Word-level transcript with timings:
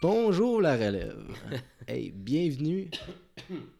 Bonjour 0.00 0.60
la 0.60 0.76
relève. 0.76 1.24
hey, 1.88 2.10
bienvenue 2.10 2.90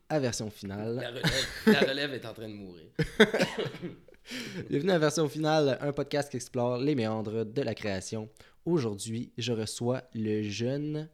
à 0.08 0.18
version 0.20 0.50
finale. 0.50 0.96
La 0.96 1.08
relève, 1.10 1.46
la 1.66 1.80
relève 1.80 2.14
est 2.14 2.26
en 2.26 2.34
train 2.34 2.48
de 2.48 2.54
mourir. 2.54 2.86
Bienvenue 4.68 4.92
à 4.92 4.98
version 4.98 5.28
finale, 5.28 5.76
un 5.80 5.92
podcast 5.92 6.30
qui 6.30 6.36
explore 6.36 6.78
les 6.78 6.94
méandres 6.94 7.44
de 7.44 7.62
la 7.62 7.74
création. 7.74 8.28
Aujourd'hui, 8.64 9.32
je 9.38 9.52
reçois 9.52 10.02
le 10.14 10.42
jeune 10.42 11.08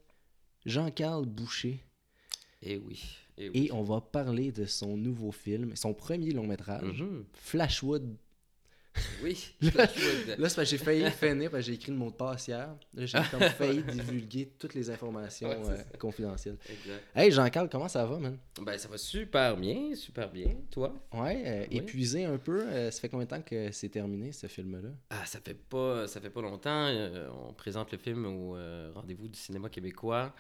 Jean-Carl 0.66 1.25
Boucher 1.25 1.79
Eh 2.62 2.77
oui. 2.77 3.02
Eh 3.38 3.48
oui. 3.48 3.66
et 3.66 3.73
on 3.73 3.82
va 3.84 4.00
parler 4.00 4.50
de 4.52 4.64
son 4.66 4.96
nouveau 4.96 5.30
film, 5.30 5.77
son 5.77 5.95
premier 5.95 6.32
long 6.32 6.46
métrage, 6.46 7.00
Mhm. 7.00 7.25
Flashwood. 7.32 8.16
Oui. 9.22 9.54
Là-. 9.60 9.86
Là, 10.38 10.48
c'est 10.48 10.64
j'ai 10.64 10.78
failli 10.78 11.10
finir 11.10 11.50
parce 11.50 11.62
que 11.64 11.66
j'ai 11.68 11.74
écrit 11.74 11.92
le 11.92 11.98
mot 11.98 12.10
de 12.10 12.14
passe 12.16 12.48
hier. 12.48 12.68
J'ai 12.96 13.18
comme 13.30 13.40
failli 13.58 13.82
divulguer 13.82 14.52
toutes 14.58 14.74
les 14.74 14.90
informations 14.90 15.48
Ouais, 15.48 15.70
euh, 15.70 15.82
confidentielles. 15.98 16.56
Exact. 16.69 17.02
Hey 17.14 17.30
Jean-Carl, 17.30 17.69
comment 17.70 17.88
ça 17.88 18.05
va, 18.05 18.19
man? 18.19 18.38
Ben, 18.60 18.78
ça 18.78 18.88
va 18.88 18.98
super 18.98 19.56
bien, 19.56 19.95
super 19.95 20.30
bien. 20.30 20.55
Toi? 20.70 20.95
Ouais, 21.12 21.42
euh, 21.46 21.66
Oui. 21.70 21.77
épuisé 21.78 22.24
un 22.24 22.38
peu. 22.38 22.62
euh, 22.62 22.91
ça 22.91 23.00
fait 23.00 23.09
combien 23.09 23.24
de 23.27 23.30
temps 23.30 23.42
que 23.42 23.70
c'est 23.72 23.88
terminé, 23.88 24.32
ce 24.32 24.46
film-là? 24.46 24.88
Ah, 25.10 25.24
ça 25.27 25.38
fait 25.44 25.55
pas, 25.55 26.06
ça 26.08 26.20
fait 26.20 26.30
pas 26.30 26.42
longtemps. 26.42 26.88
on 27.48 27.52
présente 27.52 27.92
le 27.92 27.98
film 27.98 28.24
au 28.27 28.56
rendez-vous 28.94 29.28
du 29.28 29.38
cinéma 29.38 29.69
québécois. 29.69 30.34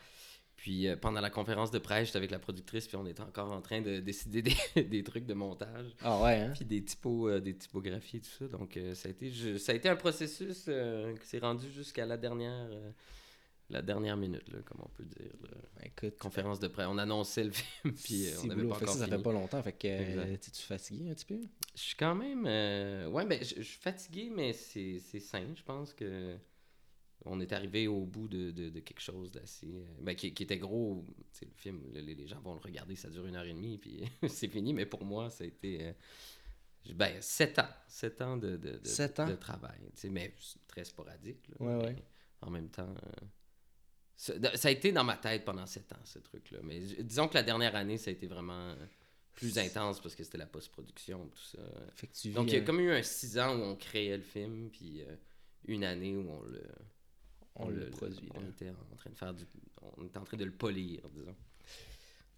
Puis 0.56 0.88
euh, 0.88 0.96
pendant 0.96 1.20
la 1.20 1.28
conférence 1.30 1.70
de 1.70 1.78
presse, 1.78 2.06
j'étais 2.06 2.16
avec 2.16 2.30
la 2.30 2.38
productrice, 2.38 2.86
puis 2.88 2.96
on 2.96 3.06
était 3.06 3.20
encore 3.22 3.52
en 3.52 3.60
train 3.60 3.82
de 3.82 4.00
décider 4.00 4.40
des, 4.42 4.54
des 4.84 5.02
trucs 5.02 5.26
de 5.26 5.34
montage. 5.34 5.94
Ah 6.02 6.20
ouais, 6.22 6.36
hein? 6.40 6.52
Puis 6.54 6.64
des 6.64 6.82
typos, 6.82 7.28
euh, 7.28 7.40
des 7.40 7.54
typographies, 7.56 8.20
tout 8.20 8.30
ça. 8.38 8.48
Donc, 8.48 8.76
euh, 8.76 8.94
ça, 8.94 9.08
a 9.08 9.12
été, 9.12 9.30
je- 9.30 9.58
ça 9.58 9.72
a 9.72 9.74
été 9.74 9.88
un 9.88 9.96
processus 9.96 10.64
qui 11.20 11.26
s'est 11.26 11.38
rendu 11.38 11.70
jusqu'à 11.70 12.06
la 12.06 12.16
dernière, 12.16 12.68
la 13.68 13.82
dernière 13.82 14.16
minute, 14.16 14.48
là, 14.48 14.58
comme 14.64 14.80
on 14.84 14.88
peut 14.88 15.04
dire. 15.04 15.32
là. 15.42 15.56
Écoute, 15.84 16.18
Conférence 16.18 16.58
de 16.60 16.68
presse. 16.68 16.86
On 16.88 16.98
annonçait 16.98 17.44
le 17.44 17.50
film, 17.52 17.94
puis 17.94 18.28
on 18.42 18.46
n'avait 18.46 18.64
pas 18.66 18.76
fait 18.76 18.82
encore 18.84 18.94
ça, 18.94 19.00
ça 19.00 19.04
fini. 19.06 19.16
fait 19.18 19.22
pas 19.22 19.32
longtemps. 19.32 19.62
Fait 19.62 19.72
que 19.72 19.88
euh, 19.88 20.36
t'es-tu 20.36 20.62
fatigué 20.62 21.10
un 21.10 21.14
petit 21.14 21.24
peu? 21.26 21.40
Je 21.74 21.80
suis 21.82 21.96
quand 21.96 22.14
même... 22.14 22.44
euh, 22.46 23.08
Ouais, 23.08 23.26
ben, 23.26 23.38
je 23.42 23.60
suis 23.62 23.78
fatigué, 23.80 24.30
mais 24.34 24.52
c'est 24.52 25.00
c'est 25.00 25.20
sain. 25.20 25.44
Je 25.54 25.62
pense 25.62 25.92
que 25.92 26.36
on 27.26 27.40
est 27.40 27.52
arrivé 27.52 27.88
au 27.88 28.04
bout 28.06 28.28
de, 28.28 28.50
de, 28.50 28.70
de 28.70 28.80
quelque 28.80 29.00
chose 29.00 29.32
d'assez... 29.32 29.66
euh, 29.68 29.84
Ben, 30.00 30.14
qui, 30.14 30.32
qui 30.32 30.44
était 30.44 30.58
gros. 30.58 31.04
Le 31.42 31.48
film, 31.56 31.82
le- 31.92 32.00
les, 32.00 32.26
gens 32.26 32.40
vont 32.40 32.54
le 32.54 32.60
regarder, 32.60 32.96
ça 32.96 33.10
dure 33.10 33.26
une 33.26 33.36
heure 33.36 33.44
et 33.44 33.52
demie, 33.54 33.78
puis 33.78 34.02
c'est 34.28 34.48
fini. 34.48 34.72
Mais 34.72 34.86
pour 34.86 35.04
moi, 35.04 35.28
ça 35.30 35.44
a 35.44 35.46
été... 35.46 35.82
euh, 35.86 35.92
Ben, 36.94 37.20
sept 37.20 37.58
ans. 37.58 37.68
Sept 37.88 38.20
ans 38.22 38.36
de, 38.36 38.56
de, 38.56 38.78
de, 38.78 38.86
Sept 38.86 39.18
ans? 39.20 39.28
de 39.28 39.34
travail. 39.36 39.78
mais 40.10 40.34
très 40.68 40.84
sporadique. 40.84 41.48
là, 41.48 41.56
Ouais, 41.66 41.84
ouais. 41.86 41.96
En 42.42 42.50
même 42.50 42.68
temps... 42.70 42.94
euh, 43.04 43.26
ça, 44.16 44.32
ça 44.56 44.68
a 44.68 44.70
été 44.70 44.92
dans 44.92 45.04
ma 45.04 45.16
tête 45.16 45.44
pendant 45.44 45.66
sept 45.66 45.92
ans, 45.92 46.00
ce 46.04 46.18
truc-là. 46.18 46.60
Mais 46.62 46.80
disons 46.80 47.28
que 47.28 47.34
la 47.34 47.42
dernière 47.42 47.76
année, 47.76 47.98
ça 47.98 48.10
a 48.10 48.12
été 48.14 48.26
vraiment 48.26 48.74
plus 49.34 49.58
intense 49.58 50.00
parce 50.00 50.14
que 50.14 50.24
c'était 50.24 50.38
la 50.38 50.46
post-production, 50.46 51.26
tout 51.28 51.42
ça. 51.56 51.58
Fait 51.94 52.06
que 52.06 52.14
tu 52.14 52.28
vis, 52.28 52.34
Donc, 52.34 52.46
il 52.48 52.54
y 52.54 52.56
a 52.56 52.60
euh, 52.60 52.64
comme 52.64 52.80
eu 52.80 52.90
un 52.90 53.02
six 53.02 53.38
ans 53.38 53.54
où 53.58 53.62
on 53.62 53.76
créait 53.76 54.16
le 54.16 54.22
film, 54.22 54.70
puis 54.70 55.02
euh, 55.02 55.14
une 55.66 55.84
année 55.84 56.16
où 56.16 56.26
on 56.30 56.42
le, 56.44 56.62
on 57.58 57.68
le 57.68 57.90
produit. 57.90 58.28
On 58.34 58.40
là. 58.40 58.46
était 58.48 58.70
en 58.70 58.96
train 58.96 59.10
de 59.10 59.16
faire 59.16 59.34
du. 59.34 59.44
On 59.98 60.04
était 60.04 60.18
en 60.18 60.24
train 60.24 60.36
de 60.36 60.44
le 60.44 60.52
polir, 60.52 61.08
disons. 61.10 61.34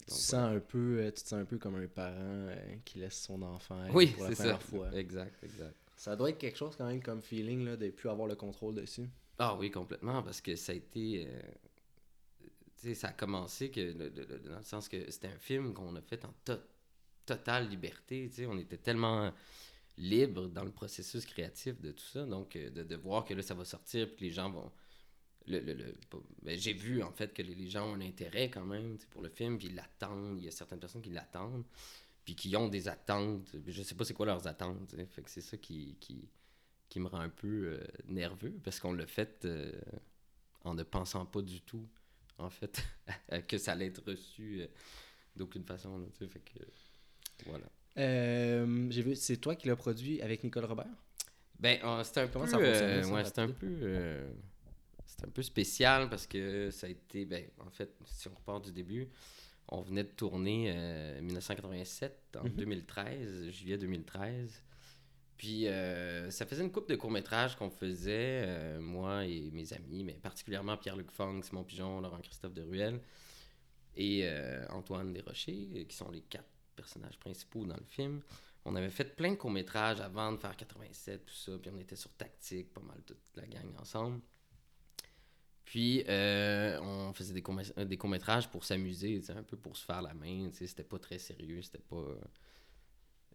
Tu, 0.05 0.09
Donc, 0.11 0.17
sens 0.19 0.33
un 0.33 0.59
peu, 0.59 0.99
euh, 1.01 1.11
tu 1.11 1.21
te 1.23 1.27
sens 1.29 1.33
un 1.39 1.45
peu 1.45 1.57
comme 1.57 1.75
un 1.75 1.87
parent 1.87 2.15
euh, 2.17 2.75
qui 2.85 2.99
laisse 2.99 3.19
son 3.21 3.41
enfant 3.41 3.85
Oui, 3.93 4.07
pour 4.07 4.23
la 4.23 4.29
c'est 4.29 4.35
première 4.35 4.61
ça. 4.61 4.67
fois. 4.67 4.91
Exact, 4.93 5.43
exact. 5.43 5.75
Ça 5.95 6.15
doit 6.15 6.29
être 6.29 6.37
quelque 6.37 6.57
chose 6.57 6.75
quand 6.75 6.87
même 6.87 7.01
comme 7.03 7.21
feeling 7.21 7.65
là, 7.65 7.75
de 7.75 7.89
plus 7.89 8.09
avoir 8.09 8.27
le 8.27 8.35
contrôle 8.35 8.75
dessus. 8.75 9.07
Ah 9.37 9.55
oui, 9.55 9.69
complètement, 9.69 10.23
parce 10.23 10.41
que 10.41 10.55
ça 10.55 10.71
a 10.71 10.75
été. 10.75 11.27
euh, 11.27 11.41
tu 12.77 12.87
sais, 12.87 12.93
ça 12.93 13.09
a 13.09 13.11
commencé 13.13 13.69
que, 13.69 13.81
le- 13.81 14.09
le- 14.09 14.25
le- 14.25 14.39
dans 14.49 14.57
le 14.57 14.63
sens 14.63 14.87
que 14.87 15.09
c'était 15.11 15.27
un 15.27 15.37
film 15.37 15.73
qu'on 15.73 15.95
a 15.95 16.01
fait 16.01 16.23
en 16.25 16.33
to- 16.45 16.61
totale 17.25 17.67
liberté. 17.69 18.27
tu 18.29 18.35
sais, 18.37 18.45
On 18.45 18.57
était 18.57 18.77
tellement 18.77 19.31
libre 19.97 20.47
dans 20.47 20.63
le 20.63 20.71
processus 20.71 21.25
créatif 21.25 21.79
de 21.81 21.91
tout 21.91 22.05
ça. 22.05 22.25
Donc, 22.25 22.55
euh, 22.55 22.69
de, 22.69 22.83
de 22.83 22.95
voir 22.95 23.25
que 23.25 23.33
là, 23.33 23.41
ça 23.41 23.53
va 23.53 23.65
sortir, 23.65 24.07
puis 24.07 24.15
que 24.15 24.23
les 24.23 24.31
gens 24.31 24.49
vont. 24.49 24.71
Le, 25.47 25.59
le- 25.59 25.73
le- 25.73 25.95
ben, 26.43 26.57
J'ai 26.57 26.73
vu 26.73 27.01
en 27.01 27.11
fait 27.11 27.33
que 27.33 27.41
les, 27.41 27.69
gens 27.69 27.89
ont 27.89 27.95
un 27.95 28.01
intérêt 28.01 28.49
quand 28.49 28.65
même 28.65 28.97
pour 29.11 29.21
le 29.21 29.29
film, 29.29 29.57
puis 29.57 29.67
ils 29.67 29.75
l'attendent. 29.75 30.37
Il 30.39 30.45
y 30.45 30.47
a 30.47 30.51
certaines 30.51 30.79
personnes 30.79 31.01
qui 31.01 31.09
l'attendent, 31.09 31.63
puis 32.25 32.35
qui 32.35 32.55
ont 32.55 32.67
des 32.67 32.87
attentes. 32.87 33.55
Je 33.67 33.81
sais 33.81 33.95
pas 33.95 34.05
c'est 34.05 34.13
quoi 34.13 34.25
leurs 34.25 34.45
attentes. 34.47 34.95
Fait 35.09 35.21
que 35.21 35.29
c'est 35.29 35.41
ça 35.41 35.57
qui, 35.57 35.95
qui, 35.99 36.27
qui 36.87 36.99
me 36.99 37.07
rend 37.07 37.19
un 37.19 37.29
peu 37.29 37.47
euh, 37.47 37.87
nerveux 38.07 38.53
parce 38.63 38.79
qu'on 38.79 38.93
l'a 38.93 39.07
fait 39.07 39.45
euh, 39.45 39.71
en 40.63 40.73
ne 40.75 40.83
pensant 40.83 41.25
pas 41.25 41.41
du 41.41 41.61
tout, 41.61 41.87
en 42.37 42.49
fait, 42.49 42.83
que 43.47 43.57
ça 43.57 43.71
allait 43.71 43.87
être 43.87 44.03
reçu 44.05 44.61
euh, 44.61 44.67
d'aucune 45.35 45.63
façon. 45.63 45.97
là, 45.97 46.05
fait 46.27 46.39
que, 46.39 46.59
voilà. 47.45 47.65
J'ai 48.91 49.01
vu, 49.01 49.15
c'est 49.15 49.37
toi 49.37 49.55
qui 49.55 49.67
l'as 49.67 49.75
produit 49.75 50.21
avec 50.21 50.43
Nicole 50.43 50.65
Robert? 50.65 50.85
Ben, 51.59 51.79
c'était 52.03 52.21
un 52.21 52.27
peu, 52.27 52.39
ouais, 53.13 53.25
c'était 53.25 53.41
un 53.41 53.49
peu, 53.49 53.67
c'était 55.09 55.25
un 55.25 55.31
peu 55.31 55.41
spécial 55.43 56.09
parce 56.09 56.27
que 56.27 56.69
ça 56.71 56.87
a 56.87 56.89
été, 56.89 57.25
ben, 57.25 57.45
en 57.59 57.69
fait, 57.71 57.93
si 58.05 58.27
on 58.27 58.35
repart 58.35 58.63
du 58.63 58.71
début, 58.71 59.09
on 59.67 59.81
venait 59.81 60.03
de 60.03 60.09
tourner 60.09 60.71
euh, 60.75 61.21
1987 61.21 62.37
en 62.39 62.43
Mhm. 62.45 62.49
2013, 62.55 63.49
juillet 63.49 63.77
2013. 63.77 64.63
Puis 65.37 65.67
euh, 65.67 66.29
ça 66.31 66.45
faisait 66.45 66.63
une 66.63 66.71
coupe 66.71 66.89
de 66.89 66.95
courts-métrages 66.95 67.55
qu'on 67.55 67.69
faisait, 67.69 68.43
euh, 68.45 68.79
moi 68.81 69.25
et 69.25 69.49
mes 69.51 69.71
amis, 69.73 70.03
mais 70.03 70.13
particulièrement 70.13 70.75
Pierre-Luc 70.75 71.11
Fong, 71.11 71.41
Simon 71.43 71.63
Pigeon, 71.63 72.01
Laurent-Christophe 72.01 72.53
de 72.53 72.61
Ruel 72.63 72.99
et 73.95 74.21
euh, 74.23 74.65
Antoine 74.69 75.13
Desrochers, 75.13 75.69
euh, 75.75 75.83
qui 75.85 75.95
sont 75.95 76.11
les 76.11 76.21
quatre 76.21 76.49
personnages 76.75 77.17
principaux 77.19 77.65
dans 77.65 77.77
le 77.77 77.85
film. 77.87 78.21
On 78.65 78.75
avait 78.75 78.89
fait 78.89 79.15
plein 79.15 79.31
de 79.31 79.35
courts-métrages 79.37 80.01
avant 80.01 80.33
de 80.33 80.37
faire 80.37 80.55
87, 80.57 81.25
tout 81.25 81.33
ça, 81.33 81.57
puis 81.57 81.71
on 81.73 81.79
était 81.79 81.95
sur 81.95 82.11
Tactique, 82.11 82.73
pas 82.73 82.81
mal 82.81 83.01
toute 83.05 83.17
la 83.35 83.45
gang 83.47 83.73
ensemble. 83.79 84.19
Puis, 85.69 86.03
euh, 86.09 86.79
on 86.81 87.13
faisait 87.13 87.33
des, 87.33 87.43
courts- 87.43 87.61
des 87.77 87.97
courts-métrages 87.97 88.49
pour 88.49 88.63
s'amuser, 88.63 89.21
un 89.29 89.43
peu 89.43 89.55
pour 89.55 89.77
se 89.77 89.85
faire 89.85 90.01
la 90.01 90.15
main, 90.15 90.49
c'était 90.51 90.83
pas 90.83 90.97
très 90.99 91.19
sérieux, 91.19 91.61
c'était 91.61 91.77
pas... 91.77 91.97
euh, 91.97 92.15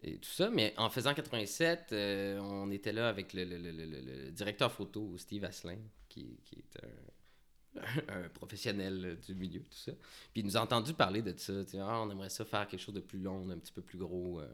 Et 0.02 0.18
tout 0.18 0.28
ça, 0.30 0.50
mais 0.50 0.74
en 0.76 0.90
faisant 0.90 1.14
87, 1.14 1.92
euh, 1.92 2.38
on 2.40 2.70
était 2.70 2.92
là 2.92 3.08
avec 3.08 3.32
le, 3.32 3.44
le- 3.44 3.56
le- 3.58 3.86
le- 3.86 4.30
directeur 4.32 4.70
photo, 4.70 5.16
Steve 5.16 5.44
Asselin, 5.44 5.78
qui, 6.10 6.38
qui 6.44 6.56
est 6.56 6.84
un, 6.84 7.80
un 8.24 8.28
professionnel 8.28 9.18
du 9.26 9.34
milieu, 9.34 9.60
tout 9.62 9.76
ça. 9.76 9.92
Puis 10.32 10.42
il 10.42 10.44
nous 10.44 10.56
a 10.56 10.60
entendu 10.60 10.94
parler 10.94 11.22
de 11.22 11.34
ça, 11.38 11.52
Ah, 11.80 12.02
on 12.02 12.10
aimerait 12.10 12.30
ça 12.30 12.44
faire 12.44 12.68
quelque 12.68 12.80
chose 12.80 12.94
de 12.94 13.00
plus 13.00 13.18
long, 13.20 13.48
un 13.50 13.58
petit 13.58 13.72
peu 13.72 13.82
plus 13.82 13.98
gros, 13.98 14.40
euh, 14.40 14.48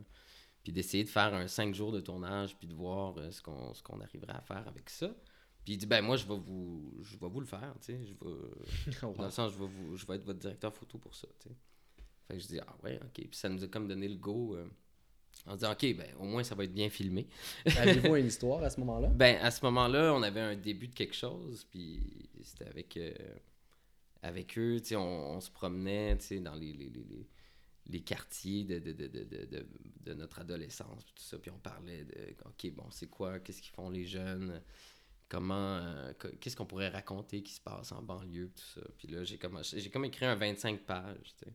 puis 0.62 0.72
d'essayer 0.72 1.04
de 1.04 1.08
faire 1.10 1.34
un 1.34 1.48
5 1.48 1.74
jours 1.74 1.92
de 1.92 2.00
tournage, 2.00 2.56
puis 2.58 2.68
de 2.68 2.74
voir 2.74 3.16
euh, 3.18 3.30
ce 3.30 3.42
qu'on 3.42 4.00
arriverait 4.00 4.34
à 4.34 4.42
faire 4.42 4.68
avec 4.68 4.90
ça. 4.90 5.10
Puis 5.64 5.74
il 5.74 5.76
dit, 5.78 5.86
ben 5.86 6.00
moi, 6.02 6.16
je 6.16 6.26
vais 6.26 6.36
vous, 6.38 6.92
je 7.02 7.16
vais 7.18 7.28
vous 7.28 7.40
le 7.40 7.46
faire, 7.46 7.74
tu 7.80 7.92
sais, 7.92 8.00
je 8.04 8.12
vais... 8.14 9.00
Dans 9.16 9.24
le 9.24 9.30
sens, 9.30 9.52
je 9.52 9.58
vais, 9.58 9.66
vous, 9.66 9.96
je 9.96 10.06
vais 10.06 10.14
être 10.16 10.24
votre 10.24 10.38
directeur 10.38 10.74
photo 10.74 10.98
pour 10.98 11.14
ça, 11.14 11.28
tu 11.38 11.48
sais. 11.48 11.54
Fait 12.26 12.34
que 12.34 12.40
je 12.40 12.46
dis, 12.46 12.60
ah 12.60 12.76
ouais, 12.82 12.96
ok. 13.02 13.12
Puis 13.14 13.28
ça 13.32 13.48
nous 13.48 13.62
a 13.64 13.68
comme 13.68 13.86
donné 13.88 14.08
le 14.08 14.16
go 14.16 14.54
euh, 14.56 14.66
en 15.46 15.54
disant, 15.56 15.72
ok, 15.72 15.96
ben 15.96 16.06
au 16.18 16.24
moins 16.24 16.42
ça 16.44 16.54
va 16.54 16.64
être 16.64 16.72
bien 16.72 16.88
filmé. 16.88 17.26
Avez-vous 17.76 18.16
une 18.16 18.26
histoire 18.26 18.62
à 18.62 18.70
ce 18.70 18.78
moment-là? 18.80 19.08
Ben 19.08 19.36
à 19.42 19.50
ce 19.50 19.64
moment-là, 19.66 20.14
on 20.14 20.22
avait 20.22 20.40
un 20.40 20.56
début 20.56 20.88
de 20.88 20.94
quelque 20.94 21.14
chose, 21.14 21.64
puis 21.70 22.28
c'était 22.42 22.66
avec, 22.66 22.96
euh, 22.96 23.12
avec 24.22 24.56
eux, 24.58 24.78
tu 24.80 24.88
sais, 24.90 24.96
on, 24.96 25.32
on 25.36 25.40
se 25.40 25.50
promenait, 25.50 26.16
tu 26.18 26.24
sais, 26.26 26.40
dans 26.40 26.54
les, 26.54 26.72
les, 26.72 26.88
les, 26.90 27.04
les- 27.04 27.28
les 27.86 28.02
quartiers 28.02 28.62
de, 28.64 28.78
de, 28.78 28.92
de, 28.92 29.08
de, 29.08 29.24
de, 29.24 29.44
de- 29.46 29.66
de 30.04 30.14
notre 30.14 30.38
adolescence, 30.38 31.02
puis 31.02 31.12
tout 31.16 31.24
ça, 31.24 31.38
puis 31.38 31.50
on 31.50 31.58
parlait 31.58 32.04
de, 32.04 32.34
ok, 32.46 32.70
bon, 32.72 32.84
c'est 32.90 33.08
quoi, 33.08 33.40
qu'est-ce 33.40 33.60
qu'ils 33.60 33.72
font 33.72 33.90
les 33.90 34.04
jeunes, 34.06 34.62
comment, 35.30 35.78
euh, 35.78 36.12
que- 36.14 36.28
qu'est-ce 36.28 36.56
qu'on 36.56 36.66
pourrait 36.66 36.90
raconter 36.90 37.42
qui 37.42 37.54
se 37.54 37.60
passe 37.62 37.92
en 37.92 38.02
banlieue, 38.02 38.50
tout 38.54 38.80
ça. 38.80 38.82
Puis 38.98 39.08
là, 39.08 39.24
j'ai 39.24 39.38
comme, 39.38 39.58
j'ai 39.64 39.90
comme 39.90 40.04
écrit 40.04 40.26
un 40.26 40.34
25 40.36 40.80
pages, 40.84 41.34
tu 41.38 41.46
sais. 41.46 41.54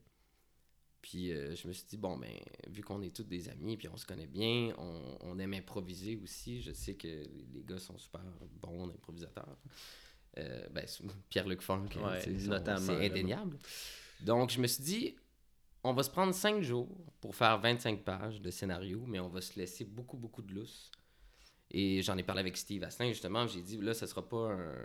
Puis 1.01 1.31
euh, 1.31 1.53
je 1.55 1.67
me 1.67 1.73
suis 1.73 1.85
dit, 1.85 1.97
bon, 1.97 2.17
ben, 2.17 2.33
vu 2.67 2.81
qu'on 2.81 3.01
est 3.03 3.15
tous 3.15 3.23
des 3.25 3.47
amis, 3.49 3.77
puis 3.77 3.87
on 3.89 3.97
se 3.97 4.07
connaît 4.07 4.25
bien, 4.25 4.73
on, 4.79 5.17
on 5.21 5.37
aime 5.37 5.53
improviser 5.53 6.15
aussi. 6.15 6.61
Je 6.61 6.71
sais 6.71 6.95
que 6.95 7.07
les 7.07 7.63
gars 7.63 7.77
sont 7.77 7.97
super 7.99 8.23
bons 8.61 8.89
improvisateurs. 8.89 9.57
Euh, 10.39 10.67
ben, 10.69 10.85
Pierre-Luc 11.29 11.61
Funk, 11.61 11.85
hein, 11.95 12.09
Ouais, 12.49 12.59
c'est 12.79 13.05
indéniable. 13.11 13.57
Donc, 14.21 14.49
je 14.49 14.59
me 14.59 14.67
suis 14.67 14.83
dit, 14.83 15.15
on 15.83 15.93
va 15.93 16.01
se 16.01 16.09
prendre 16.09 16.33
cinq 16.33 16.63
jours 16.63 16.89
pour 17.21 17.35
faire 17.35 17.59
25 17.59 18.03
pages 18.03 18.41
de 18.41 18.49
scénario, 18.49 19.03
mais 19.05 19.19
on 19.19 19.29
va 19.29 19.41
se 19.41 19.59
laisser 19.59 19.85
beaucoup, 19.85 20.17
beaucoup 20.17 20.41
de 20.41 20.53
lousse. 20.53 20.89
Et 21.71 22.01
j'en 22.01 22.17
ai 22.17 22.23
parlé 22.23 22.41
avec 22.41 22.55
Steve 22.57 22.83
Asselin, 22.83 23.09
justement. 23.09 23.47
J'ai 23.47 23.61
dit, 23.61 23.77
là, 23.77 23.93
ce 23.93 24.05
sera 24.05 24.27
pas 24.27 24.51
un, 24.51 24.75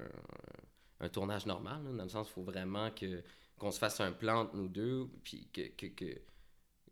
un 1.01 1.09
tournage 1.09 1.47
normal, 1.47 1.83
là, 1.85 1.93
dans 1.93 2.03
le 2.05 2.09
sens 2.09 2.29
il 2.29 2.33
faut 2.33 2.43
vraiment 2.43 2.91
que 2.91 3.23
qu'on 3.59 3.71
se 3.71 3.79
fasse 3.79 4.01
un 4.01 4.13
plan 4.13 4.41
entre 4.43 4.57
nous 4.57 4.69
deux, 4.69 5.07
puis 5.23 5.47
que... 5.53 5.63
que, 5.77 5.87
que 5.87 6.21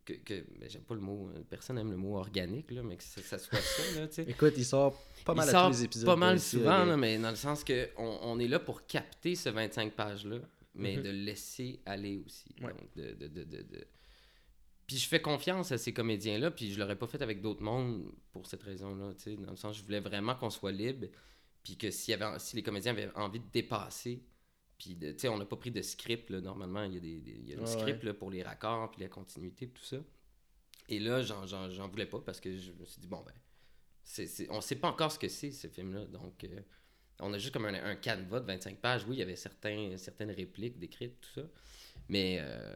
que, 0.05 0.15
que- 0.15 0.45
ben, 0.59 0.71
j'aime 0.71 0.85
pas 0.85 0.95
le 0.95 1.03
mot, 1.03 1.29
personne 1.51 1.77
aime 1.77 1.91
le 1.91 1.99
mot 1.99 2.17
organique, 2.17 2.71
là, 2.71 2.83
mais 2.83 2.97
que 2.97 3.03
ça, 3.05 3.21
ça 3.21 3.39
soit 3.39 3.59
ça, 3.61 4.01
là. 4.01 4.07
Écoute, 4.27 4.55
il 4.57 4.65
sort 4.65 4.99
pas 5.27 5.35
mal 5.35 5.45
Il 5.47 5.49
à 5.51 5.53
sort 5.53 5.67
tous 5.71 5.77
les 5.77 5.85
épisodes. 5.85 6.07
pas 6.07 6.17
mal 6.17 6.41
souvent, 6.41 6.87
là, 6.87 6.97
mais 6.97 7.19
dans 7.19 7.29
le 7.29 7.37
sens 7.37 7.63
que 7.63 7.91
on, 7.99 8.19
on 8.23 8.39
est 8.39 8.49
là 8.49 8.59
pour 8.59 8.87
capter 8.87 9.35
ce 9.35 9.51
25 9.51 9.93
pages-là, 9.93 10.39
mais 10.75 10.97
Mhm. 10.97 11.03
de 11.03 11.11
laisser 11.11 11.81
aller 11.85 12.23
aussi. 12.25 12.47
Ouais. 12.63 12.69
Donc, 12.73 12.89
de, 12.97 13.13
de, 13.17 13.27
de, 13.29 13.45
de- 13.45 13.63
de- 13.63 13.87
Puis 14.89 14.97
je 14.97 15.07
fais 15.07 15.23
confiance 15.23 15.71
à 15.71 15.79
ces 15.79 15.93
comédiens-là, 15.93 16.51
puis 16.51 16.73
je 16.73 16.81
l'aurais 16.81 16.97
pas 16.99 17.07
fait 17.07 17.23
avec 17.23 17.41
d'autres 17.41 17.63
mondes 17.63 18.11
pour 18.33 18.47
cette 18.47 18.63
raison-là, 18.65 19.13
tu 19.15 19.23
sais, 19.23 19.37
dans 19.37 19.51
le 19.53 19.57
sens 19.57 19.77
je 19.79 19.85
voulais 19.85 20.01
vraiment 20.01 20.35
qu'on 20.35 20.51
soit 20.51 20.73
libre, 20.73 21.07
puis 21.63 21.77
que 21.77 21.89
y 22.11 22.15
avait, 22.15 22.39
si 22.41 22.57
les 22.57 22.63
comédiens 22.65 22.93
avaient 22.93 23.11
envie 23.15 23.39
de 23.39 23.49
dépasser, 23.53 24.25
puis 24.79 24.95
de- 24.97 25.13
tu 25.13 25.19
sais, 25.21 25.29
on 25.29 25.37
n'a 25.39 25.45
pas 25.45 25.57
pris 25.57 25.71
de 25.71 25.83
script, 25.83 26.31
là, 26.31 26.41
normalement, 26.41 26.83
il 26.85 26.95
y 26.95 26.97
a 26.97 27.01
des, 27.01 27.21
des- 27.21 27.31
il 27.33 27.49
y 27.51 27.53
a 27.53 27.57
Ouais, 27.61 27.67
script 27.67 28.03
là, 28.03 28.15
pour 28.15 28.31
les 28.31 28.43
raccords, 28.43 28.91
puis 28.91 29.03
la 29.03 29.09
continuité, 29.09 29.69
tout 29.69 29.85
ça. 29.85 29.99
Et 30.89 30.99
là, 31.01 31.21
j'en- 31.23 31.47
voulais 31.89 32.07
pas 32.07 32.21
parce 32.21 32.41
que 32.41 32.57
je 32.57 32.73
me 32.73 32.87
suis 32.87 33.01
dit, 33.03 33.07
bon, 33.09 33.23
ben, 33.23 33.35
c'est 34.05 34.27
c'est- 34.27 34.49
on 34.51 34.63
sait 34.63 34.77
pas 34.77 34.89
encore 34.89 35.13
ce 35.13 35.19
que 35.19 35.29
c'est, 35.29 35.51
ce 35.53 35.69
film-là. 35.69 36.07
Donc, 36.07 36.45
euh, 36.45 36.61
on 37.21 37.31
a 37.35 37.39
juste 37.39 37.53
comme 37.53 37.67
un, 37.67 37.75
un 37.75 37.97
canevas 37.97 38.41
de 38.41 38.47
25 38.47 38.79
pages. 38.81 39.05
Oui, 39.07 39.17
il 39.17 39.19
y 39.19 39.23
avait 39.23 39.37
certains, 39.37 39.99
certaines 39.99 40.31
répliques 40.31 40.79
décrites, 40.79 41.21
tout 41.21 41.41
ça. 41.43 41.47
Mais 42.09 42.39
euh, 42.41 42.75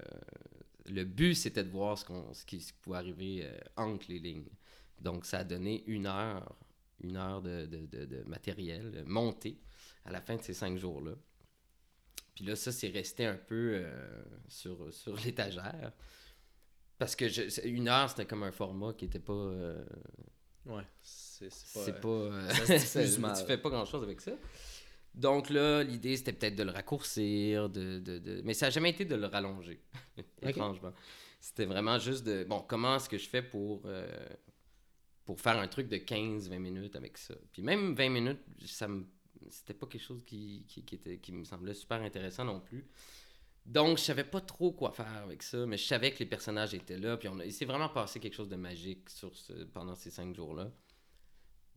le 0.86 1.04
but, 1.04 1.34
c'était 1.34 1.64
de 1.64 1.70
voir 1.70 1.96
ce, 1.98 2.04
qu'on 2.04 2.32
ce, 2.34 2.44
qui, 2.44 2.60
ce 2.60 2.72
qui 2.72 2.78
pouvait 2.80 2.98
arriver 2.98 3.40
euh, 3.44 3.58
entre 3.76 4.06
les 4.08 4.18
lignes. 4.18 4.48
Donc, 5.00 5.24
ça 5.26 5.38
a 5.38 5.44
donné 5.44 5.82
une 5.86 6.06
heure, 6.06 6.54
une 7.00 7.16
heure 7.16 7.42
de, 7.42 7.66
de- 7.66 7.86
de- 7.86 8.04
de 8.04 8.22
matériel 8.24 8.92
euh, 8.96 9.04
monté 9.06 9.58
à 10.04 10.10
la 10.12 10.20
fin 10.20 10.36
de 10.36 10.42
ces 10.42 10.54
cinq 10.54 10.76
jours-là. 10.78 11.12
Puis 12.34 12.44
là, 12.44 12.56
ça, 12.56 12.72
c'est 12.72 12.88
resté 12.88 13.26
un 13.26 13.36
peu 13.36 13.72
euh, 13.74 14.22
sur, 14.48 14.92
sur 14.92 15.14
l'étagère. 15.24 15.92
Parce 16.98 17.16
que 17.16 17.28
je- 17.28 17.66
une 17.66 17.88
heure, 17.88 18.08
c'était 18.10 18.26
comme 18.26 18.42
un 18.44 18.52
format 18.52 18.92
qui 18.94 19.04
était 19.06 19.18
pas. 19.18 19.32
euh, 19.32 19.84
Ouais. 20.66 20.84
C'est 21.02 21.50
c'est 21.50 21.72
pas. 21.74 21.84
c'est 21.84 22.00
pas. 22.00 22.54
ça 22.78 22.78
se. 23.06 23.40
Tu 23.40 23.46
fais 23.46 23.58
pas 23.58 23.68
grand 23.70 23.84
chose 23.84 24.04
avec 24.04 24.20
ça. 24.20 24.30
Donc 25.14 25.50
là, 25.50 25.82
l'idée, 25.82 26.16
c'était 26.16 26.32
peut-être 26.32 26.56
de 26.56 26.62
le 26.62 26.70
raccourcir, 26.70 27.68
de, 27.68 27.98
de, 27.98 28.18
de- 28.18 28.40
mais 28.44 28.54
ça 28.54 28.66
n'a 28.66 28.70
jamais 28.70 28.90
été 28.90 29.04
de 29.04 29.14
le 29.14 29.26
rallonger, 29.26 29.80
étrangement. 30.42 30.92
C'était 31.40 31.66
vraiment 31.66 31.98
juste 31.98 32.24
de. 32.24 32.44
Bon, 32.44 32.60
comment 32.66 32.96
est-ce 32.96 33.08
que 33.08 33.18
je 33.18 33.28
fais 33.28 33.42
pour. 33.42 33.82
euh, 33.86 34.08
pour 35.24 35.40
faire 35.40 35.58
un 35.58 35.68
truc 35.68 35.88
de 35.88 35.96
15-20 35.98 36.58
minutes 36.58 36.96
avec 36.96 37.16
ça? 37.18 37.34
Puis 37.52 37.62
même 37.62 37.94
20 37.94 38.08
minutes, 38.08 38.40
ça 38.66 38.88
me 38.88 39.04
c'était 39.50 39.74
pas 39.74 39.86
quelque 39.86 40.02
chose 40.02 40.22
qui, 40.24 40.64
qui, 40.68 40.84
qui 40.84 40.94
était, 40.94 41.18
qui 41.18 41.32
me 41.32 41.44
semblait 41.44 41.74
super 41.74 42.00
intéressant 42.00 42.44
non 42.44 42.60
plus. 42.60 42.86
Donc, 43.66 43.98
je 43.98 44.02
savais 44.04 44.24
pas 44.24 44.40
trop 44.40 44.72
quoi 44.72 44.92
faire 44.92 45.22
avec 45.24 45.42
ça, 45.42 45.66
mais 45.66 45.76
je 45.76 45.84
savais 45.84 46.12
que 46.12 46.18
les 46.20 46.26
personnages 46.26 46.74
étaient 46.74 46.98
là. 46.98 47.16
Puis 47.16 47.28
on 47.28 47.38
a- 47.40 47.44
il 47.44 47.52
s'est 47.52 47.64
vraiment 47.64 47.88
passé 47.88 48.18
quelque 48.20 48.34
chose 48.34 48.48
de 48.48 48.56
magique 48.56 49.10
sur 49.10 49.36
ce, 49.36 49.52
pendant 49.64 49.94
ces 49.96 50.10
cinq 50.10 50.34
jours-là. 50.34 50.70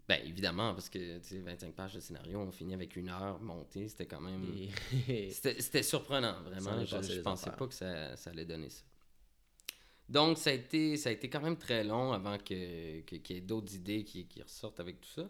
Ben, 0.08 0.20
évidemment, 0.24 0.74
parce 0.74 0.88
que, 0.90 1.18
tu 1.18 1.24
sais, 1.30 1.40
25 1.40 1.74
pages 1.74 1.96
de 1.96 2.00
scénario, 2.00 2.40
on 2.40 2.52
finit 2.52 2.76
avec 2.76 2.96
une 2.96 3.10
heure 3.10 3.40
montée. 3.42 3.88
C'était 3.90 4.06
quand 4.06 4.22
même... 4.22 4.46
C'était 5.32 5.82
surprenant, 5.84 6.42
vraiment. 6.44 6.86
Je, 6.86 7.02
je 7.16 7.22
pensais 7.22 7.46
affaires. 7.48 7.58
pas 7.58 7.68
que 7.68 7.74
ça, 7.74 8.16
ça 8.16 8.30
allait 8.30 8.46
donner 8.46 8.70
ça. 8.70 8.84
Donc, 10.08 10.38
ça 10.38 10.52
a 10.52 10.54
été, 10.54 10.98
ça 10.98 11.10
a 11.10 11.12
été 11.12 11.30
quand 11.30 11.42
même 11.42 11.58
très 11.58 11.84
long 11.84 12.12
avant 12.14 12.38
que- 12.38 13.02
que- 13.02 13.16
qu'il 13.16 13.36
y 13.36 13.40
ait 13.40 13.42
d'autres 13.42 13.74
idées 13.74 14.04
qui, 14.04 14.28
qui 14.28 14.44
ressortent 14.44 14.80
avec 14.80 15.02
tout 15.02 15.10
ça. 15.10 15.28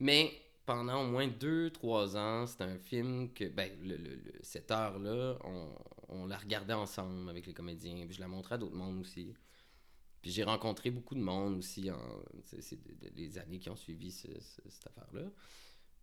Mais 0.00 0.30
pendant 0.66 1.02
au 1.02 1.06
moins 1.06 1.26
2-3 1.26 2.14
ans, 2.18 2.46
c'était 2.46 2.64
un 2.64 2.78
film 2.78 3.32
que, 3.32 3.44
ben, 3.48 3.70
le, 3.82 3.96
le- 3.96 4.16
le- 4.16 4.32
cette 4.42 4.70
heure-là, 4.70 5.38
on, 5.44 5.68
on 6.10 6.26
la 6.26 6.36
regardait 6.36 6.74
ensemble 6.74 7.30
avec 7.30 7.46
les 7.46 7.54
comédiens. 7.54 8.04
Puis 8.06 8.16
je 8.16 8.20
la 8.20 8.28
montrais 8.28 8.56
à 8.56 8.58
d'autres 8.58 8.76
mondes 8.76 9.00
aussi. 9.00 9.32
Puis 10.22 10.30
j'ai 10.32 10.44
rencontré 10.44 10.90
beaucoup 10.90 11.14
de 11.14 11.20
monde 11.20 11.58
aussi 11.58 11.90
en 11.90 12.00
c'est- 12.44 12.78
les 13.14 13.38
années 13.38 13.58
qui 13.58 13.70
ont 13.70 13.76
suivi 13.76 14.10
ce- 14.10 14.26
ce- 14.40 14.68
cette 14.68 14.86
affaire-là 14.88 15.30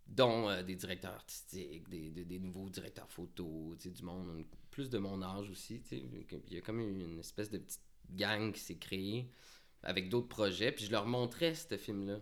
dont 0.08 0.50
euh, 0.50 0.62
des 0.64 0.76
directeurs 0.76 1.14
artistiques, 1.14 1.90
des, 1.90 2.40
nouveaux 2.40 2.70
directeurs 2.70 3.10
photo, 3.10 3.76
du 3.76 4.04
monde, 4.04 4.46
plus 4.70 4.90
de 4.90 4.98
mon 5.00 5.22
âge 5.22 5.50
aussi. 5.50 5.82
Il 5.92 6.54
y 6.54 6.58
a 6.58 6.62
comme 6.62 6.80
une 6.80 7.20
espèce 7.20 7.50
de 7.50 7.58
petite 7.58 7.82
gang 8.12 8.52
qui 8.54 8.60
s'est 8.60 8.78
créée 8.78 9.28
avec 9.82 10.10
d'autres 10.10 10.28
projets. 10.28 10.72
Puis 10.72 10.86
je 10.86 10.92
leur 10.92 11.08
montrais 11.08 11.56
ce 11.56 11.76
film-là, 11.78 12.20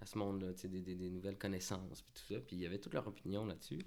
à 0.00 0.06
ce 0.06 0.16
monde-là, 0.18 0.52
des, 0.52 0.80
des- 0.80 0.94
des 0.94 1.10
nouvelles 1.10 1.38
connaissances, 1.38 2.02
puis 2.02 2.12
tout 2.14 2.34
ça. 2.34 2.40
Puis 2.40 2.56
il 2.56 2.62
y 2.62 2.66
avait 2.66 2.78
toute 2.78 2.94
leur 2.94 3.06
opinion 3.06 3.44
là-dessus. 3.44 3.86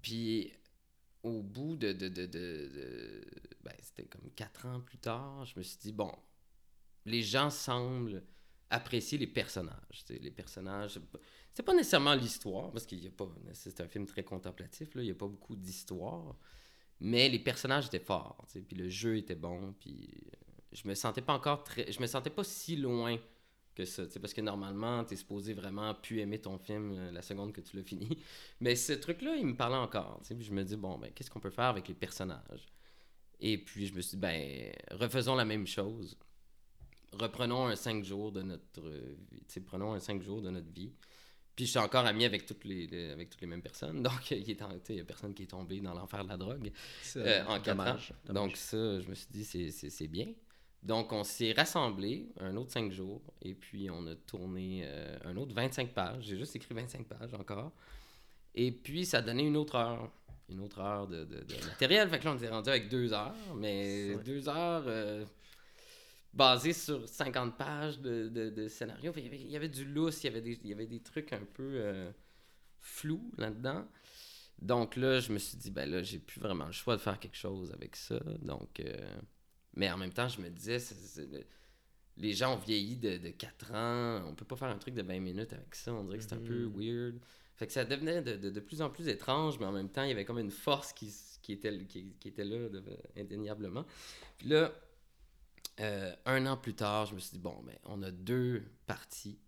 Puis 0.00 0.52
au 1.22 1.42
bout 1.42 1.76
de... 1.76 1.92
de, 1.92 2.08
de, 2.08 2.26
de- 2.26 3.24
ben, 3.62 3.74
c'était 3.80 4.04
comme 4.04 4.30
quatre 4.34 4.66
ans 4.66 4.80
plus 4.80 4.98
tard, 4.98 5.44
je 5.44 5.58
me 5.58 5.62
suis 5.62 5.78
dit, 5.78 5.92
bon, 5.92 6.12
les 7.04 7.22
gens 7.22 7.50
semblent 7.50 8.24
apprécier 8.70 9.18
les 9.18 9.26
personnages. 9.26 10.04
Les 10.08 10.30
personnages... 10.30 10.98
C'est 11.54 11.62
pas 11.62 11.74
nécessairement 11.74 12.14
l'histoire, 12.14 12.70
parce 12.72 12.86
qu'il 12.86 13.04
y 13.04 13.06
a 13.06 13.10
pas. 13.10 13.28
C'est 13.52 13.80
un 13.82 13.86
film 13.86 14.06
très 14.06 14.24
contemplatif, 14.24 14.88
il 14.94 15.02
n'y 15.02 15.10
a 15.10 15.14
pas 15.14 15.28
beaucoup 15.28 15.54
d'histoire. 15.54 16.36
Mais 17.00 17.28
les 17.28 17.40
personnages 17.40 17.86
étaient 17.86 17.98
forts, 17.98 18.46
puis 18.66 18.76
le 18.76 18.88
jeu 18.88 19.18
était 19.18 19.34
bon, 19.34 19.74
puis 19.78 20.08
je 20.72 20.88
me 20.88 20.94
sentais 20.94 21.20
pas 21.20 21.34
encore 21.34 21.62
très. 21.62 21.92
Je 21.92 22.00
me 22.00 22.06
sentais 22.06 22.30
pas 22.30 22.44
si 22.44 22.76
loin 22.76 23.18
que 23.74 23.84
ça, 23.84 24.04
parce 24.20 24.34
que 24.34 24.40
normalement, 24.40 25.04
tu 25.04 25.14
es 25.14 25.16
supposé 25.16 25.54
vraiment 25.54 25.94
plus 25.94 26.20
aimer 26.20 26.38
ton 26.40 26.58
film 26.58 26.92
euh, 26.96 27.10
la 27.10 27.22
seconde 27.22 27.52
que 27.52 27.60
tu 27.60 27.76
l'as 27.76 27.82
fini. 27.82 28.18
Mais 28.60 28.76
ce 28.76 28.92
truc-là, 28.92 29.36
il 29.36 29.46
me 29.46 29.56
parlait 29.56 29.76
encore, 29.76 30.20
puis 30.24 30.42
je 30.42 30.52
me 30.52 30.62
dis, 30.64 30.76
bon, 30.76 30.98
ben, 30.98 31.10
qu'est-ce 31.14 31.30
qu'on 31.30 31.40
peut 31.40 31.50
faire 31.50 31.66
avec 31.66 31.88
les 31.88 31.94
personnages? 31.94 32.66
Et 33.40 33.58
puis 33.58 33.86
je 33.86 33.94
me 33.94 34.00
suis 34.00 34.16
dit, 34.16 34.20
ben, 34.20 34.72
refaisons 34.92 35.34
la 35.34 35.44
même 35.44 35.66
chose. 35.66 36.16
Reprenons 37.12 37.66
un 37.66 37.76
5 37.76 38.04
jours 38.04 38.32
de 38.32 38.40
notre 38.42 38.80
euh, 38.80 39.16
vie, 39.30 39.60
prenons 39.60 39.92
un 39.92 40.00
5 40.00 40.22
jours 40.22 40.40
de 40.40 40.50
notre 40.50 40.70
vie. 40.72 40.92
Puis 41.54 41.66
je 41.66 41.70
suis 41.72 41.78
encore 41.78 42.06
ami 42.06 42.24
avec 42.24 42.46
toutes 42.46 42.64
les, 42.64 42.86
les- 42.86 43.10
avec 43.10 43.28
toutes 43.28 43.42
les 43.42 43.46
mêmes 43.46 43.60
personnes. 43.60 44.02
Donc, 44.02 44.30
il 44.30 44.42
n'y 44.44 45.00
a 45.00 45.04
personne 45.04 45.34
qui 45.34 45.42
est 45.42 45.46
tombé 45.46 45.80
dans 45.80 45.92
l'enfer 45.92 46.24
de 46.24 46.28
la 46.30 46.36
drogue 46.38 46.70
euh, 47.16 47.42
en 47.44 47.60
quatre 47.60 47.76
dommage, 47.76 48.12
ans. 48.12 48.14
dommage. 48.24 48.42
Donc, 48.48 48.56
ça, 48.56 49.00
je 49.00 49.08
me 49.08 49.14
suis 49.14 49.26
dit, 49.30 49.44
c'est 49.44 50.08
bien. 50.08 50.32
Donc, 50.82 51.12
on 51.12 51.22
s'est 51.22 51.52
rassemblés 51.52 52.28
un 52.40 52.56
autre 52.56 52.72
5 52.72 52.90
jours. 52.90 53.22
Et 53.40 53.54
puis, 53.54 53.88
on 53.90 54.06
a 54.08 54.14
tourné 54.16 54.82
euh, 54.84 55.16
un 55.24 55.36
autre 55.36 55.54
25 55.54 55.94
pages. 55.94 56.24
J'ai 56.24 56.36
juste 56.36 56.56
écrit 56.56 56.74
25 56.74 57.06
pages 57.06 57.34
encore. 57.34 57.72
Et 58.54 58.72
puis, 58.72 59.06
ça 59.06 59.18
a 59.18 59.22
donné 59.22 59.44
une 59.46 59.56
autre 59.56 59.76
heure. 59.76 60.10
Une 60.48 60.60
autre 60.60 60.80
heure 60.80 61.06
de, 61.06 61.24
de- 61.24 61.40
de 61.44 61.66
matériel. 61.66 62.08
Fait 62.08 62.18
que 62.18 62.24
là, 62.24 62.32
on 62.32 62.36
était 62.36 62.48
rendu 62.48 62.68
avec 62.68 62.88
deux 62.88 63.12
heures. 63.12 63.34
Mais 63.56 64.16
deux 64.24 64.48
heures 64.48 64.82
euh, 64.86 65.24
basées 66.34 66.72
sur 66.72 67.08
50 67.08 67.56
pages 67.56 68.00
de, 68.00 68.28
de- 68.28 68.68
scénario. 68.68 69.12
Qu'il 69.12 69.24
y 69.24 69.26
avait- 69.28 69.40
Il 69.40 69.50
y 69.50 69.56
avait 69.56 69.68
du 69.68 69.84
lousse, 69.84 70.24
il 70.24 70.26
y 70.26 70.30
avait 70.30 70.40
des, 70.42 70.58
il 70.64 70.68
y 70.68 70.72
avait 70.72 70.86
des 70.86 71.00
trucs 71.00 71.32
un 71.32 71.44
peu 71.54 71.70
euh, 71.76 72.10
flous 72.80 73.30
là-dedans. 73.38 73.86
Donc 74.60 74.96
là, 74.96 75.20
je 75.20 75.32
me 75.32 75.38
suis 75.38 75.56
dit, 75.58 75.70
ben 75.70 75.88
là, 75.90 76.02
j'ai 76.02 76.18
plus 76.18 76.40
vraiment 76.40 76.66
le 76.66 76.72
choix 76.72 76.96
de 76.96 77.00
faire 77.00 77.18
quelque 77.18 77.36
chose 77.36 77.72
avec 77.72 77.96
ça. 77.96 78.18
Donc, 78.42 78.80
euh, 78.80 78.96
mais 79.74 79.90
en 79.90 79.96
même 79.96 80.12
temps, 80.12 80.28
je 80.28 80.40
me 80.40 80.48
disais, 80.50 80.78
les 82.16 82.32
gens 82.34 82.54
ont 82.54 82.58
vieilli 82.58 82.96
de, 82.96 83.16
de 83.16 83.30
4 83.30 83.72
ans. 83.74 84.22
On 84.28 84.34
peut 84.34 84.44
pas 84.44 84.56
faire 84.56 84.68
un 84.68 84.78
truc 84.78 84.94
de 84.94 85.02
20 85.02 85.20
minutes 85.20 85.52
avec 85.52 85.74
ça. 85.74 85.92
On 85.94 86.04
dirait 86.04 86.18
que 86.18 86.24
c'est 86.24 86.34
un 86.34 86.38
peu 86.38 86.66
Mhm. 86.66 86.76
weird. 86.80 87.18
Fait 87.56 87.66
que 87.66 87.72
ça 87.72 87.84
devenait 87.84 88.22
de, 88.22 88.36
de- 88.36 88.50
de 88.50 88.60
plus 88.60 88.82
en 88.82 88.90
plus 88.90 89.08
étrange, 89.08 89.58
mais 89.58 89.66
en 89.66 89.72
même 89.72 89.88
temps, 89.88 90.02
il 90.02 90.08
y 90.08 90.12
avait 90.12 90.24
comme 90.24 90.38
une 90.38 90.50
force 90.50 90.92
qui, 90.92 91.12
qui, 91.42 91.52
était, 91.52 91.84
qui, 91.86 92.14
qui 92.20 92.28
était 92.28 92.44
là, 92.44 92.68
indéniablement. 93.16 93.84
Puis 94.38 94.48
là, 94.48 94.72
euh, 95.80 96.14
un 96.26 96.44
an 96.46 96.56
plus 96.56 96.74
tard, 96.74 97.06
je 97.06 97.14
me 97.14 97.20
suis 97.20 97.32
dit, 97.32 97.38
bon, 97.38 97.62
ben, 97.64 97.76
on 97.84 98.02
a 98.02 98.10
deux 98.10 98.62
parties. 98.86 99.38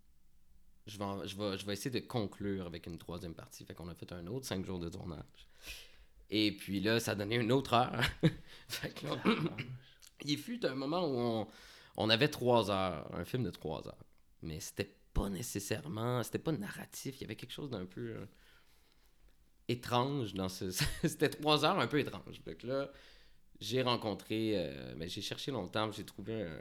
Je 0.87 0.97
vais, 0.97 1.03
en- 1.03 1.25
je, 1.25 1.35
vais, 1.37 1.57
je 1.57 1.65
vais 1.65 1.73
essayer 1.73 1.91
de 1.99 2.05
conclure 2.05 2.65
avec 2.67 2.87
une 2.87 2.97
troisième 2.97 3.33
partie. 3.35 3.63
Fait 3.65 3.73
qu'on 3.73 3.89
a 3.89 3.95
fait 3.95 4.11
un 4.11 4.25
autre 4.27 4.45
cinq 4.45 4.65
jours 4.65 4.79
de 4.79 4.89
tournage. 4.89 5.47
Et 6.29 6.51
puis 6.51 6.79
là, 6.79 6.99
ça 6.99 7.11
a 7.11 7.15
donné 7.15 7.35
une 7.35 7.51
autre 7.51 7.73
heure. 7.73 8.01
fait 8.67 8.89
que 8.93 9.05
là, 9.07 9.15
il 10.27 10.37
fut 10.37 10.65
un 10.65 10.75
moment 10.75 11.05
où 11.07 11.15
on, 11.17 11.47
on 11.97 12.09
avait 12.09 12.27
trois 12.29 12.69
heures, 12.71 13.09
un 13.15 13.25
film 13.25 13.43
de 13.43 13.51
trois 13.51 13.87
heures. 13.87 14.03
Mais 14.41 14.59
c'était 14.59 14.93
pas 15.13 15.29
nécessairement, 15.29 16.21
c'était 16.23 16.39
pas 16.39 16.51
narratif. 16.51 17.17
Il 17.17 17.21
y 17.21 17.23
avait 17.25 17.35
quelque 17.35 17.53
chose 17.53 17.69
d'un 17.69 17.85
peu 17.85 18.01
euh, 18.17 18.25
étrange 19.67 20.33
dans 20.33 20.49
ce. 20.49 20.69
c'était 21.03 21.29
trois 21.29 21.65
heures 21.65 21.79
un 21.79 21.87
peu 21.87 21.99
étrange. 21.99 22.41
Que 22.43 22.67
là, 22.67 22.91
j'ai 23.59 23.81
rencontré, 23.81 24.53
euh, 24.55 24.95
ben, 24.95 25.09
j'ai 25.09 25.21
cherché 25.21 25.51
longtemps, 25.51 25.91
j'ai 25.91 26.05
trouvé 26.05 26.43
un- 26.43 26.59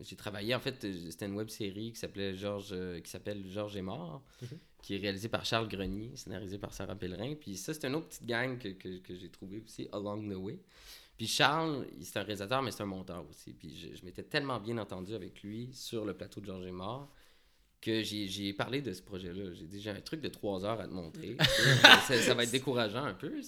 J'ai 0.00 0.16
travaillé, 0.16 0.54
en 0.54 0.60
fait, 0.60 0.78
c'était 1.10 1.24
une 1.24 1.36
web 1.36 1.48
série 1.48 1.90
qui 1.92 1.98
s'appelait 1.98 2.34
Georges, 2.36 2.68
euh, 2.72 3.00
qui 3.00 3.08
s'appelle 3.10 3.48
Georges 3.50 3.76
est 3.78 3.82
mort, 3.82 4.22
Mhm. 4.42 4.58
qui 4.82 4.94
est 4.94 4.98
réalisée 4.98 5.30
par 5.30 5.46
Charles 5.46 5.68
Grenier, 5.68 6.14
scénarisé 6.16 6.58
par 6.58 6.74
Sarah 6.74 6.94
Pellerin. 6.96 7.34
Puis 7.34 7.56
ça, 7.56 7.72
c'est 7.72 7.86
une 7.86 7.94
autre 7.94 8.08
petite 8.08 8.26
gang 8.26 8.58
que, 8.58 8.68
que, 8.68 8.98
que 8.98 9.14
j'ai 9.16 9.30
trouvé 9.30 9.62
aussi, 9.64 9.88
Along 9.92 10.28
the 10.30 10.34
Way. 10.36 10.58
Puis 11.16 11.26
Charles, 11.26 11.86
c'est 12.00 12.18
un 12.18 12.22
réalisateur, 12.22 12.62
mais 12.62 12.70
c'est 12.70 12.82
un 12.82 12.86
monteur 12.86 13.24
aussi. 13.28 13.52
Puis 13.52 13.76
je, 13.76 13.96
je 13.96 14.04
m'étais 14.04 14.22
tellement 14.22 14.60
bien 14.60 14.76
entendu 14.78 15.14
avec 15.14 15.42
lui 15.42 15.70
sur 15.72 16.04
le 16.04 16.14
plateau 16.14 16.40
de 16.40 16.46
Georges 16.46 16.70
mort 16.70 17.10
que 17.80 18.02
j'ai 18.02 18.52
parlé 18.52 18.82
de 18.82 18.92
ce 18.92 19.02
projet-là. 19.02 19.52
J'ai 19.54 19.66
dit, 19.66 19.80
j'ai 19.80 19.90
un 19.90 20.00
truc 20.00 20.20
de 20.20 20.28
trois 20.28 20.64
heures 20.64 20.80
à 20.80 20.88
te 20.88 20.92
montrer. 20.92 21.36
Ça, 22.06 22.20
ça 22.20 22.34
va 22.34 22.42
être 22.42 22.50
décourageant 22.50 23.04
un 23.04 23.14
peu, 23.14 23.40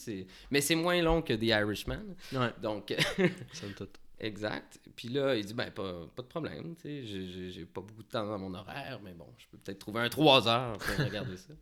mais 0.50 0.60
c'est 0.60 0.74
moins 0.74 1.00
long 1.02 1.22
que 1.22 1.32
The 1.32 1.44
Irishman. 1.44 2.02
Ouais, 2.32 2.52
Donc, 2.62 2.94
somme 3.52 3.72
toute. 3.74 3.98
Exact. 4.20 4.80
Puis 4.96 5.08
là, 5.08 5.34
il 5.36 5.44
dit, 5.44 5.54
ben, 5.54 5.70
pas, 5.70 6.06
pas 6.14 6.22
de 6.22 6.28
problème. 6.28 6.74
tu 6.76 6.82
sais, 7.06 7.50
J'ai 7.50 7.64
pas 7.66 7.80
beaucoup 7.80 8.02
de 8.02 8.08
temps 8.08 8.26
dans 8.26 8.38
mon 8.38 8.52
horaire, 8.54 9.00
mais 9.02 9.12
bon, 9.14 9.26
je 9.38 9.46
peux 9.48 9.58
peut-être 9.58 9.78
trouver 9.78 10.00
un 10.00 10.08
trois 10.08 10.46
heures 10.48 10.78
pour 10.78 10.96
regarder 11.04 11.36
ça. 11.36 11.54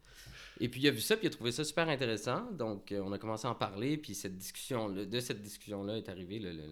Et 0.59 0.69
puis 0.71 0.81
il 0.81 0.89
a 0.89 0.91
vu 0.91 1.01
ça, 1.01 1.17
puis 1.17 1.27
il 1.27 1.29
a 1.29 1.31
trouvé 1.31 1.53
ça 1.53 1.65
super 1.65 1.89
intéressant. 1.89 2.51
Donc 2.53 2.91
euh, 2.93 3.01
on 3.05 3.13
a 3.13 3.19
commencé 3.19 3.47
à 3.47 3.51
en 3.51 3.55
parler, 3.55 3.99
puis 3.99 4.15
cette 4.15 4.37
discussion 4.39 4.89
de 4.89 5.21
cette 5.21 5.43
discussion-là 5.43 5.99
est 5.99 6.09
arrivée. 6.09 6.39
Le, 6.39 6.53
le- 6.53 6.63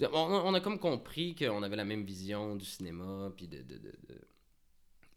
le- 0.00 0.08
On, 0.14 0.16
on 0.48 0.54
a 0.54 0.60
comme 0.60 0.78
compris 0.78 1.34
qu'on 1.34 1.62
avait 1.62 1.76
la 1.76 1.84
même 1.84 2.04
vision 2.04 2.56
du 2.56 2.64
cinéma, 2.64 3.30
puis 3.36 3.48
de, 3.48 3.58
de, 3.58 3.74
de- 3.78 3.96
de- 4.08 4.20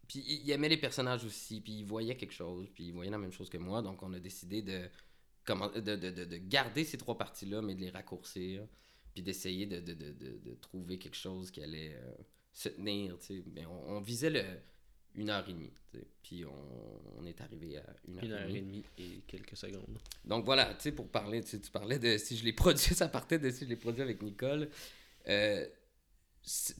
Puis 0.08 0.20
il 0.26 0.50
aimait 0.50 0.68
les 0.68 0.76
personnages 0.76 1.24
aussi, 1.24 1.60
puis 1.62 1.72
il 1.80 1.84
voyait 1.84 2.16
quelque 2.16 2.34
chose, 2.34 2.68
puis 2.74 2.84
il 2.88 2.92
voyait 2.92 3.10
la 3.10 3.18
même 3.18 3.32
chose 3.32 3.48
que 3.48 3.58
moi. 3.58 3.80
Donc 3.80 4.02
on 4.02 4.12
a 4.12 4.18
décidé 4.18 4.60
de, 4.60 4.82
de, 5.48 5.96
de, 5.96 6.24
de 6.26 6.36
garder 6.36 6.84
ces 6.84 6.98
trois 6.98 7.16
parties-là, 7.16 7.62
mais 7.62 7.74
de 7.74 7.80
les 7.80 7.90
raccourcir, 7.90 8.66
puis 9.20 9.24
d'essayer 9.24 9.66
de, 9.66 9.80
de, 9.80 9.92
de, 9.92 10.12
de, 10.12 10.38
de 10.38 10.54
trouver 10.54 10.98
quelque 10.98 11.16
chose 11.16 11.50
qui 11.50 11.62
allait 11.62 11.94
euh, 11.94 12.12
se 12.52 12.70
tenir. 12.70 13.18
tu 13.18 13.26
sais. 13.26 13.44
Mais 13.54 13.66
on, 13.66 13.90
on 13.96 14.00
visait 14.00 14.30
le 14.30 14.42
une 15.16 15.28
heure 15.28 15.46
et 15.48 15.52
demie, 15.52 15.72
puis 16.22 16.44
on, 16.44 17.18
on 17.18 17.26
est 17.26 17.40
arrivé 17.40 17.76
à 17.78 17.96
une 18.06 18.16
heure, 18.18 18.24
Une 18.24 18.32
heure 18.32 18.48
et 18.48 18.58
et 18.58 18.60
demie. 18.60 18.84
et 18.96 19.22
quelques 19.26 19.56
secondes. 19.56 19.98
Donc 20.24 20.44
voilà, 20.44 20.72
tu 20.74 20.82
sais, 20.82 20.92
pour 20.92 21.08
parler, 21.08 21.42
tu 21.42 21.58
parlais 21.72 21.98
de 21.98 22.16
si 22.16 22.36
je 22.36 22.44
l'ai 22.44 22.52
produit, 22.52 22.78
ça 22.94 23.08
partait 23.08 23.40
de 23.40 23.50
si 23.50 23.64
je 23.64 23.70
l'ai 23.70 23.76
produit 23.76 24.02
avec 24.02 24.22
Nicole. 24.22 24.70
Euh, 25.28 25.66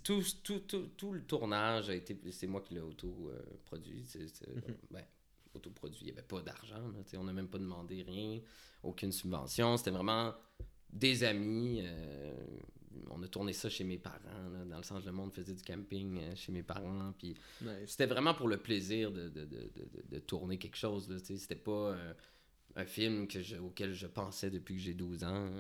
tout, 0.05 0.23
tout, 0.45 0.61
tout, 0.61 0.87
tout 0.97 1.13
le 1.13 1.25
tournage 1.25 1.91
a 1.91 1.95
été. 1.95 2.17
C'est 2.31 2.47
moi 2.47 2.61
qui 2.63 2.75
l'ai 2.75 2.81
auto-produit. 2.81 4.05
Mhm. 4.15 4.77
ben, 4.93 5.05
auto-produit. 5.53 5.99
Il 6.03 6.05
n'y 6.07 6.13
avait 6.13 6.23
pas 6.23 6.41
d'argent. 6.41 6.89
là, 6.89 7.03
tu 7.05 7.11
sais, 7.11 7.17
On 7.17 7.25
n'a 7.25 7.33
même 7.33 7.49
pas 7.49 7.59
demandé 7.59 8.03
rien, 8.05 8.41
aucune 8.85 9.11
subvention. 9.13 9.77
C'était 9.77 9.91
vraiment 9.91 10.33
des 10.93 11.25
amis. 11.25 11.81
euh, 11.85 12.35
on 13.13 13.23
a 13.23 13.29
tourné 13.29 13.53
ça 13.53 13.69
chez 13.69 13.85
mes 13.85 13.99
parents. 13.99 14.19
là, 14.53 14.65
dans 14.65 14.77
le 14.77 14.83
sens, 14.83 15.05
le 15.05 15.13
monde 15.13 15.33
faisait 15.33 15.55
du 15.55 15.63
camping 15.63 16.19
euh, 16.21 16.35
chez 16.37 16.53
mes 16.53 16.63
parents. 16.63 17.13
Puis 17.19 17.35
Nice. 17.63 17.73
c'était 17.87 18.07
vraiment 18.07 18.35
pour 18.35 18.49
le 18.49 18.57
plaisir 18.59 19.11
de, 19.13 19.29
de, 19.29 19.45
de, 19.45 19.71
de, 19.75 20.05
de 20.11 20.19
tourner 20.19 20.59
quelque 20.59 20.77
chose. 20.77 21.17
C'était 21.25 21.55
pas 21.57 21.93
euh, 21.93 22.15
un 22.77 22.85
film 22.85 23.27
que 23.27 23.43
je- 23.43 23.57
auquel 23.57 23.95
je 23.95 24.07
pensais 24.07 24.51
depuis 24.51 24.75
que 24.77 24.81
j'ai 24.81 24.95
12 24.95 25.25
ans 25.25 25.51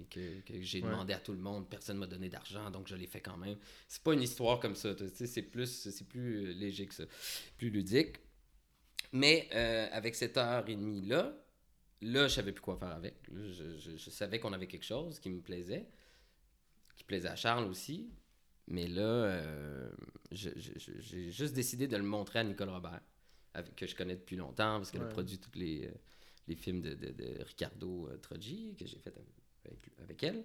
et 0.00 0.04
que, 0.06 0.40
que 0.40 0.60
j'ai 0.60 0.82
Ouais. 0.82 0.88
demandé 0.90 1.12
à 1.12 1.18
tout 1.20 1.32
le 1.32 1.38
monde. 1.38 1.68
Personne 1.68 1.98
m'a 1.98 2.06
donné 2.06 2.28
d'argent, 2.28 2.70
donc 2.70 2.88
je 2.88 2.96
l'ai 2.96 3.06
fait 3.06 3.20
quand 3.20 3.36
même. 3.36 3.56
C'est 3.86 4.02
pas 4.02 4.12
une 4.14 4.22
histoire 4.22 4.58
comme 4.60 4.74
ça. 4.74 4.90
C'est 5.14 5.42
plus, 5.42 5.66
c'est 5.90 6.04
plus 6.08 6.52
léger 6.54 6.86
que 6.86 6.94
ça, 6.94 7.04
plus 7.58 7.70
ludique. 7.70 8.16
Mais 9.12 9.48
avec 9.92 10.14
cette 10.14 10.36
heure 10.36 10.68
et 10.68 10.74
demie-là, 10.76 11.22
là, 11.22 11.32
je 12.02 12.28
savais 12.28 12.52
plus 12.52 12.60
quoi 12.62 12.76
faire 12.76 12.92
avec. 12.92 13.14
Là, 13.28 13.40
je, 13.52 13.76
je- 13.78 13.96
je 13.96 14.10
savais 14.10 14.38
qu'on 14.38 14.52
avait 14.52 14.66
quelque 14.66 14.84
chose 14.84 15.18
qui 15.20 15.30
me 15.30 15.40
plaisait, 15.40 15.86
qui 16.96 17.04
plaisait 17.04 17.28
à 17.28 17.36
Charles 17.36 17.64
aussi. 17.68 18.10
Mais 18.70 18.86
là, 18.86 19.00
euh, 19.02 19.90
j'ai 20.30 21.30
juste 21.30 21.54
décidé 21.54 21.88
de 21.88 21.96
le 21.96 22.02
montrer 22.02 22.40
à 22.40 22.44
Nicole 22.44 22.68
Robert, 22.68 23.00
avec, 23.54 23.74
que 23.74 23.86
je 23.86 23.96
connais 23.96 24.16
depuis 24.16 24.36
longtemps, 24.36 24.76
parce 24.78 24.90
qu'elle 24.90 25.00
a 25.02 25.06
produit 25.12 25.38
tous 25.38 25.58
les, 25.58 25.86
euh, 25.86 25.90
les 26.48 26.54
films 26.54 26.82
de, 26.82 26.94
de- 26.94 27.12
de 27.12 27.42
Ricardo 27.44 28.08
euh, 28.08 28.18
Troggi, 28.18 28.74
que 28.78 28.86
j'ai 28.86 28.98
fait 28.98 29.14
avec, 29.64 29.78
avec 29.98 30.22
elle. 30.22 30.44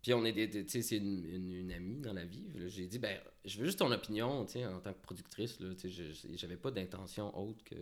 Puis 0.00 0.14
on 0.14 0.24
est 0.24 0.32
des, 0.32 0.48
des- 0.48 0.66
c'est 0.82 0.96
une, 0.96 1.24
une- 1.26 1.52
une 1.52 1.72
amie 1.72 2.00
dans 2.00 2.12
la 2.14 2.24
vie. 2.24 2.48
Là, 2.54 2.66
J'ai 2.68 2.86
dit, 2.86 2.98
ben, 2.98 3.20
je 3.44 3.58
veux 3.58 3.66
juste 3.66 3.78
ton 3.78 3.92
opinion, 3.92 4.40
en 4.40 4.44
tant 4.80 4.92
que 4.94 5.02
productrice. 5.02 5.60
Là, 5.60 5.74
je- 5.84 6.12
j'avais 6.34 6.56
pas 6.56 6.70
d'intention 6.70 7.36
autre 7.38 7.62
que, 7.62 7.76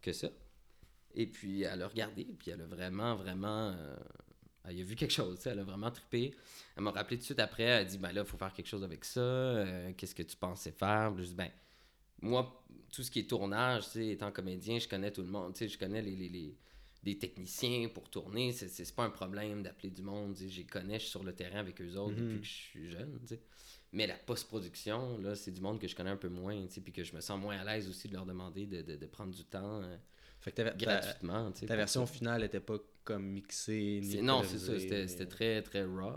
que 0.00 0.12
ça. 0.12 0.30
Et 1.14 1.26
puis 1.26 1.62
elle 1.62 1.82
a 1.82 1.88
regardé, 1.88 2.24
puis 2.24 2.50
elle 2.50 2.60
a 2.60 2.66
vraiment, 2.66 3.14
vraiment. 3.16 3.70
euh, 3.76 3.96
elle 4.66 4.80
a 4.80 4.82
vu 4.82 4.96
quelque 4.96 5.12
chose, 5.12 5.36
tu 5.36 5.42
sais, 5.42 5.50
elle 5.50 5.58
a 5.58 5.64
vraiment 5.64 5.90
trippé. 5.90 6.34
Elle 6.76 6.82
m'a 6.84 6.90
rappelé 6.90 7.16
tout 7.16 7.20
de 7.20 7.24
suite 7.26 7.38
après, 7.40 7.64
elle 7.64 7.82
a 7.82 7.84
dit, 7.84 7.98
ben 7.98 8.12
là, 8.12 8.22
il 8.22 8.26
faut 8.26 8.38
faire 8.38 8.52
quelque 8.52 8.66
chose 8.66 8.82
avec 8.82 9.04
ça. 9.04 9.20
euh, 9.20 9.92
Qu'est-ce 9.96 10.14
que 10.14 10.22
tu 10.22 10.36
pensais 10.36 10.72
faire? 10.72 11.12
Puis 11.14 11.24
Je 11.24 11.28
dis, 11.30 11.34
ben, 11.34 11.50
moi, 12.22 12.64
tout 12.90 13.02
ce 13.02 13.10
qui 13.10 13.20
est 13.20 13.28
tournage, 13.28 13.84
tu 13.86 13.90
sais, 13.90 14.08
étant 14.08 14.32
comédien, 14.32 14.78
je 14.78 14.88
connais 14.88 15.10
tout 15.12 15.20
le 15.22 15.28
monde, 15.28 15.52
tu 15.52 15.58
sais, 15.60 15.68
je 15.68 15.78
connais 15.78 16.00
les, 16.00 16.16
les, 16.16 16.28
les, 16.30 16.56
les 17.04 17.18
techniciens 17.18 17.88
pour 17.88 18.08
tourner, 18.08 18.52
c'est- 18.52 18.94
pas 18.96 19.04
un 19.04 19.10
problème 19.10 19.62
d'appeler 19.62 19.90
du 19.90 20.00
monde, 20.02 20.34
les 20.38 20.64
connais, 20.64 20.94
je 20.94 21.02
suis 21.02 21.10
sur 21.10 21.22
le 21.24 21.34
terrain 21.34 21.58
avec 21.58 21.80
eux 21.82 21.96
autres 21.96 22.16
Mhm. 22.16 22.24
depuis 22.28 22.40
que 22.40 22.46
je 22.46 22.52
suis 22.52 22.90
jeune. 22.90 23.20
Mais 23.92 24.06
la 24.06 24.16
post-production, 24.16 25.18
là, 25.18 25.34
c'est 25.34 25.52
du 25.52 25.60
monde 25.60 25.78
que 25.78 25.86
je 25.86 25.94
connais 25.94 26.10
un 26.10 26.16
peu 26.16 26.28
moins, 26.30 26.66
tu 26.66 26.72
sais, 26.74 26.80
puis 26.80 26.92
que 26.92 27.04
je 27.04 27.14
me 27.14 27.20
sens 27.20 27.38
moins 27.38 27.58
à 27.58 27.64
l'aise 27.64 27.88
aussi 27.88 28.08
de 28.08 28.14
leur 28.14 28.24
demander 28.24 28.64
de, 28.66 28.80
de, 28.82 28.96
de 28.96 29.06
prendre 29.06 29.32
du 29.34 29.44
temps 29.44 29.82
euh, 29.82 29.96
Fait 30.44 30.50
que 30.52 30.56
ta, 30.56 30.70
ta, 30.70 30.76
gratuitement, 30.76 31.50
ta 31.52 31.74
version 31.76 32.04
ça. 32.06 32.12
finale 32.12 32.44
était 32.44 32.60
pas 32.60 32.76
comme 33.02 33.24
mixée 33.26 34.00
ni 34.02 34.20
Non, 34.22 34.42
c'est 34.44 34.58
ça, 34.58 34.78
c'était 34.78 35.26
très, 35.26 35.62
très 35.62 35.84
raw. 35.84 36.12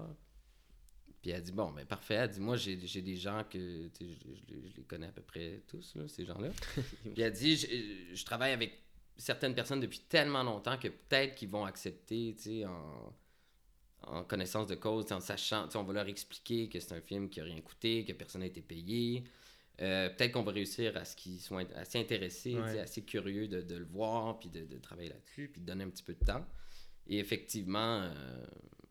Puis 1.22 1.32
elle 1.32 1.42
dit, 1.42 1.52
bon, 1.52 1.72
ben 1.72 1.86
parfait. 1.86 2.16
Elle 2.16 2.30
dit, 2.30 2.40
moi, 2.42 2.58
j'ai 2.58 2.76
des 3.02 3.16
gens 3.16 3.44
que, 3.50 3.58
je, 3.58 4.06
je 4.06 4.54
les- 4.54 4.70
je 4.70 4.76
les 4.78 4.84
connais 4.84 5.08
à 5.08 5.12
peu 5.12 5.22
près 5.22 5.64
tous, 5.68 5.96
là, 5.96 6.08
ces 6.08 6.26
gens-là. 6.26 6.50
Puis 7.14 7.22
elle 7.22 7.32
dit, 7.34 7.56
je, 7.58 7.68
je 8.16 8.26
travaille 8.26 8.52
avec 8.52 8.74
certaines 9.18 9.56
personnes 9.56 9.80
depuis 9.80 10.00
tellement 10.08 10.44
longtemps 10.44 10.78
que 10.78 10.90
peut-être 10.90 11.36
qu'ils 11.36 11.50
vont 11.50 11.66
accepter, 11.66 12.36
tu 12.38 12.44
sais, 12.44 12.66
en, 12.66 13.14
en 14.04 14.24
connaissance 14.24 14.68
de 14.68 14.76
cause, 14.76 15.12
en 15.12 15.20
sachant, 15.20 15.66
tu 15.66 15.72
sais, 15.72 15.78
on 15.78 15.84
va 15.84 15.94
leur 15.94 16.08
expliquer 16.08 16.70
que 16.70 16.80
c'est 16.80 16.94
un 16.94 17.02
film 17.02 17.30
qui 17.30 17.40
a 17.42 17.44
rien 17.46 17.60
coûté, 17.62 18.06
que 18.06 18.14
personne 18.14 18.42
n'a 18.42 18.48
été 18.48 18.62
payé. 18.62 19.24
Euh, 19.82 20.10
peut-être 20.10 20.32
qu'on 20.32 20.44
va 20.44 20.52
réussir 20.52 20.98
à 20.98 21.06
ce 21.06 21.16
qu'ils 21.16 21.40
soient 21.40 21.64
assez 21.76 22.00
intéressés, 22.00 22.56
Ouais. 22.56 22.80
assez 22.80 23.04
curieux 23.04 23.48
de, 23.48 23.62
de 23.62 23.76
le 23.76 23.86
voir, 23.86 24.40
puis 24.40 24.50
de, 24.50 24.66
de 24.66 24.78
travailler 24.80 25.10
là-dessus, 25.10 25.50
puis 25.52 25.62
de 25.62 25.66
donner 25.68 25.84
un 25.84 25.90
petit 25.90 26.04
peu 26.04 26.14
de 26.16 26.26
temps. 26.26 26.46
Et 27.08 27.20
effectivement, 27.20 28.02
euh, 28.02 28.46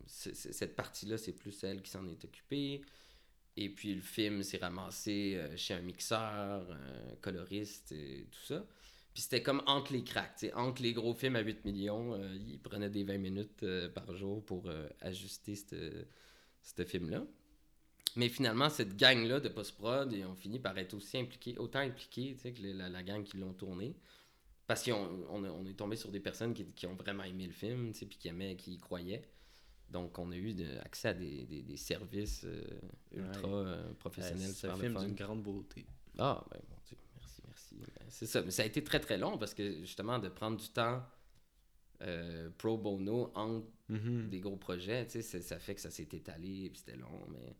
cette 0.05 0.75
partie-là, 0.75 1.17
c'est 1.17 1.33
plus 1.33 1.61
elle 1.63 1.81
qui 1.81 1.91
s'en 1.91 2.07
est 2.07 2.23
occupée. 2.23 2.81
Et 3.57 3.69
puis 3.69 3.93
le 3.95 4.01
film 4.01 4.43
s'est 4.43 4.57
ramassé 4.59 5.33
euh, 5.35 5.57
chez 5.57 5.73
un 5.73 5.81
mixeur, 5.81 6.71
un 6.71 7.15
coloriste 7.21 7.91
et 7.91 8.27
tout 8.31 8.45
ça. 8.45 8.65
Puis 9.13 9.23
c'était 9.23 9.41
comme 9.41 9.63
entre 9.65 9.91
les 9.93 10.03
cracks, 10.03 10.45
entre 10.53 10.81
les 10.83 10.93
gros 10.93 11.13
films 11.15 11.35
à 11.35 11.41
8 11.41 11.65
millions, 11.65 12.15
il 12.35 12.59
prenait 12.59 12.89
des 12.91 13.03
20 13.03 13.17
minutes 13.17 13.65
par 13.95 14.15
jour 14.15 14.45
pour 14.45 14.69
ajuster 15.01 15.55
ce 15.55 16.85
film-là. 16.85 17.25
Mais 18.17 18.29
finalement, 18.29 18.69
cette 18.69 18.97
gang-là 18.97 19.39
de 19.39 19.47
post-prod, 19.47 20.11
ils 20.11 20.25
ont 20.25 20.35
fini 20.35 20.59
par 20.59 20.77
être 20.77 20.93
aussi 20.95 21.17
impliqués, 21.17 21.55
autant 21.57 21.79
impliqués 21.79 22.35
que 22.35 22.61
la, 22.63 22.89
la 22.89 23.03
gang 23.03 23.23
qui 23.23 23.37
l'ont 23.37 23.53
tourné. 23.53 23.95
Parce 24.65 24.83
qu'on 24.83 25.25
on, 25.29 25.65
est 25.65 25.73
tombé 25.75 25.95
sur 25.95 26.11
des 26.11 26.19
personnes 26.19 26.53
qui, 26.53 26.65
qui 26.73 26.87
ont 26.87 26.95
vraiment 26.95 27.23
aimé 27.23 27.45
le 27.47 27.53
film, 27.53 27.93
puis 27.93 28.17
qui 28.19 28.27
aimaient, 28.27 28.55
qui 28.57 28.73
y 28.73 28.77
croyaient. 28.79 29.21
Donc, 29.89 30.17
on 30.19 30.31
a 30.31 30.35
eu 30.35 30.53
de- 30.53 30.77
accès 30.83 31.09
à 31.09 31.13
des, 31.13 31.45
des- 31.45 31.61
des 31.61 31.77
services 31.77 32.41
euh, 32.43 32.63
ultra 33.15 33.47
Ouais. 33.47 33.53
euh, 33.69 33.93
professionnels. 33.93 34.49
Euh, 34.49 34.53
C'est 34.53 34.67
un 34.67 34.75
film 34.75 34.97
d'une 34.99 35.15
grande 35.15 35.43
beauté. 35.43 35.85
Ah, 36.17 36.43
ben 36.51 36.59
mon 36.69 36.75
Dieu, 36.85 36.97
merci, 37.15 37.41
merci. 37.45 37.75
Ben, 37.79 38.05
c'est 38.09 38.25
ça, 38.25 38.41
mais 38.41 38.51
ça 38.51 38.63
a 38.63 38.65
été 38.65 38.83
très 38.83 38.99
très 38.99 39.17
long 39.17 39.37
parce 39.37 39.53
que 39.53 39.79
justement, 39.81 40.19
de 40.19 40.27
prendre 40.27 40.57
du 40.57 40.67
temps 40.69 41.01
euh, 42.01 42.49
pro 42.57 42.77
bono 42.77 43.31
entre 43.35 43.67
Mhm. 43.89 44.27
des 44.29 44.39
gros 44.41 44.57
projets, 44.57 45.07
ça 45.07 45.59
fait 45.59 45.75
que 45.75 45.81
ça 45.81 45.89
s'est 45.91 46.09
étalé 46.11 46.65
et 46.65 46.69
puis 46.69 46.79
c'était 46.79 46.97
long, 46.97 47.25
mais 47.29 47.55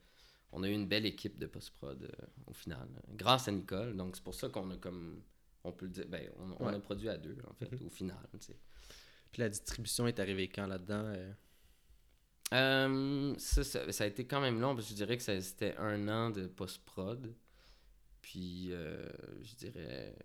on 0.51 0.63
a 0.63 0.69
eu 0.69 0.73
une 0.73 0.87
belle 0.87 1.05
équipe 1.05 1.37
de 1.37 1.45
post-prod 1.45 2.01
euh, 2.03 2.25
au 2.47 2.53
final, 2.53 2.87
grâce 3.15 3.47
à 3.47 3.51
Nicole. 3.51 3.95
Donc 3.95 4.15
c'est 4.15 4.23
pour 4.23 4.35
ça 4.35 4.49
qu'on 4.49 4.69
a 4.71 4.77
comme, 4.77 5.21
on 5.63 5.71
peut 5.71 5.85
le 5.85 5.91
dire, 5.91 6.07
ben, 6.07 6.29
on, 6.37 6.51
on 6.59 6.67
Ouais. 6.67 6.75
a 6.75 6.79
produit 6.79 7.09
à 7.09 7.17
deux 7.17 7.37
en 7.49 7.53
fait, 7.53 7.71
Mhm. 7.71 7.87
au 7.87 7.89
final. 7.89 8.17
Puis 9.31 9.41
la 9.41 9.49
distribution 9.49 10.07
est 10.07 10.19
arrivée 10.19 10.47
quand 10.49 10.67
là-dedans 10.67 11.03
euh? 11.05 11.33
Euh, 12.53 13.35
ça, 13.37 13.63
ça, 13.63 13.91
ça 13.91 14.03
a 14.05 14.07
été 14.07 14.25
quand 14.25 14.39
même 14.39 14.61
long, 14.61 14.73
parce 14.73 14.87
que 14.87 14.91
je 14.91 14.95
dirais 14.95 15.17
que 15.17 15.23
ça- 15.23 15.41
c'était 15.41 15.75
un 15.77 16.07
an 16.07 16.29
de 16.29 16.47
post-prod. 16.47 17.33
Puis, 18.21 18.69
je 18.69 19.55
dirais, 19.55 20.15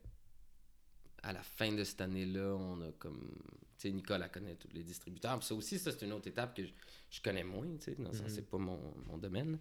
à 1.24 1.32
la 1.32 1.42
fin 1.42 1.72
de 1.72 1.82
cette 1.84 2.00
année-là, 2.00 2.54
on 2.56 2.80
a 2.82 2.92
comme. 2.92 3.32
Tu 3.78 3.90
sais, 3.90 4.02
connaît 4.30 4.54
tous 4.54 4.68
les 4.72 4.84
distributeurs. 4.84 5.36
Puis 5.40 5.48
ça 5.48 5.54
aussi, 5.56 5.78
ça, 5.78 5.90
c'est 5.90 6.04
une 6.04 6.12
autre 6.12 6.28
étape 6.28 6.54
que 6.56 6.64
je, 6.64 6.72
je 7.10 7.20
connais 7.20 7.42
moins, 7.42 7.66
tu 7.78 7.86
sais, 7.86 7.94
dans 7.96 8.10
le 8.10 8.16
sens, 8.16 8.28
Mhm. 8.28 8.34
c'est 8.36 8.48
pas 8.48 8.58
mon, 8.58 8.94
mon 9.06 9.18
domaine. 9.18 9.58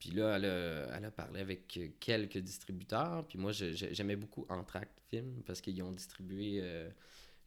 Puis 0.00 0.10
là, 0.10 0.36
elle 0.36 0.46
a, 0.46 0.96
elle 0.96 1.04
a 1.04 1.10
parlé 1.12 1.40
avec 1.40 1.78
quelques 2.00 2.38
distributeurs. 2.38 3.24
Puis 3.28 3.38
moi, 3.38 3.52
j'aimais 3.52 4.16
beaucoup 4.16 4.46
Entracte 4.48 4.98
Film 5.10 5.42
parce 5.46 5.60
qu'ils 5.60 5.80
ont 5.82 5.92
distribué 5.92 6.58
euh, 6.62 6.88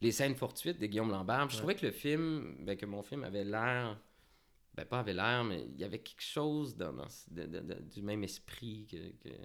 les 0.00 0.12
scènes 0.12 0.36
fortuites 0.36 0.78
de 0.80 0.86
Guillaume 0.86 1.10
Lambert. 1.10 1.48
Puis 1.48 1.56
je 1.56 1.62
Ouais. 1.62 1.74
trouvais 1.74 1.74
que 1.74 1.84
le 1.86 1.92
film, 1.92 2.56
ben, 2.64 2.76
que 2.76 2.86
mon 2.86 3.02
film 3.02 3.24
avait 3.24 3.44
l'air 3.44 4.00
ben 4.76 4.84
pas 4.84 4.98
avait 4.98 5.14
l'air, 5.14 5.44
mais 5.44 5.64
il 5.72 5.78
y 5.80 5.84
avait 5.84 6.00
quelque 6.00 6.20
chose 6.24 6.76
dans, 6.76 6.92
dans- 6.92 7.06
de- 7.30 7.46
de- 7.46 7.60
de- 7.60 7.80
du 7.80 8.02
même 8.02 8.24
esprit 8.24 8.88
que, 8.90 8.96
que- 9.22 9.36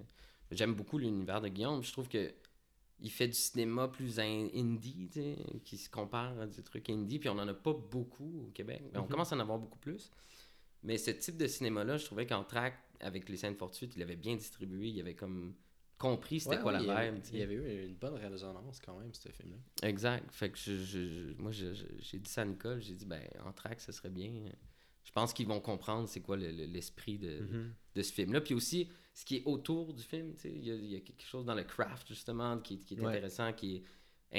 j'aime 0.50 0.74
beaucoup 0.74 0.98
l'univers 0.98 1.40
de 1.40 1.50
Guillaume. 1.50 1.84
Je 1.84 1.92
trouve 1.92 2.08
que 2.10 2.34
il 3.00 3.12
fait 3.12 3.28
du 3.28 3.36
cinéma 3.36 3.88
plus 3.90 4.20
in- 4.20 4.50
indie, 4.56 5.08
tu 5.14 5.20
sais, 5.22 5.36
qui 5.64 5.78
se 5.78 5.88
compare 5.88 6.38
à 6.40 6.48
des 6.48 6.64
trucs 6.64 6.90
indie, 6.90 7.20
puis 7.20 7.30
on 7.30 7.38
en 7.38 7.48
a 7.48 7.54
pas 7.54 7.74
beaucoup 7.74 8.46
au 8.48 8.52
Québec. 8.52 8.82
Ben, 8.92 9.02
On 9.02 9.04
Mhm. 9.04 9.10
commence 9.10 9.32
à 9.32 9.36
en 9.36 9.40
avoir 9.40 9.60
beaucoup 9.60 9.78
plus. 9.78 10.10
Mais 10.82 10.98
ce 10.98 11.12
type 11.12 11.38
de 11.38 11.46
cinéma-là, 11.46 11.98
je 11.98 12.06
trouvais 12.06 12.26
qu'en 12.26 12.44
track, 12.44 12.74
avec 13.00 13.30
les 13.30 13.38
scènes 13.38 13.56
fortuites, 13.56 13.96
il 13.96 14.02
avait 14.02 14.16
bien 14.16 14.36
distribué, 14.36 14.90
il 14.90 15.00
avait 15.00 15.16
comme 15.16 15.56
compris 15.98 16.40
c'était 16.40 16.56
Ouais, 16.58 16.62
quoi 16.62 16.74
il 16.80 16.84
y 16.84 16.88
la 16.88 17.12
vibe. 17.12 17.24
Il 17.34 17.40
y 17.40 17.42
avait 17.44 17.56
eu 17.56 17.86
une 17.88 17.96
bonne 17.96 18.16
résonance 18.16 18.80
quand 18.80 18.98
même, 19.00 19.14
ce 19.14 19.30
film-là. 19.30 19.58
Exact. 19.88 20.32
Fait 20.32 20.50
que 20.50 20.58
je, 20.58 20.78
je- 20.78 21.08
je- 21.08 21.34
moi, 21.42 21.52
j'ai 21.52 22.20
dit 22.20 22.30
ça 22.30 22.42
à 22.42 22.46
Nicole, 22.46 22.82
j'ai 22.82 22.94
dit, 22.96 23.06
ben, 23.06 23.22
en 23.46 23.52
track, 23.52 23.82
ce 23.82 23.92
serait 23.92 24.10
bien. 24.10 24.32
Je 25.04 25.12
pense 25.12 25.34
qu'ils 25.34 25.48
vont 25.48 25.60
comprendre 25.60 26.08
c'est 26.08 26.22
quoi 26.22 26.38
le- 26.38 26.52
le- 26.52 26.66
l'esprit 26.66 27.18
de, 27.18 27.40
Mhm. 27.40 27.74
de 27.96 28.02
ce 28.02 28.14
film-là. 28.14 28.42
Puis 28.42 28.54
aussi, 28.54 28.90
ce 29.14 29.26
qui 29.26 29.38
est 29.38 29.44
autour 29.46 29.94
du 29.94 30.04
film, 30.04 30.34
tu 30.36 30.42
sais, 30.42 30.52
il 30.54 30.66
y, 30.68 30.72
a- 30.72 30.76
il 30.76 30.86
y 30.92 30.96
a 30.96 31.00
quelque 31.02 31.24
chose 31.24 31.46
dans 31.46 31.56
le 31.56 31.64
craft, 31.64 32.08
justement, 32.08 32.60
qui, 32.60 32.80
qui 32.80 32.94
est 32.96 33.00
Ouais. 33.00 33.08
intéressant, 33.08 33.52
qui 33.54 33.78
est 33.78 33.84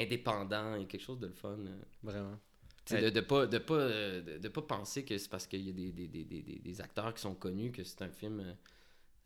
indépendant 0.03 0.75
et 0.75 0.85
quelque 0.87 1.01
chose 1.03 1.19
de 1.19 1.27
le 1.27 1.33
fun. 1.33 1.59
euh. 1.59 1.81
Vraiment. 2.03 2.39
Sais, 2.85 2.95
Ouais. 2.95 3.01
de, 3.03 3.09
de 3.11 3.21
pas 3.21 3.45
de 3.45 3.57
pas 3.59 3.73
euh, 3.75 4.21
de, 4.21 4.37
de 4.39 4.47
pas 4.49 4.61
penser 4.63 5.05
que 5.05 5.17
c'est 5.17 5.29
parce 5.29 5.45
qu'il 5.47 5.61
y 5.61 5.69
a 5.69 5.73
des, 5.73 5.91
des, 5.91 6.07
des, 6.07 6.41
des, 6.59 6.81
acteurs 6.81 7.13
qui 7.13 7.21
sont 7.21 7.35
connus 7.35 7.71
que 7.71 7.83
c'est 7.83 8.01
un 8.01 8.09
film 8.09 8.39
euh, 8.39 8.53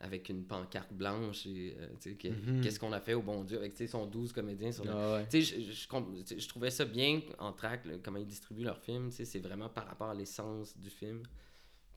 avec 0.01 0.27
une 0.27 0.43
pancarte 0.45 0.91
blanche 0.91 1.45
et 1.45 1.73
euh, 1.79 1.87
Mhm. 2.29 2.61
qu'est-ce 2.61 2.79
qu'on 2.79 2.91
a 2.91 2.99
fait 2.99 3.13
au 3.13 3.21
bon 3.21 3.43
Dieu 3.45 3.57
avec 3.57 3.77
son 3.87 4.05
12 4.07 4.33
comédiens 4.33 4.73
sur 4.73 4.83
le- 4.83 4.91
Ah 4.91 5.23
ouais. 5.31 5.41
je, 5.41 5.71
je, 5.71 6.47
trouvais 6.49 6.69
ça 6.69 6.83
bien 6.83 7.21
en 7.39 7.53
track, 7.53 7.85
là, 7.85 7.93
comment 8.03 8.17
ils 8.19 8.25
distribuent 8.27 8.65
leurs 8.65 8.79
films. 8.81 9.09
C'est 9.11 9.39
vraiment 9.39 9.69
par 9.69 9.87
rapport 9.87 10.09
à 10.09 10.13
l'essence 10.13 10.77
du 10.77 10.89
film. 10.89 11.23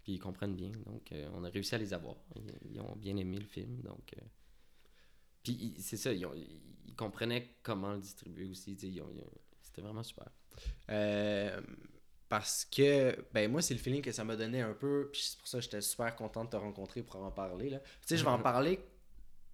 Puis 0.05 0.13
ils 0.15 0.19
comprennent 0.21 0.55
bien. 0.55 0.71
Donc, 0.87 1.11
euh, 1.11 1.29
on 1.35 1.43
a 1.45 1.49
réussi 1.51 1.75
à 1.75 1.79
les 1.79 1.93
avoir. 1.93 2.15
Ils, 2.37 2.73
ils 2.75 2.81
ont 2.81 2.95
bien 2.97 3.17
aimé 3.17 3.37
le 3.39 3.47
film. 3.47 3.81
Donc, 3.83 4.15
euh, 4.17 4.21
Puis 5.43 5.53
ils- 5.77 5.83
c'est 5.83 5.97
ça, 5.97 6.13
ils, 6.13 6.25
ont- 6.25 6.35
ils 6.87 6.95
comprenaient 6.95 7.57
comment 7.65 7.93
le 7.95 8.01
distribuer 8.01 8.47
aussi. 8.47 8.75
ils 8.81 9.01
ont- 9.03 9.11
ils 9.13 9.21
ont- 9.21 9.31
C'était 9.61 9.83
vraiment 9.83 10.03
super. 10.05 10.29
Euh, 10.91 11.61
parce 12.29 12.67
que, 12.71 13.17
ben 13.33 13.51
moi, 13.51 13.63
c'est 13.63 13.75
le 13.75 13.81
feeling 13.81 14.03
que 14.03 14.13
ça 14.13 14.23
m'a 14.25 14.37
donné 14.37 14.61
un 14.61 14.75
peu. 14.75 15.09
Puis 15.13 15.23
c'est 15.31 15.39
pour 15.39 15.49
ça 15.49 15.59
que 15.59 15.65
j'étais 15.65 15.81
super 15.81 16.15
content 16.15 16.45
de 16.45 16.51
te 16.51 16.57
rencontrer 16.57 17.03
pour 17.03 17.23
en 17.23 17.31
parler. 17.31 17.71
Là. 17.71 17.79
Tu 17.79 17.87
sais, 18.07 18.17
je 18.19 18.25
vais 18.25 18.31
en 18.31 18.39
parler 18.39 18.81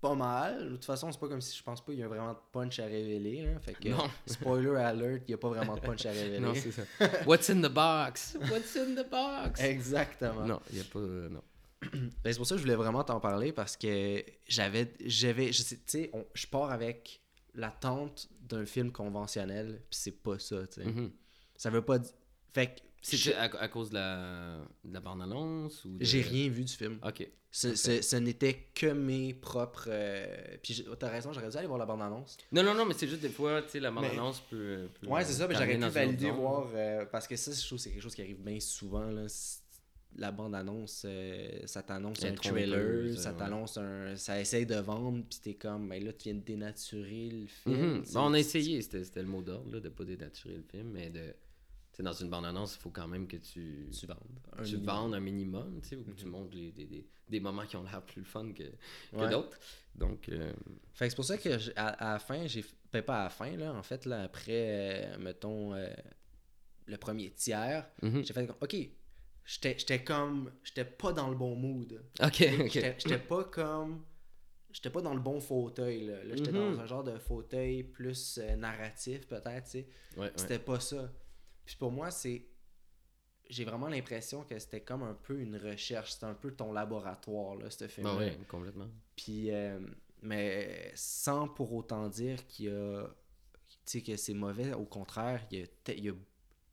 pas 0.01 0.15
mal. 0.15 0.65
De 0.65 0.69
toute 0.71 0.85
façon, 0.85 1.11
c'est 1.13 1.21
pas 1.21 1.29
comme 1.29 1.41
si 1.41 1.57
je 1.57 1.63
pense 1.63 1.81
pas 1.81 1.93
qu'il 1.93 2.01
y 2.01 2.03
a 2.03 2.09
vraiment 2.09 2.33
de 2.33 2.39
punch 2.53 2.79
à 2.81 2.85
révéler. 2.87 3.43
Là. 3.47 3.61
Fait 3.61 3.75
que, 3.75 3.89
Non. 3.89 4.11
spoiler 4.27 4.77
alert, 4.77 5.23
il 5.29 5.31
y 5.31 5.35
a 5.35 5.39
pas 5.39 5.49
vraiment 5.49 5.77
de 5.77 5.81
punch 5.81 6.05
à 6.05 6.11
révéler. 6.13 6.41
Non, 6.41 6.53
c'est 6.55 6.73
ça. 6.73 6.83
What's 7.27 7.49
in 7.49 7.63
the 7.63 7.73
box? 7.73 8.37
What's 8.51 8.77
in 8.77 8.95
the 9.01 9.09
box? 9.09 9.61
Exactement. 9.61 10.45
Non, 10.45 10.61
il 10.71 10.77
n'y 10.77 10.81
a 10.81 10.85
pas. 10.85 10.99
euh, 10.99 11.29
non. 11.29 11.43
Ben, 11.93 12.33
c'est 12.33 12.37
pour 12.39 12.47
ça 12.47 12.55
que 12.55 12.59
je 12.59 12.65
voulais 12.65 12.77
vraiment 12.77 13.05
t'en 13.05 13.21
parler 13.21 13.53
parce 13.53 13.77
que 13.77 14.25
j'avais. 14.49 14.93
j'avais 15.05 15.53
je 15.53 15.63
sais, 15.63 15.77
tu 15.77 15.83
sais, 15.87 16.11
on- 16.15 16.25
je 16.35 16.47
pars 16.47 16.71
avec 16.73 17.21
l'attente 17.55 18.29
d'un 18.43 18.67
film 18.67 18.91
conventionnel, 18.93 19.81
puis 19.91 19.99
c'est 20.01 20.23
pas 20.23 20.39
ça, 20.39 20.67
tu 20.67 20.83
sais. 20.83 20.87
Mhm. 20.87 21.11
Ça 21.57 21.71
veut 21.71 21.83
pas 21.83 21.99
dire. 21.99 22.13
Fait 22.53 22.67
que. 22.75 22.81
C'était 23.03 23.35
à, 23.35 23.43
à 23.45 23.69
cause 23.69 23.91
de 23.91 23.95
la, 23.97 24.59
de 24.83 24.95
la 24.95 25.01
bande-annonce 25.01 25.85
ou 25.85 25.99
de- 25.99 26.05
J'ai 26.05 26.23
rien 26.23 26.49
vu 26.49 26.65
du 26.65 26.73
film. 26.73 26.99
Ok. 27.07 27.29
Ce, 27.51 27.77
ce- 27.77 28.01
ce 28.03 28.17
n'était 28.17 28.71
que 28.75 28.87
mes 28.87 29.35
propres. 29.35 29.87
euh, 29.89 30.57
Puis 30.63 30.73
j'ai- 30.75 30.85
t'as 30.99 31.11
raison, 31.11 31.33
j'aurais 31.33 31.51
dû 31.51 31.57
aller 31.57 31.67
voir 31.67 31.79
la 31.79 31.85
bande-annonce. 31.87 32.37
Non, 32.51 32.63
non, 32.63 32.75
non, 32.75 32.85
mais 32.87 32.95
c'est 32.95 33.07
juste 33.07 33.21
des 33.21 33.29
fois, 33.29 33.61
tu 33.63 33.69
sais, 33.71 33.81
la 33.81 33.91
bande-annonce 33.91 34.41
peut, 34.41 34.89
peut. 35.01 35.07
Ouais, 35.07 35.23
c'est 35.25 35.35
ça, 35.35 35.47
mais 35.47 35.55
j'aurais 35.55 35.77
pu 35.77 35.85
autre 35.85 35.93
valider, 35.95 36.31
voir. 36.31 36.69
euh, 36.75 37.05
parce 37.07 37.29
que 37.29 37.37
ça, 37.37 37.53
je 37.53 37.65
trouve 37.67 37.79
que 37.79 37.83
c'est 37.85 37.91
quelque 37.91 38.03
chose 38.03 38.15
qui 38.15 38.23
arrive 38.23 38.41
bien 38.43 38.59
souvent. 38.59 39.05
Là. 39.11 39.29
C'est- 39.29 39.61
La 40.17 40.31
bande-annonce, 40.31 41.03
euh, 41.07 41.61
ça 41.67 41.83
t'annonce 41.83 42.23
un 42.25 42.35
trailer, 42.35 42.69
trompeuse, 42.71 43.19
ça 43.19 43.33
ouais. 43.33 43.39
t'annonce 43.39 43.77
un. 43.79 44.15
Ça 44.17 44.41
essaye 44.41 44.65
de 44.65 44.77
vendre, 44.77 45.25
puis 45.29 45.41
t'es 45.43 45.55
comme, 45.55 45.89
ben 45.89 46.05
là, 46.05 46.13
tu 46.13 46.29
viens 46.31 46.35
de 46.39 46.45
dénaturer 46.45 47.31
le 47.31 47.47
film. 47.47 47.97
Mhm. 47.97 48.05
Bon, 48.13 48.21
on 48.21 48.33
a 48.35 48.39
essayé, 48.39 48.81
c'était 48.81 49.23
le 49.23 49.29
mot 49.29 49.43
d'ordre, 49.43 49.81
de 49.81 49.89
pas 49.89 50.05
dénaturer 50.05 50.57
le 50.57 50.63
film, 50.63 50.91
mais 50.93 51.11
de. 51.11 51.35
Dans 52.01 52.13
une 52.13 52.29
bande-annonce, 52.29 52.75
il 52.75 52.81
faut 52.81 52.91
quand 52.91 53.07
même 53.07 53.27
que 53.29 53.37
tu. 53.37 53.89
Tu 53.93 54.07
vendes. 54.07 54.19
un 54.59 54.63
tu 54.65 54.73
minimum. 54.77 54.85
vendes 54.87 55.15
un 55.15 55.21
minimum, 55.21 55.81
tu 55.81 55.89
sais, 55.91 55.97
ou 55.97 56.03
que 56.03 56.11
tu 56.11 56.27
montres 56.27 56.55
les, 56.55 56.73
des, 56.73 56.87
des, 56.87 57.07
des 57.29 57.39
moments 57.41 57.65
qui 57.67 57.77
ont 57.77 57.85
l'air 57.85 58.03
plus 58.03 58.25
fun 58.25 58.53
que, 58.53 58.65
que 58.65 59.17
Ouais. 59.17 59.29
d'autres. 59.31 59.57
Donc, 59.95 60.29
euh, 60.29 60.53
Fait 60.93 61.05
que 61.07 61.11
c'est 61.11 61.15
pour 61.17 61.25
ça 61.25 61.39
que 61.39 61.51
à, 61.77 61.87
à 61.89 62.13
la 62.15 62.19
fin, 62.19 62.47
j'ai. 62.49 62.65
Ben, 62.93 63.03
pas 63.03 63.21
à 63.21 63.25
la 63.25 63.31
fin, 63.31 63.57
là. 63.57 63.73
En 63.75 63.83
fait, 63.85 64.07
là, 64.07 64.25
après, 64.25 64.45
euh, 64.49 65.19
mettons, 65.19 65.73
euh, 65.75 65.89
le 66.87 66.97
premier 66.97 67.31
tiers, 67.31 67.89
mhm. 68.03 68.25
j'ai 68.25 68.33
fait 68.33 68.45
comme, 68.47 68.57
ok, 68.61 68.77
j'étais 69.45 69.77
j'étais 69.79 70.03
comme. 70.05 70.53
J'étais 70.63 70.85
pas 70.85 71.13
dans 71.13 71.29
le 71.29 71.37
bon 71.37 71.55
mood. 71.57 72.03
ok, 72.23 72.45
ok. 72.61 72.73
j'étais 72.73 73.19
pas 73.19 73.45
comme. 73.45 74.05
J'étais 74.73 74.91
pas 74.91 75.03
dans 75.03 75.15
le 75.15 75.21
bon 75.21 75.39
fauteuil, 75.41 76.07
là. 76.07 76.25
Là, 76.25 76.35
j'étais 76.37 76.51
Mhm. 76.51 76.75
dans 76.75 76.81
un 76.81 76.87
genre 76.87 77.05
de 77.05 77.17
fauteuil 77.19 77.85
plus 77.85 78.39
euh, 78.43 78.57
narratif, 78.57 79.29
peut-être, 79.29 79.65
tu 79.67 79.71
sais. 79.71 79.87
Ouais, 80.17 80.23
ouais. 80.27 80.33
C'était 80.35 80.59
pas 80.59 80.81
ça. 80.81 81.13
Puis 81.65 81.77
pour 81.77 81.93
moi, 81.93 82.11
c'est. 82.11 82.47
J'ai 83.51 83.65
vraiment 83.65 83.89
l'impression 83.89 84.43
que 84.43 84.59
c'était 84.59 84.81
comme 84.81 85.03
un 85.03 85.15
peu 85.15 85.39
une 85.39 85.57
recherche. 85.57 86.13
C'était 86.15 86.25
un 86.27 86.35
peu 86.35 86.51
ton 86.53 86.73
laboratoire, 86.73 87.55
là, 87.57 87.71
ce 87.71 87.87
film. 87.87 88.07
Ah 88.11 88.17
ouais, 88.17 88.37
complètement. 88.49 88.89
Puis, 89.15 89.51
euh, 89.53 89.79
mais 90.23 90.91
sans 90.95 91.47
pour 91.49 91.73
autant 91.75 92.09
dire 92.09 92.45
qu'il 92.49 92.67
y 92.67 92.69
a. 92.71 93.07
Tu 93.69 93.77
sais, 93.85 94.03
que 94.03 94.17
c'est 94.17 94.33
mauvais. 94.35 94.73
Au 94.73 94.87
contraire, 94.87 95.47
il 95.53 95.59
y 95.59 95.63
a, 95.63 95.93
il 95.95 96.05
y 96.05 96.09
a 96.09 96.15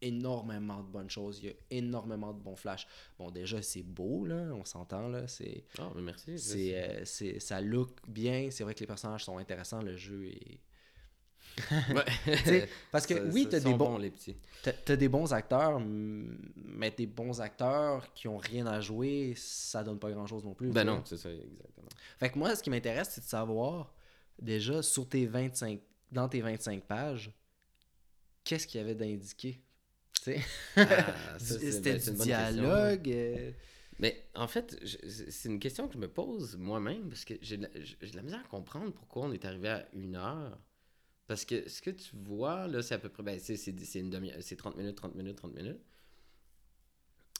énormément 0.02 0.82
de 0.82 0.88
bonnes 0.88 1.10
choses. 1.10 1.40
Il 1.40 1.46
y 1.46 1.50
a 1.50 1.54
énormément 1.70 2.34
de 2.34 2.40
bons 2.42 2.56
flashs. 2.56 2.88
Bon, 3.20 3.30
déjà, 3.32 3.62
c'est 3.62 3.84
beau, 3.84 4.26
là. 4.26 4.52
On 4.54 4.66
s'entend, 4.66 5.08
là. 5.08 5.28
C'est. 5.28 5.64
Ah, 5.78 5.92
mais 5.96 6.02
merci. 6.02 6.38
C'est, 6.40 6.76
euh, 6.76 7.06
c'est, 7.06 7.40
ça 7.40 7.62
look 7.62 7.98
bien. 8.08 8.50
C'est 8.52 8.64
vrai 8.64 8.74
que 8.74 8.80
les 8.80 8.88
personnages 8.88 9.24
sont 9.26 9.38
intéressants. 9.38 9.82
Le 9.82 9.96
jeu 9.96 10.26
est. 10.28 10.60
Ouais. 11.94 12.70
Parce 12.92 13.06
que 13.06 13.16
Ça- 13.16 13.24
oui, 13.34 13.48
t'as 13.50 13.60
des 13.60 13.72
bons, 13.72 13.78
bons, 13.78 13.98
les 13.98 14.12
petits. 14.12 14.38
t'as, 14.64 14.72
t'as 14.72 14.96
des 14.96 15.10
bons 15.10 15.34
acteurs, 15.34 15.82
mais 15.84 16.92
des 16.92 17.08
bons 17.08 17.42
acteurs 17.42 18.14
qui 18.14 18.28
ont 18.30 18.38
rien 18.38 18.66
à 18.68 18.80
jouer, 18.80 19.34
ça 19.36 19.84
donne 19.84 20.00
pas 20.00 20.12
grand 20.12 20.28
chose 20.28 20.46
non 20.46 20.54
plus. 20.54 20.70
Ben 20.70 20.86
non, 20.86 21.02
c'est 21.04 21.18
ça, 21.18 21.30
exactement. 21.30 21.90
Fait 22.20 22.30
que 22.30 22.40
moi, 22.40 22.56
ce 22.56 22.64
qui 22.64 22.70
m'intéresse, 22.70 23.10
c'est 23.12 23.22
de 23.22 23.26
savoir, 23.26 23.94
déjà, 24.42 24.82
sur 24.82 25.10
tes 25.10 25.26
25, 25.26 25.82
dans 26.12 26.30
tes 26.30 26.40
25 26.42 26.84
pages, 26.86 27.32
qu'est-ce 28.46 28.66
qu'il 28.68 28.80
y 28.80 28.84
avait 28.84 28.96
d'indiqué? 28.96 29.62
Tu 30.24 30.34
sais? 30.34 30.42
Ah, 30.84 31.36
C'était 31.40 31.80
ben, 31.80 31.98
du 31.98 32.14
question. 32.36 32.64
dialogue. 32.64 33.10
euh, 33.10 33.52
Mais 34.00 34.28
en 34.36 34.48
fait, 34.48 34.80
c'est 34.86 35.50
une 35.50 35.60
question 35.60 35.88
que 35.88 35.94
je 35.94 36.00
me 36.00 36.08
pose 36.08 36.58
moi-même 36.58 37.10
parce 37.10 37.26
que 37.26 37.36
j'ai 37.42 37.58
de, 37.58 37.68
de 37.68 38.16
la 38.16 38.22
misère 38.22 38.40
à 38.42 38.48
comprendre 38.48 38.92
pourquoi 38.94 39.24
on 39.26 39.32
est 39.32 39.46
arrivé 39.46 39.70
à 39.70 39.88
une 39.94 40.16
heure. 40.16 40.58
Parce 41.28 41.46
que 41.46 41.70
ce 41.70 41.82
que 41.82 41.92
tu 41.92 42.16
vois, 42.16 42.68
là, 42.68 42.82
c'est 42.84 42.96
à 42.96 43.00
peu 43.00 43.10
près. 43.10 43.24
Ben, 43.24 43.40
c'est 43.40 44.00
une 44.00 44.10
demi 44.10 44.32
c'est 44.42 44.58
30 44.58 44.78
minutes, 44.78 44.98
30 44.98 45.16
minutes, 45.16 45.38
30 45.38 45.56
minutes. 45.56 45.82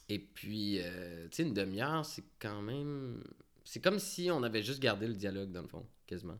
Et 0.08 0.18
puis, 0.18 0.78
euh, 0.80 1.28
tu 1.28 1.36
sais, 1.36 1.42
une 1.44 1.54
demi-heure, 1.54 2.04
c'est 2.04 2.24
quand 2.38 2.60
même. 2.62 3.22
C'est 3.64 3.80
comme 3.82 3.98
si 3.98 4.30
on 4.30 4.42
avait 4.42 4.62
juste 4.62 4.80
gardé 4.80 5.06
le 5.06 5.14
dialogue, 5.14 5.52
dans 5.52 5.62
le 5.62 5.68
fond, 5.68 5.86
quasiment. 6.06 6.38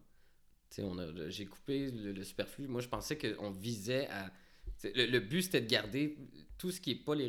Tu 0.70 0.76
sais, 0.76 0.82
on 0.84 0.98
a- 0.98 1.30
j'ai 1.30 1.46
coupé 1.46 1.90
le, 1.90 2.12
le 2.12 2.24
superflu. 2.24 2.68
Moi, 2.68 2.80
je 2.80 2.88
pensais 2.88 3.18
qu'on 3.18 3.50
visait 3.50 4.08
à. 4.08 4.32
Le, 4.84 5.06
le 5.06 5.20
but, 5.20 5.42
c'était 5.42 5.60
de 5.60 5.66
garder 5.68 6.16
tout 6.58 6.70
ce 6.70 6.80
qui 6.80 6.92
est 6.92 6.94
pas 7.04 7.14
les 7.14 7.28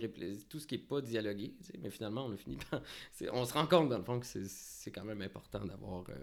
tout 0.50 0.60
ce 0.60 0.68
qui 0.68 0.76
est 0.76 0.78
pas 0.78 1.02
dialogué, 1.02 1.54
tu 1.58 1.64
sais, 1.66 1.78
mais 1.82 1.90
finalement, 1.90 2.26
on 2.26 2.32
a 2.34 2.38
fini 2.38 2.58
par. 2.70 2.82
On 3.34 3.46
se 3.46 3.54
rend 3.54 3.68
compte, 3.68 3.90
dans 3.90 3.98
le 3.98 4.04
fond, 4.04 4.20
que 4.20 4.26
c'est- 4.26 4.92
quand 4.92 5.06
même 5.06 5.22
important 5.22 5.66
d'avoir 5.66 6.04
euh, 6.10 6.16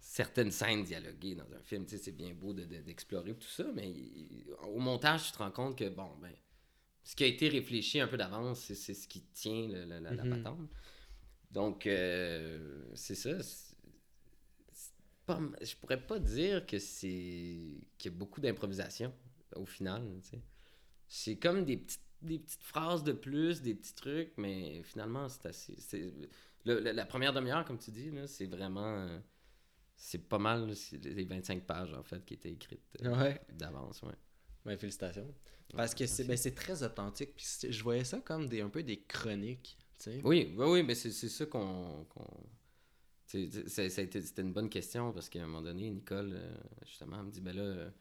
certaines 0.00 0.50
scènes 0.50 0.84
dialoguées 0.84 1.34
dans 1.34 1.50
un 1.52 1.62
film. 1.62 1.84
Tu 1.86 1.96
sais, 1.96 2.02
c'est 2.04 2.12
bien 2.12 2.32
beau 2.34 2.52
de- 2.52 2.64
de- 2.64 2.80
d'explorer 2.82 3.34
tout 3.34 3.48
ça, 3.48 3.64
mais 3.74 3.90
il- 3.90 4.46
au 4.64 4.78
montage, 4.78 5.26
tu 5.26 5.32
te 5.32 5.38
rends 5.38 5.50
compte 5.50 5.76
que, 5.78 5.88
bon, 5.88 6.10
ben, 6.20 6.32
ce 7.04 7.16
qui 7.16 7.24
a 7.24 7.26
été 7.26 7.48
réfléchi 7.48 8.00
un 8.00 8.08
peu 8.08 8.16
d'avance, 8.16 8.60
c'est 8.74 8.94
ce 8.94 9.08
qui 9.08 9.22
tient 9.32 9.68
le- 9.68 9.84
la, 9.84 10.00
la 10.00 10.24
Mhm. 10.24 10.30
patente. 10.30 10.70
Donc, 11.50 11.86
euh, 11.86 12.84
c'est 12.94 13.14
ça. 13.16 13.38
pas 15.26 15.40
je 15.60 15.74
pourrais 15.76 16.00
pas 16.04 16.18
dire 16.18 16.66
que 16.66 16.78
c'est 16.78 17.86
qu'il 17.98 18.10
y 18.12 18.14
a 18.14 18.18
beaucoup 18.18 18.40
d'improvisation 18.40 19.12
au 19.56 19.66
final. 19.66 20.02
C'est 21.08 21.36
comme 21.36 21.64
des 21.64 21.76
petites, 21.76 22.00
des 22.22 22.38
petites 22.38 22.62
phrases 22.62 23.02
de 23.04 23.12
plus, 23.12 23.62
des 23.62 23.74
petits 23.74 23.94
trucs, 23.94 24.32
mais 24.36 24.82
finalement, 24.82 25.28
c'est 25.28 25.46
assez. 25.46 25.74
c'est- 25.78 26.12
le- 26.66 26.80
le- 26.80 26.92
la 26.92 27.06
première 27.06 27.32
demi-heure, 27.32 27.64
comme 27.64 27.78
tu 27.78 27.90
dis, 27.90 28.10
là, 28.10 28.26
c'est 28.26 28.46
vraiment. 28.46 28.84
euh, 29.06 29.18
C'est 30.02 30.28
pas 30.30 30.38
mal 30.38 30.72
les 31.02 31.24
25 31.24 31.66
pages, 31.66 31.92
en 31.92 32.02
fait, 32.02 32.24
qui 32.24 32.32
étaient 32.32 32.50
écrites 32.52 32.80
euh, 33.04 33.14
Ouais. 33.18 33.38
d'avance. 33.52 34.00
Ouais. 34.02 34.14
Ben, 34.64 34.78
félicitations. 34.78 35.34
Parce 35.74 35.94
que 35.94 36.06
c'est, 36.06 36.24
ben, 36.24 36.38
c'est 36.38 36.54
très 36.54 36.82
authentique. 36.82 37.34
Puis 37.36 37.46
je 37.70 37.82
voyais 37.82 38.04
ça 38.04 38.18
comme 38.20 38.48
des, 38.48 38.62
un 38.62 38.70
peu 38.70 38.82
des 38.82 39.02
chroniques. 39.02 39.76
Tu 39.98 40.04
sais. 40.04 40.20
Oui, 40.24 40.54
oui, 40.56 40.66
oui, 40.66 40.82
mais 40.82 40.94
c'est 40.94 41.10
c'est 41.10 41.28
ça 41.28 41.44
qu'on. 41.44 42.06
été- 43.34 44.22
C'était 44.22 44.42
une 44.42 44.52
bonne 44.52 44.70
question 44.70 45.12
parce 45.12 45.28
qu'à 45.28 45.42
un 45.42 45.46
moment 45.46 45.62
donné, 45.62 45.90
Nicole, 45.90 46.30
euh, 46.32 46.56
justement, 46.86 47.18
elle 47.20 47.26
me 47.26 47.30
dit 47.30 47.40
ben 47.40 47.54
là, 47.54 47.92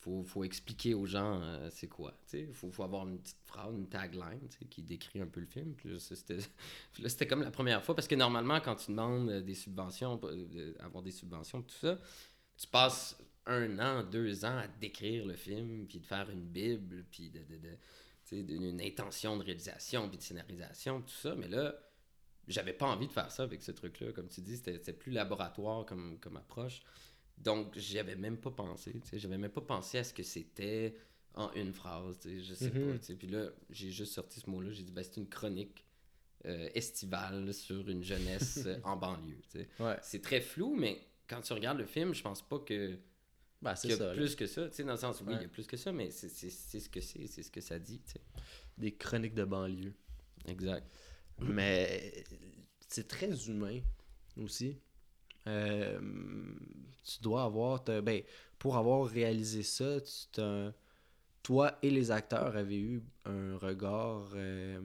faut, 0.00 0.24
faut 0.24 0.44
expliquer 0.44 0.94
aux 0.94 1.06
gens 1.06 1.40
euh, 1.42 1.68
c'est 1.70 1.88
quoi. 1.88 2.14
Il 2.32 2.52
faut, 2.54 2.70
faut 2.70 2.82
avoir 2.82 3.06
une 3.06 3.18
petite 3.18 3.36
phrase, 3.44 3.74
une 3.74 3.88
tagline 3.88 4.40
qui 4.70 4.82
décrit 4.82 5.20
un 5.20 5.26
peu 5.26 5.40
le 5.40 5.46
film. 5.46 5.74
Puis 5.76 5.90
là, 5.90 7.08
c'était 7.08 7.26
comme 7.26 7.42
la 7.42 7.50
première 7.50 7.84
fois 7.84 7.94
parce 7.94 8.08
que 8.08 8.14
normalement, 8.14 8.60
quand 8.60 8.76
tu 8.76 8.90
demandes 8.90 9.28
euh, 9.30 9.42
des 9.42 9.54
subventions, 9.54 10.18
euh, 10.24 10.74
avoir 10.80 11.02
des 11.02 11.10
subventions, 11.10 11.62
tout 11.62 11.74
ça, 11.80 11.98
tu 12.56 12.66
passes 12.66 13.18
un 13.46 13.78
an, 13.78 14.02
deux 14.02 14.44
ans 14.44 14.58
à 14.58 14.68
décrire 14.68 15.26
le 15.26 15.34
film, 15.34 15.86
puis 15.86 15.98
de 15.98 16.06
faire 16.06 16.30
une 16.30 16.46
bible, 16.46 17.04
puis 17.10 17.30
de, 17.30 17.40
de, 17.40 17.56
de- 18.42 18.66
une 18.66 18.80
intention 18.80 19.36
de 19.36 19.42
réalisation, 19.42 20.08
puis 20.08 20.18
de 20.18 20.22
scénarisation, 20.22 21.02
tout 21.02 21.08
ça. 21.10 21.34
Mais 21.34 21.48
là, 21.48 21.74
j'avais 22.48 22.72
pas 22.72 22.86
envie 22.86 23.06
de 23.06 23.12
faire 23.12 23.30
ça 23.30 23.42
avec 23.42 23.62
ce 23.62 23.72
truc-là. 23.72 24.12
Comme 24.12 24.28
tu 24.28 24.40
dis, 24.40 24.56
c'était 24.56 24.74
c'était 24.78 24.92
plus 24.92 25.12
laboratoire 25.12 25.84
comme, 25.84 26.18
comme 26.20 26.36
approche. 26.36 26.82
Donc, 27.40 27.76
j'y 27.78 27.98
avais 27.98 28.16
même 28.16 28.36
pas 28.36 28.50
pensé. 28.50 28.92
J'avais 29.12 29.38
même 29.38 29.50
pas 29.50 29.60
pensé 29.62 29.98
à 29.98 30.04
ce 30.04 30.12
que 30.12 30.22
c'était 30.22 30.94
en 31.34 31.50
une 31.54 31.72
phrase. 31.72 32.18
sais, 32.20 32.40
Je 32.42 32.54
sais 32.54 32.70
Mhm. 32.70 32.92
pas. 32.92 32.98
tu 32.98 33.04
sais. 33.06 33.14
Puis 33.14 33.28
là, 33.28 33.48
j'ai 33.70 33.90
juste 33.90 34.12
sorti 34.12 34.40
ce 34.40 34.50
mot-là. 34.50 34.70
J'ai 34.72 34.82
dit, 34.82 34.92
ben, 34.92 35.02
c'est 35.02 35.16
une 35.16 35.28
chronique 35.28 35.84
euh, 36.46 36.68
estivale 36.74 37.52
sur 37.54 37.88
une 37.88 38.02
jeunesse 38.02 38.60
euh, 38.66 38.78
en 38.84 38.96
banlieue. 38.96 39.40
Ouais. 39.78 39.96
C'est 40.02 40.22
très 40.22 40.40
flou, 40.40 40.74
mais 40.74 41.00
quand 41.28 41.40
tu 41.42 41.52
regardes 41.52 41.78
le 41.78 41.84
film, 41.86 42.14
je 42.14 42.22
pense 42.22 42.40
pas 42.46 42.58
que 42.60 42.98
Ben, 43.62 43.74
c'est 43.76 43.94
là. 43.98 44.14
plus 44.14 44.34
que 44.34 44.46
ça, 44.46 44.68
tu 44.68 44.76
sais, 44.76 44.84
dans 44.84 44.92
le 44.92 44.98
sens, 44.98 45.20
oui, 45.26 45.34
il 45.36 45.42
y 45.42 45.44
a 45.44 45.48
plus 45.48 45.66
que 45.66 45.76
ça, 45.76 45.92
mais 45.92 46.10
c'est 46.10 46.28
ce 46.30 46.88
que 46.88 47.00
c'est, 47.00 47.26
c'est 47.26 47.42
ce 47.42 47.50
que 47.50 47.60
ça 47.60 47.78
dit, 47.78 48.00
tu 48.00 48.12
sais. 48.12 48.20
Des 48.78 48.94
chroniques 48.94 49.34
de 49.34 49.44
banlieue. 49.44 49.92
Exact. 50.46 50.86
Mais 51.40 52.24
c'est 52.88 53.06
très 53.06 53.48
humain 53.48 53.80
aussi. 54.36 54.78
Euh, 55.46 56.00
tu 57.04 57.20
dois 57.22 57.44
avoir. 57.44 57.82
Ben, 57.84 58.22
pour 58.58 58.76
avoir 58.76 59.06
réalisé 59.06 59.62
ça, 59.62 60.00
tu 60.00 60.40
toi 61.42 61.78
et 61.82 61.90
les 61.90 62.10
acteurs 62.10 62.54
avez 62.54 62.78
eu 62.78 63.02
un 63.24 63.56
regard 63.56 64.30
euh, 64.34 64.80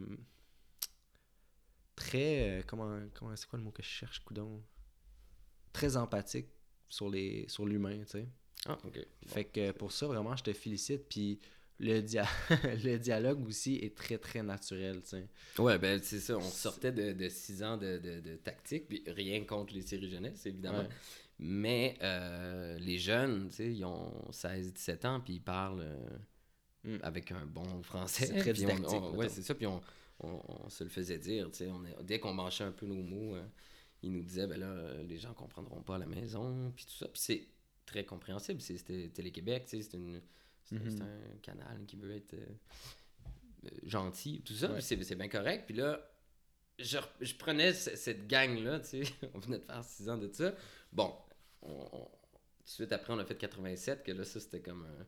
très. 1.95 2.59
euh, 2.59 2.63
comment, 2.65 2.99
comment 3.13 3.35
c'est 3.35 3.47
quoi 3.49 3.59
le 3.59 3.65
mot 3.65 3.71
que 3.71 3.83
je 3.83 3.87
cherche, 3.87 4.19
coudon? 4.23 4.63
Très 5.73 5.97
empathique 5.97 6.47
sur 6.87 7.09
les 7.09 7.45
sur 7.49 7.65
l'humain, 7.65 7.99
tu 7.99 8.11
sais. 8.11 8.27
Ah, 8.67 8.77
ok. 8.85 9.05
Fait 9.27 9.45
que 9.45 9.71
pour 9.71 9.91
ça, 9.91 10.07
vraiment, 10.07 10.35
je 10.35 10.43
te 10.43 10.53
félicite. 10.53 11.07
Puis 11.09 11.39
le, 11.79 12.01
dia- 12.01 12.27
le 12.83 12.97
dialogue 12.97 13.45
aussi 13.47 13.75
est 13.75 13.95
très, 13.95 14.17
très 14.17 14.41
naturel, 14.43 15.01
tu 15.01 15.09
sais. 15.09 15.27
Ouais, 15.59 15.77
ben 15.77 15.99
c'est 16.01 16.19
ça, 16.19 16.37
on 16.37 16.41
sortait 16.41 16.91
de, 16.91 17.11
de 17.13 17.29
six 17.29 17.63
ans 17.63 17.77
de, 17.77 17.97
de, 17.97 18.19
de 18.21 18.35
tactique, 18.37 18.87
puis 18.87 19.03
rien 19.07 19.43
contre 19.43 19.73
les 19.73 19.81
séries 19.81 20.09
jeunesse, 20.09 20.45
évidemment. 20.45 20.79
Ouais. 20.79 20.89
Mais 21.37 21.97
euh, 22.01 22.77
les 22.79 22.97
jeunes, 22.97 23.49
tu 23.49 23.55
sais, 23.55 23.73
ils 23.73 23.83
ont 23.83 24.11
16-17 24.31 25.05
ans, 25.07 25.19
puis 25.19 25.33
ils 25.35 25.41
parlent 25.41 25.81
euh, 25.81 26.17
Mm. 26.83 26.97
avec 27.01 27.31
un 27.31 27.47
bon 27.47 27.81
français. 27.81 28.27
Très 28.27 28.51
on- 28.51 28.53
didactique, 28.53 28.85
on- 29.01 29.15
ouais, 29.15 29.27
c'est 29.27 29.41
ça, 29.41 29.55
puis 29.55 29.65
on, 29.65 29.81
on, 30.19 30.69
se 30.69 30.83
le 30.83 30.89
faisait 30.91 31.17
dire, 31.17 31.49
tu 31.49 31.57
sais. 31.65 31.69
Dès 32.03 32.19
qu'on 32.19 32.31
marchait 32.31 32.63
un 32.63 32.71
peu 32.71 32.85
nos 32.85 33.01
mots, 33.01 33.33
euh, 33.35 33.43
ils 34.03 34.11
nous 34.11 34.21
disaient, 34.21 34.45
ben 34.45 34.59
là, 34.59 34.67
euh, 34.67 35.03
les 35.03 35.17
gens 35.17 35.33
comprendront 35.33 35.81
pas 35.81 35.95
à 35.95 35.97
la 35.97 36.05
maison, 36.05 36.71
puis 36.75 36.85
tout 36.85 36.91
ça. 36.93 37.07
Puis 37.07 37.19
c'est 37.21 37.47
très 37.87 38.05
compréhensible, 38.05 38.61
c'était 38.61 39.09
Télé-Québec, 39.09 39.63
tu 39.67 39.77
sais, 39.81 39.89
c'est 39.89 39.97
une... 39.97 40.21
C'est 40.65 40.75
Mhm. 40.79 40.89
c'est 40.89 41.01
un 41.03 41.37
canal 41.41 41.85
qui 41.85 41.95
veut 41.95 42.15
être 42.15 42.33
euh, 42.33 42.45
euh, 43.65 43.69
gentil, 43.83 44.41
tout 44.43 44.53
ça, 44.53 44.67
Ouais. 44.71 44.79
puis 44.79 45.05
c'est 45.05 45.15
bien 45.15 45.29
correct. 45.29 45.65
Puis 45.67 45.75
là, 45.75 45.99
je, 46.79 46.97
je 47.21 47.35
prenais 47.35 47.73
ce- 47.73 47.95
cette 47.95 48.27
gang-là, 48.27 48.79
tu 48.79 49.03
sais, 49.05 49.13
on 49.33 49.39
venait 49.39 49.59
de 49.59 49.63
faire 49.63 49.83
six 49.83 50.09
ans 50.09 50.17
de 50.17 50.31
ça. 50.33 50.53
Bon, 50.91 51.15
on, 51.61 51.69
on- 51.91 52.05
tout 52.05 52.65
de 52.65 52.69
suite 52.69 52.91
après, 52.91 53.13
on 53.13 53.19
a 53.19 53.25
fait 53.25 53.37
87, 53.37 54.03
que 54.03 54.11
là, 54.11 54.23
ça, 54.23 54.39
c'était 54.39 54.59
comme 54.61 54.85
un- 54.85 55.05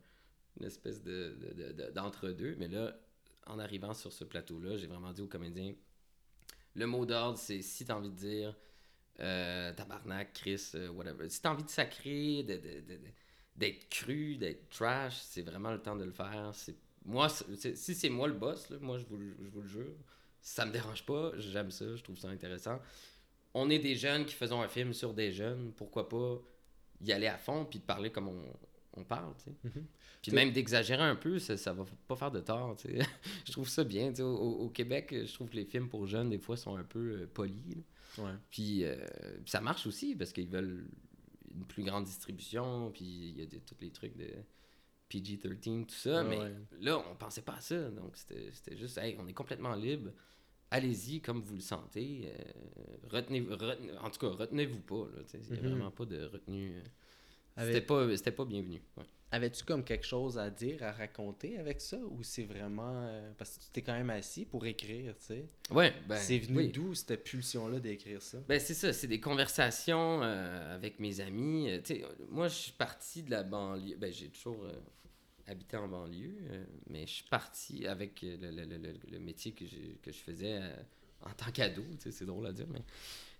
une 0.59 0.65
espèce 0.65 1.01
de, 1.03 1.35
de- 1.41 1.53
de- 1.53 1.71
de- 1.71 1.91
d'entre-deux. 1.91 2.55
Mais 2.59 2.67
là, 2.67 2.95
en 3.47 3.57
arrivant 3.59 3.93
sur 3.93 4.11
ce 4.13 4.23
plateau-là, 4.23 4.77
j'ai 4.77 4.87
vraiment 4.87 5.11
dit 5.11 5.21
aux 5.21 5.27
comédiens, 5.27 5.73
le 6.75 6.85
mot 6.85 7.05
d'ordre, 7.05 7.37
c'est 7.39 7.61
si 7.63 7.85
t'as 7.85 7.95
envie 7.95 8.09
de 8.11 8.15
dire 8.15 8.55
euh, 9.19 9.73
tabarnak, 9.73 10.31
Chris, 10.33 10.61
euh, 10.75 10.89
whatever. 10.89 11.27
Si 11.29 11.41
t'as 11.41 11.49
envie 11.51 11.63
de 11.63 11.69
sacrer, 11.69 12.43
de, 12.43 12.57
de- 12.57 12.81
de- 12.81 12.97
de- 12.97 13.11
d'être 13.57 13.89
cru, 13.89 14.37
d'être 14.37 14.69
trash, 14.69 15.17
c'est 15.21 15.41
vraiment 15.41 15.71
le 15.71 15.79
temps 15.81 15.95
de 15.95 16.03
le 16.03 16.11
faire. 16.11 16.51
C'est, 16.53 16.75
moi, 17.05 17.27
si 17.29 17.95
c'est 17.95 18.09
moi 18.09 18.27
le 18.27 18.33
boss, 18.33 18.69
là, 18.69 18.77
moi, 18.79 18.97
je 18.99 19.05
vous, 19.05 19.17
le- 19.17 19.35
je 19.43 19.49
vous 19.49 19.61
le 19.61 19.67
jure, 19.67 19.95
ça 20.41 20.65
me 20.65 20.71
dérange 20.71 21.05
pas, 21.05 21.31
j'aime 21.37 21.71
ça, 21.71 21.95
je 21.95 22.03
trouve 22.03 22.17
ça 22.17 22.29
intéressant. 22.29 22.79
On 23.53 23.69
est 23.69 23.79
des 23.79 23.95
jeunes 23.95 24.25
qui 24.25 24.33
faisons 24.35 24.61
un 24.61 24.67
film 24.67 24.93
sur 24.93 25.13
des 25.13 25.31
jeunes, 25.31 25.71
pourquoi 25.75 26.07
pas 26.07 26.39
y 27.01 27.11
aller 27.11 27.27
à 27.27 27.37
fond 27.37 27.65
puis 27.65 27.79
de 27.79 27.83
parler 27.83 28.11
comme 28.11 28.27
on, 28.27 28.43
on 28.93 29.03
parle, 29.03 29.33
tu 29.37 29.45
sais. 29.45 29.55
Mhm. 29.63 29.85
Puis 30.21 30.31
même 30.31 30.51
d'exagérer 30.51 31.03
un 31.03 31.15
peu, 31.15 31.39
ça, 31.39 31.55
ça 31.57 31.73
va 31.73 31.85
pas 32.07 32.15
faire 32.15 32.31
de 32.31 32.39
tort, 32.41 32.75
tu 32.75 32.89
sais. 32.89 32.99
je 33.45 33.51
trouve 33.51 33.69
ça 33.69 33.83
bien, 33.83 34.09
tu 34.09 34.17
sais. 34.17 34.21
Au, 34.23 34.35
au 34.35 34.69
Québec, 34.69 35.13
je 35.25 35.33
trouve 35.33 35.49
que 35.49 35.55
les 35.55 35.65
films 35.65 35.89
pour 35.89 36.05
jeunes, 36.05 36.29
des 36.29 36.39
fois, 36.39 36.57
sont 36.57 36.75
un 36.75 36.83
peu 36.83 37.21
euh, 37.21 37.27
polis. 37.33 37.77
Ouais. 38.17 38.31
Puis, 38.51 38.83
euh, 38.83 38.95
puis 39.43 39.51
ça 39.51 39.61
marche 39.61 39.85
aussi 39.87 40.15
parce 40.15 40.33
qu'ils 40.33 40.49
veulent 40.49 40.87
une 41.57 41.65
plus 41.65 41.83
grande 41.83 42.05
distribution, 42.05 42.91
puis 42.91 43.03
il 43.05 43.37
y 43.39 43.41
a 43.41 43.45
des- 43.45 43.59
tous 43.59 43.75
les 43.81 43.91
trucs 43.91 44.15
de 44.15 44.29
PG-13, 45.09 45.85
tout 45.85 45.95
ça. 45.95 46.23
Ouais, 46.23 46.29
mais 46.29 46.37
ouais. 46.39 46.53
là, 46.81 46.99
on 47.11 47.15
pensait 47.15 47.41
pas 47.41 47.55
à 47.55 47.61
ça. 47.61 47.89
Donc, 47.91 48.15
c'était 48.15 48.77
juste, 48.77 48.97
hey, 48.97 49.15
on 49.19 49.27
est 49.27 49.33
complètement 49.33 49.73
libre. 49.75 50.11
Allez-y 50.69 51.21
comme 51.21 51.41
vous 51.41 51.55
le 51.55 51.61
sentez. 51.61 52.23
euh, 52.25 53.07
retenez, 53.09 53.39
retenez- 53.41 53.97
en 53.99 54.09
tout 54.09 54.19
cas, 54.19 54.27
retenez-vous 54.29 54.79
pas. 54.81 55.07
Il 55.33 55.39
n'y 55.39 55.57
a 55.57 55.61
Mhm. 55.61 55.69
vraiment 55.69 55.91
pas 55.91 56.05
de 56.05 56.25
retenue. 56.25 56.75
euh, 56.75 56.81
Avec- 57.55 57.73
C'était 57.75 57.85
pas, 57.87 58.17
c'était 58.17 58.31
pas 58.31 58.45
bienvenu. 58.45 58.81
ouais. 58.97 59.03
Avais-tu 59.29 59.65
comme 59.65 59.83
quelque 59.83 60.05
chose 60.05 60.37
à 60.37 60.49
dire, 60.49 60.81
à 60.83 60.93
raconter 60.93 61.57
avec 61.57 61.81
ça? 61.81 61.97
Ou 61.97 62.23
c'est 62.23 62.43
vraiment. 62.45 62.93
euh, 62.95 63.31
Parce 63.37 63.57
que 63.57 63.63
tu 63.65 63.69
t'es 63.73 63.81
quand 63.81 63.93
même 63.93 64.09
assis 64.09 64.45
pour 64.45 64.65
écrire, 64.65 65.13
tu 65.19 65.25
sais? 65.25 65.45
Ouais, 65.69 65.93
ben, 66.07 66.15
c'est 66.15 66.39
venu 66.39 66.57
oui. 66.59 66.67
d'où 66.69 66.93
cette 66.93 67.23
pulsion-là 67.25 67.79
d'écrire 67.81 68.21
ça? 68.21 68.37
Ben, 68.47 68.57
c'est 68.59 68.73
ça, 68.73 68.93
c'est 68.93 69.07
des 69.07 69.19
conversations 69.19 70.21
euh, 70.23 70.75
avec 70.75 70.99
mes 71.01 71.19
amis. 71.19 71.69
Euh, 71.69 71.79
tu 71.83 71.95
sais, 71.95 72.05
moi, 72.29 72.47
je 72.47 72.55
suis 72.55 72.71
parti 72.71 73.21
de 73.23 73.31
la 73.31 73.43
banlieue. 73.43 73.97
Ben, 73.97 74.13
j'ai 74.13 74.29
toujours 74.29 74.65
habité 75.45 75.75
en 75.77 75.87
banlieue, 75.89 76.37
mais 76.89 77.05
je 77.05 77.11
suis 77.15 77.25
parti 77.29 77.85
avec 77.85 78.21
le, 78.21 78.35
le- 78.37 78.65
le- 78.65 78.93
le- 79.11 79.19
métier 79.19 79.51
que, 79.53 79.65
j'ai- 79.65 79.97
que 80.01 80.11
je 80.11 80.17
faisais 80.19 80.59
en 81.21 81.31
tant 81.31 81.51
qu'ado. 81.51 81.81
tu 81.83 81.97
sais, 81.99 82.11
C'est 82.11 82.25
drôle 82.25 82.47
à 82.47 82.53
dire, 82.53 82.67
mais 82.69 82.81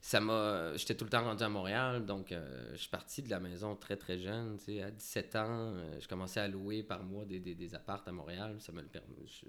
ça 0.01 0.19
m'a. 0.19 0.75
J'étais 0.77 0.95
tout 0.95 1.05
le 1.05 1.10
temps 1.10 1.23
rendu 1.23 1.43
à 1.43 1.49
Montréal, 1.49 2.05
donc 2.05 2.31
euh, 2.31 2.71
je 2.73 2.77
suis 2.77 2.89
parti 2.89 3.21
de 3.21 3.29
la 3.29 3.39
maison 3.39 3.75
très 3.75 3.97
très 3.97 4.17
jeune. 4.17 4.57
tu 4.57 4.65
sais, 4.65 4.81
À 4.81 4.91
17 4.91 5.36
ans, 5.36 5.45
euh, 5.47 5.99
je 5.99 6.07
commençais 6.07 6.39
à 6.39 6.47
louer 6.47 6.83
par 6.83 7.03
mois 7.03 7.25
des, 7.25 7.39
des, 7.39 7.55
des 7.55 7.75
appartes 7.75 8.07
à 8.07 8.12
Montréal. 8.12 8.55
Ça 8.60 8.71
me 8.71 8.81
le 8.81 8.88
permet. 8.88 9.25
Je, 9.25 9.45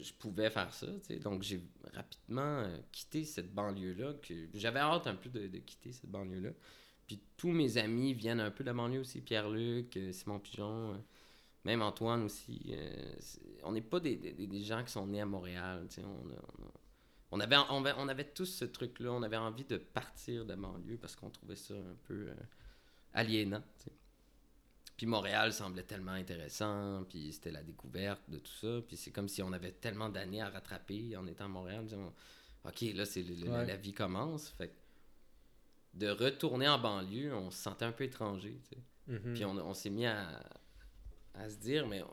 je, 0.00 0.12
pouvais 0.12 0.50
faire 0.50 0.72
ça, 0.72 0.86
tu 0.86 1.14
sais. 1.14 1.16
Donc, 1.18 1.42
j'ai 1.42 1.60
rapidement 1.92 2.60
euh, 2.60 2.78
quitté 2.92 3.24
cette 3.24 3.52
banlieue-là. 3.52 4.14
que 4.22 4.34
J'avais 4.54 4.80
hâte 4.80 5.06
un 5.06 5.14
peu 5.16 5.28
de, 5.28 5.48
de 5.48 5.58
quitter 5.58 5.92
cette 5.92 6.10
banlieue-là. 6.10 6.50
Puis 7.06 7.20
tous 7.36 7.50
mes 7.50 7.78
amis 7.78 8.14
viennent 8.14 8.40
un 8.40 8.50
peu 8.50 8.64
de 8.64 8.68
la 8.68 8.74
banlieue 8.74 9.00
aussi. 9.00 9.20
Pierre-Luc, 9.20 9.96
euh, 9.96 10.12
Simon 10.12 10.38
Pigeon, 10.38 11.02
même 11.64 11.82
Antoine 11.82 12.22
aussi. 12.22 12.74
on 13.64 13.72
n'est 13.72 13.80
pas 13.80 13.98
des, 13.98 14.16
des, 14.16 14.62
gens 14.62 14.84
qui 14.84 14.92
sont 14.92 15.06
nés 15.06 15.20
à 15.20 15.26
Montréal, 15.26 15.86
tu 15.88 15.96
sais. 15.96 16.02
On, 16.04 16.85
on 17.32 17.40
avait, 17.40 17.56
on, 17.70 17.84
avait, 17.84 17.94
on 17.98 18.08
avait 18.08 18.24
tous 18.32 18.46
ce 18.46 18.64
truc-là. 18.64 19.12
On 19.12 19.22
avait 19.22 19.36
envie 19.36 19.64
de 19.64 19.76
partir 19.78 20.44
de 20.44 20.50
la 20.50 20.56
banlieue 20.56 20.96
parce 20.98 21.16
qu'on 21.16 21.30
trouvait 21.30 21.56
ça 21.56 21.74
un 21.74 21.96
peu 22.04 22.28
euh, 22.28 22.34
aliénant. 23.14 23.62
Puis 24.96 25.06
Montréal 25.06 25.52
semblait 25.52 25.82
tellement 25.82 26.12
intéressant, 26.12 27.04
puis 27.08 27.30
c'était 27.32 27.50
la 27.50 27.62
découverte 27.62 28.22
de 28.28 28.38
tout 28.38 28.52
ça. 28.52 28.80
Puis 28.86 28.96
c'est 28.96 29.10
comme 29.10 29.28
si 29.28 29.42
on 29.42 29.52
avait 29.52 29.72
tellement 29.72 30.08
d'années 30.08 30.40
à 30.40 30.48
rattraper 30.48 31.16
en 31.16 31.26
étant 31.26 31.44
à 31.44 31.48
Montréal. 31.48 31.84
disons, 31.84 32.12
ok, 32.64 32.80
là, 32.94 33.04
c'est 33.04 33.22
Ouais. 33.22 33.66
la 33.66 33.76
vie 33.76 33.92
commence. 33.92 34.48
Fait 34.50 34.68
que 34.68 34.74
de 35.94 36.08
retourner 36.08 36.68
en 36.68 36.78
banlieue, 36.78 37.34
on 37.34 37.50
se 37.50 37.58
sentait 37.58 37.84
un 37.84 37.92
peu 37.92 38.04
étranger. 38.04 38.58
Mhm. 39.06 39.34
Puis 39.34 39.44
on, 39.44 39.56
on 39.58 39.74
s'est 39.74 39.90
mis 39.90 40.06
à, 40.06 40.40
à 41.34 41.48
se 41.50 41.56
dire, 41.56 41.86
mais 41.86 42.00
euh, 42.02 42.06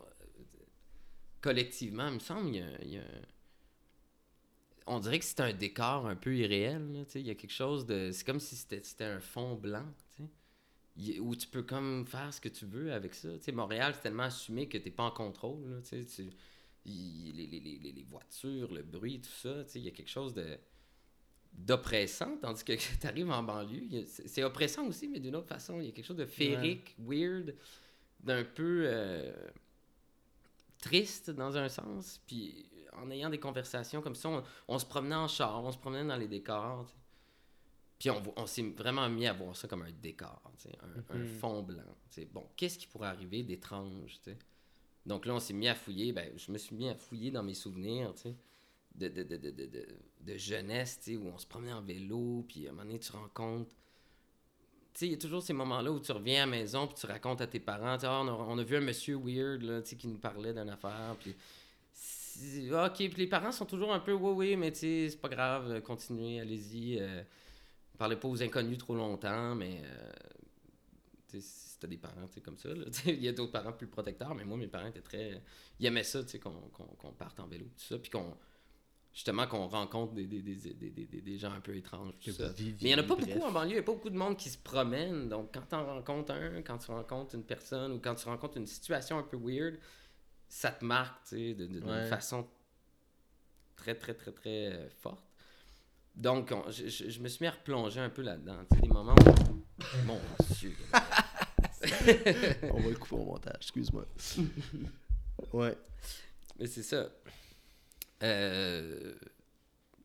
collectivement, 1.41 2.07
il 2.07 2.13
me 2.15 2.19
semble, 2.19 2.49
il 2.49 2.55
y 2.55 2.61
a, 2.61 2.81
il 2.83 2.89
y 2.93 2.97
a- 2.97 3.03
on 4.87 4.99
dirait 4.99 5.19
que 5.19 5.25
c'est 5.25 5.39
un 5.41 5.53
décor 5.53 6.05
un 6.07 6.15
peu 6.15 6.35
irréel. 6.35 7.05
Il 7.15 7.21
y 7.21 7.29
a 7.29 7.35
quelque 7.35 7.51
chose 7.53 7.85
de. 7.85 8.11
C'est 8.11 8.25
comme 8.25 8.39
si 8.39 8.55
c'était 8.55 9.05
un 9.05 9.19
fond 9.19 9.55
blanc. 9.55 9.85
Il- 10.95 11.19
Où 11.21 11.35
tu 11.35 11.47
peux 11.47 11.63
comme 11.63 12.05
faire 12.05 12.31
ce 12.33 12.39
que 12.39 12.49
tu 12.49 12.65
veux 12.65 12.93
avec 12.93 13.13
ça. 13.15 13.29
Montréal, 13.53 13.93
c'est 13.95 14.01
tellement 14.01 14.23
assumé 14.23 14.67
que 14.69 14.77
tu 14.77 14.85
n'es 14.85 14.91
pas 14.91 15.03
en 15.03 15.11
contrôle. 15.11 15.67
là, 15.69 15.77
tu 15.81 16.29
les, 16.85 17.47
les- 17.47 17.59
les- 17.59 17.91
les 17.93 18.03
voitures, 18.03 18.71
le 18.73 18.83
bruit, 18.83 19.19
tout 19.21 19.29
ça. 19.31 19.63
Il 19.75 19.81
y 19.81 19.87
a 19.87 19.91
quelque 19.91 20.09
chose 20.09 20.33
de 20.33 20.57
d'oppressant, 21.53 22.35
tandis 22.41 22.63
que 22.63 22.73
tu 22.99 23.07
arrives 23.07 23.29
en 23.29 23.43
banlieue, 23.43 23.83
y 23.83 24.05
c'est 24.07 24.43
oppressant 24.43 24.87
aussi, 24.87 25.07
mais 25.07 25.19
d'une 25.19 25.35
autre 25.35 25.47
façon. 25.47 25.79
Il 25.79 25.85
y 25.85 25.89
a 25.89 25.91
quelque 25.91 26.05
chose 26.05 26.17
de 26.17 26.25
féerique, 26.25 26.95
weird, 26.99 27.55
d'un 28.19 28.43
peu 28.43 28.83
euh, 28.87 29.31
triste 30.81 31.29
dans 31.31 31.55
un 31.57 31.69
sens. 31.69 32.19
Puis 32.27 32.65
en 33.01 33.09
ayant 33.11 33.29
des 33.29 33.39
conversations 33.39 34.01
comme 34.01 34.15
ça, 34.15 34.29
on, 34.29 34.43
on 34.67 34.79
se 34.79 34.85
promenait 34.85 35.15
en 35.15 35.27
char, 35.27 35.63
on 35.63 35.71
se 35.71 35.77
promenait 35.77 36.07
dans 36.07 36.17
les 36.17 36.27
décors. 36.27 36.87
Puis 37.99 38.09
on, 38.09 38.45
s'est 38.47 38.63
vraiment 38.75 39.07
mis 39.09 39.27
à 39.27 39.33
voir 39.33 39.55
ça 39.55 39.67
comme 39.67 39.83
un 39.83 39.91
décor, 39.91 40.41
un, 41.09 41.15
un 41.15 41.19
Mhm. 41.19 41.25
fond 41.25 41.63
blanc. 41.63 41.83
Bon, 42.33 42.45
qu'est-ce 42.57 42.77
qui 42.77 42.87
pourrait 42.87 43.07
arriver 43.07 43.43
d'étrange? 43.43 44.19
Donc 45.05 45.25
là, 45.25 45.35
on 45.35 45.39
s'est 45.39 45.53
mis 45.53 45.67
à 45.69 45.75
fouiller. 45.75 46.11
Ben, 46.11 46.31
je 46.35 46.51
me 46.51 46.57
suis 46.57 46.75
mis 46.75 46.89
à 46.89 46.95
fouiller 46.95 47.31
dans 47.31 47.43
mes 47.43 47.53
souvenirs, 47.53 48.13
de, 48.95 49.07
de, 49.07 49.23
de, 49.23 49.37
de, 49.37 49.51
de, 49.51 49.65
de- 49.65 49.87
de 50.21 50.37
jeunesse, 50.37 50.99
où 51.09 51.27
on 51.27 51.37
se 51.37 51.47
promenait 51.47 51.73
en 51.73 51.81
vélo, 51.81 52.45
puis 52.47 52.67
à 52.67 52.69
un 52.69 52.73
moment 52.73 52.85
donné, 52.85 52.99
tu 52.99 53.11
rencontres. 53.13 53.73
Tu 54.93 54.99
sais, 54.99 55.05
il 55.07 55.11
y 55.11 55.15
a 55.15 55.17
toujours 55.17 55.41
ces 55.41 55.53
moments-là 55.53 55.91
où 55.91 55.99
tu 55.99 56.11
reviens 56.11 56.43
à 56.43 56.45
la 56.45 56.51
maison, 56.51 56.87
puis 56.87 56.95
tu 56.95 57.05
racontes 57.07 57.41
à 57.41 57.47
tes 57.47 57.59
parents, 57.59 57.97
Ah, 58.03 58.21
on, 58.21 58.27
a, 58.27 58.31
on 58.31 58.57
a 58.57 58.63
vu 58.63 58.75
un 58.75 58.81
monsieur 58.81 59.15
weird, 59.17 59.61
là, 59.63 59.81
qui 59.81 60.07
nous 60.07 60.17
parlait 60.19 60.53
d'une 60.53 60.69
affaire, 60.69 61.15
puis. 61.21 61.33
Ah, 62.73 62.85
Ok, 62.87 62.95
puis 62.97 63.13
les 63.17 63.27
parents 63.27 63.51
sont 63.51 63.65
toujours 63.65 63.93
un 63.93 63.99
peu, 63.99 64.13
oui, 64.13 64.31
oui, 64.51 64.55
mais 64.57 64.71
tu 64.71 64.79
sais, 64.79 65.09
c'est 65.09 65.21
pas 65.21 65.29
grave, 65.29 65.71
euh, 65.71 65.81
continuez, 65.81 66.39
allez-y. 66.39 66.99
euh, 66.99 67.23
parlez 67.97 68.15
pas 68.17 68.27
aux 68.27 68.41
inconnus 68.43 68.77
trop 68.79 68.95
longtemps, 68.95 69.55
mais. 69.55 69.81
euh, 69.85 70.11
tu 71.29 71.41
sais, 71.41 71.47
si 71.47 71.79
t'as 71.79 71.87
des 71.87 71.97
parents, 71.97 72.27
tu 72.27 72.35
sais, 72.35 72.41
comme 72.41 72.57
ça, 72.57 72.69
il 73.05 73.21
y 73.23 73.27
a 73.27 73.31
d'autres 73.33 73.51
parents 73.51 73.73
plus 73.73 73.87
protecteurs, 73.87 74.35
mais 74.35 74.45
moi, 74.45 74.57
mes 74.57 74.67
parents 74.67 74.87
étaient 74.87 75.01
très. 75.01 75.41
Ils 75.79 75.85
aimaient 75.85 76.03
ça, 76.03 76.23
tu 76.23 76.29
sais, 76.29 76.39
qu'on 76.39 76.51
qu'on- 76.71 76.85
qu'on 76.95 77.11
parte 77.13 77.39
en 77.39 77.47
vélo, 77.47 77.65
tout 77.65 77.83
ça, 77.83 77.97
puis 77.99 78.09
qu'on 78.11 78.35
justement 79.13 79.45
qu'on 79.45 79.67
rencontre 79.67 80.13
des, 80.13 80.25
des, 80.25 80.41
des, 80.41 80.55
des, 80.73 80.89
des, 80.89 81.21
des 81.21 81.37
gens 81.37 81.51
un 81.51 81.59
peu 81.61 81.75
étranges. 81.75 82.13
Tout 82.23 82.31
ça. 82.31 82.49
Mais 82.57 82.65
il 82.81 82.85
n'y 82.87 82.95
en 82.95 82.97
a 82.97 83.03
pas 83.03 83.15
bref. 83.15 83.27
beaucoup 83.27 83.45
en 83.45 83.51
banlieue, 83.51 83.69
il 83.69 83.73
n'y 83.73 83.79
a 83.79 83.83
pas 83.83 83.91
beaucoup 83.93 84.09
de 84.09 84.17
monde 84.17 84.37
qui 84.37 84.49
se 84.49 84.57
promène. 84.57 85.29
Donc 85.29 85.53
quand 85.53 85.61
tu 85.69 85.75
en 85.75 85.85
rencontres 85.85 86.31
un, 86.33 86.61
quand 86.63 86.79
tu 86.79 86.89
rencontres 86.89 87.35
une 87.35 87.43
personne 87.43 87.91
ou 87.91 87.99
quand 87.99 88.15
tu 88.15 88.25
rencontres 88.27 88.57
une 88.57 88.65
situation 88.65 89.19
un 89.19 89.23
peu 89.23 89.37
weird, 89.37 89.77
ça 90.55 90.69
te 90.71 90.85
marque 90.85 91.23
tu 91.23 91.35
sais, 91.35 91.53
de- 91.55 91.65
de- 91.65 91.79
d'une 91.79 91.89
Ouais. 91.89 92.05
façon 92.07 92.47
très, 93.75 93.95
très, 93.95 94.13
très, 94.13 94.31
très 94.31 94.67
euh, 94.71 94.87
forte. 95.01 95.23
Donc 96.15 96.51
on- 96.51 96.69
je, 96.69 96.87
je- 96.87 97.09
je 97.09 97.19
me 97.21 97.27
suis 97.27 97.43
mis 97.43 97.47
à 97.47 97.51
replonger 97.51 97.99
un 97.99 98.09
peu 98.11 98.21
là-dedans. 98.21 98.59
Tu 98.69 98.75
sais, 98.75 98.81
des 98.83 98.87
moments 98.87 99.15
où... 99.15 100.05
Mon 100.05 100.19
Dieu. 100.59 100.73
On 102.71 102.79
va 102.79 102.89
le 102.89 102.95
couper 102.95 103.15
au 103.15 103.25
montage, 103.25 103.55
excuse-moi. 103.57 104.05
ouais. 105.53 105.75
Mais 106.59 106.67
c'est 106.67 106.83
ça. 106.83 107.09
Euh, 108.21 109.15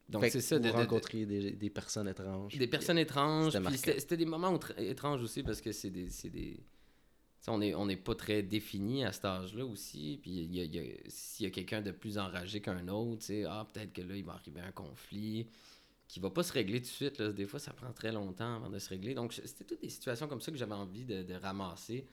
Donc 0.08 0.24
c'est 0.30 0.40
ça. 0.40 0.56
vous 0.56 0.62
de- 0.62 0.68
de- 0.68 0.72
de- 0.72 0.76
rencontrez 0.78 1.26
des, 1.26 1.50
des 1.52 1.70
personnes 1.70 2.08
étranges. 2.08 2.56
Des 2.56 2.66
personnes 2.66 2.98
étranges. 2.98 3.52
C'était 3.76 4.16
des 4.16 4.24
moments 4.26 4.58
étranges 4.78 5.22
aussi 5.22 5.42
parce 5.42 5.60
que 5.60 5.72
c'est 5.72 5.90
des. 5.90 6.08
c'est 6.08 6.30
des... 6.30 6.58
on 7.48 7.58
n'est 7.58 7.92
est 7.92 7.96
pas 7.96 8.14
très 8.14 8.42
défini 8.42 9.04
à 9.04 9.12
cet 9.12 9.24
âge-là 9.24 9.64
aussi. 9.64 10.18
Puis 10.22 10.48
s'il 11.08 11.44
y 11.44 11.48
a 11.48 11.50
quelqu'un 11.50 11.82
de 11.82 11.90
plus 11.90 12.18
enragé 12.18 12.60
qu'un 12.60 12.86
autre, 12.88 13.24
ah, 13.46 13.66
peut-être 13.72 13.92
que 13.92 14.02
là, 14.02 14.16
il 14.16 14.24
va 14.24 14.34
arriver 14.34 14.60
un 14.60 14.72
conflit 14.72 15.46
qui 16.06 16.20
va 16.20 16.30
pas 16.30 16.42
se 16.42 16.52
régler 16.52 16.78
tout 16.80 16.86
de 16.86 16.92
suite. 16.92 17.18
Là. 17.18 17.32
Des 17.32 17.46
fois, 17.46 17.60
ça 17.60 17.72
prend 17.72 17.92
très 17.92 18.12
longtemps 18.12 18.56
avant 18.56 18.70
de 18.70 18.78
se 18.78 18.88
régler. 18.88 19.14
Donc, 19.14 19.32
c'était 19.32 19.64
toutes 19.64 19.82
des 19.82 19.90
situations 19.90 20.26
comme 20.26 20.40
ça 20.40 20.50
que 20.50 20.56
j'avais 20.56 20.74
envie 20.74 21.04
de, 21.04 21.34
ramasser 21.34 22.06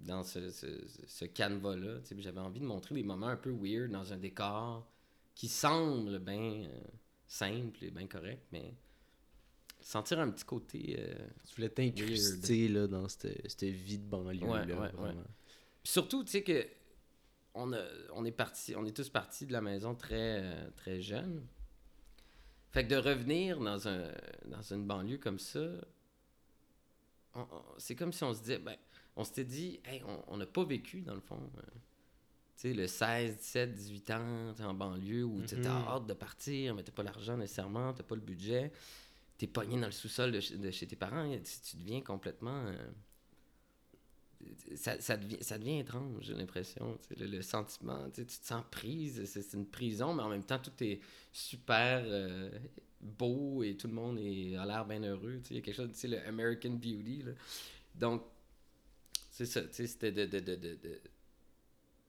dans 0.00 0.24
ce, 0.24 0.50
ce, 0.50 0.66
ce 1.06 1.24
canevas-là. 1.24 2.00
J'avais 2.18 2.40
envie 2.40 2.60
de 2.60 2.66
montrer 2.66 2.94
des 2.96 3.04
moments 3.04 3.28
un 3.28 3.36
peu 3.36 3.50
weird 3.50 3.90
dans 3.90 4.12
un 4.12 4.16
décor 4.16 4.86
qui 5.34 5.48
semble 5.48 6.18
bien 6.18 6.64
euh, 6.66 6.80
simple 7.26 7.84
et 7.84 7.90
bien 7.90 8.06
correct, 8.06 8.42
mais 8.52 8.74
sentir 9.82 10.18
un 10.20 10.30
petit 10.30 10.44
côté. 10.44 10.96
euh, 10.98 11.14
Tu 11.48 11.56
voulais 11.56 11.68
t'incruster 11.68 12.68
là, 12.68 12.86
dans 12.86 13.08
cette, 13.08 13.50
cette 13.50 13.64
vie 13.64 13.98
de 13.98 14.04
banlieue. 14.08 14.46
Ouais, 14.46 14.66
là, 14.66 14.78
ouais. 14.98 15.14
Surtout, 15.84 16.24
tu 16.24 16.30
sais 16.30 16.42
que 16.42 16.66
on, 17.54 17.72
a, 17.72 17.82
on 18.14 18.24
est 18.24 18.30
parti, 18.32 18.74
on 18.76 18.84
est 18.86 18.96
tous 18.96 19.08
partis 19.10 19.46
de 19.46 19.52
la 19.52 19.60
maison 19.60 19.94
très, 19.94 20.40
euh, 20.42 20.70
très 20.76 21.00
jeunes. 21.02 21.44
Fait 22.70 22.84
que 22.84 22.88
de 22.90 22.96
revenir 22.96 23.60
dans, 23.60 23.86
un, 23.88 24.10
dans 24.46 24.62
une 24.62 24.86
banlieue 24.86 25.18
comme 25.18 25.38
ça, 25.38 25.60
c'est 27.78 27.94
comme 27.96 28.12
si 28.12 28.24
on 28.24 28.34
se 28.34 28.40
disait, 28.40 28.58
ben, 28.58 28.76
on 29.16 29.24
s'était 29.24 29.44
dit, 29.44 29.80
hey, 29.84 30.02
on- 30.28 30.36
n'a 30.36 30.46
pas 30.46 30.64
vécu 30.64 31.00
dans 31.02 31.14
le 31.14 31.20
fond. 31.20 31.40
euh, 31.58 31.62
tu 32.56 32.68
sais, 32.68 32.72
le 32.74 32.86
16, 32.86 33.38
17, 33.38 33.74
18 33.74 34.10
ans 34.10 34.54
t'es 34.56 34.62
en 34.64 34.74
banlieue 34.74 35.24
où 35.24 35.42
tu 35.42 35.56
Mhm. 35.56 35.66
as 35.66 35.88
hâte 35.94 36.06
de 36.06 36.14
partir, 36.14 36.74
mais 36.74 36.82
t'as 36.82 36.92
pas 36.92 37.02
l'argent 37.02 37.36
nécessairement, 37.36 37.92
t'as 37.92 38.02
pas 38.04 38.14
le 38.14 38.20
budget. 38.20 38.70
T'es 39.42 39.48
pogné 39.48 39.76
dans 39.76 39.86
le 39.86 39.92
sous-sol 39.92 40.30
de, 40.30 40.70
chez- 40.70 40.86
tes 40.86 40.94
parents, 40.94 41.28
tu, 41.64 41.76
deviens 41.76 42.00
complètement. 42.00 42.64
euh, 42.64 42.76
ça, 44.76 45.00
ça, 45.00 45.16
devient, 45.16 45.42
ça 45.42 45.58
devient 45.58 45.80
étrange, 45.80 46.22
j'ai 46.22 46.34
l'impression. 46.34 46.96
Le, 47.18 47.42
sentiment, 47.42 48.08
tu 48.14 48.24
te 48.24 48.46
sens 48.46 48.62
prise, 48.70 49.24
c'est 49.24 49.52
une 49.54 49.66
prison, 49.66 50.14
mais 50.14 50.22
en 50.22 50.28
même 50.28 50.44
temps, 50.44 50.60
tout 50.60 50.70
est 50.84 51.00
super 51.32 52.04
euh, 52.04 52.56
beau 53.00 53.64
et 53.64 53.76
tout 53.76 53.88
le 53.88 53.94
monde 53.94 54.20
est, 54.20 54.54
a 54.54 54.64
l'air 54.64 54.84
bien 54.84 55.02
heureux. 55.02 55.42
Il 55.50 55.56
y 55.56 55.58
a 55.58 55.60
quelque 55.60 55.74
chose, 55.74 55.90
tu 55.98 56.06
le 56.06 56.24
American 56.24 56.74
Beauty. 56.74 57.24
Donc, 57.96 58.22
c'est 59.32 59.46
ça, 59.46 59.62
c'était 59.72 60.12
de, 60.12 60.24
de, 60.24 60.38
de, 60.38 60.54
de, 60.54 61.00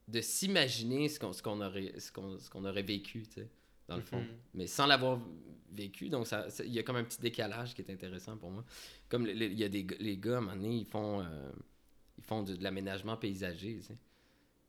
de, 0.08 0.22
s'imaginer 0.22 1.10
ce 1.10 1.20
qu'on 1.20 1.32
qu'on 1.32 1.62
aurait, 1.62 2.00
ce 2.00 2.12
qu'on 2.12 2.38
qu'on 2.52 2.66
aurait 2.66 2.84
vécu, 2.84 3.26
dans 3.94 4.00
le 4.00 4.04
fond. 4.04 4.20
Mhm. 4.22 4.28
Mais 4.56 4.68
sans 4.68 4.86
l'avoir 4.88 5.20
vécu, 5.72 6.10
donc 6.10 6.28
il 6.66 6.72
y 6.74 6.80
a 6.80 6.84
comme 6.84 6.98
un 6.98 7.04
petit 7.04 7.20
décalage 7.20 7.74
qui 7.74 7.82
est 7.82 7.92
intéressant 7.92 8.38
pour 8.38 8.52
moi. 8.52 8.64
Comme 9.10 9.26
le- 9.26 9.34
le- 9.34 9.46
il 9.52 9.58
y 9.60 9.64
a 9.64 9.70
des 9.70 9.86
les 10.00 10.18
gars, 10.18 10.36
à 10.36 10.38
un 10.38 10.42
moment 10.42 10.56
donné, 10.56 10.78
ils 10.78 10.86
font, 10.86 11.22
euh, 11.22 11.52
ils 12.18 12.24
font 12.24 12.44
de 12.44 12.56
l'aménagement 12.62 13.18
paysager, 13.18 13.78
tu 13.78 13.82
sais. 13.84 13.98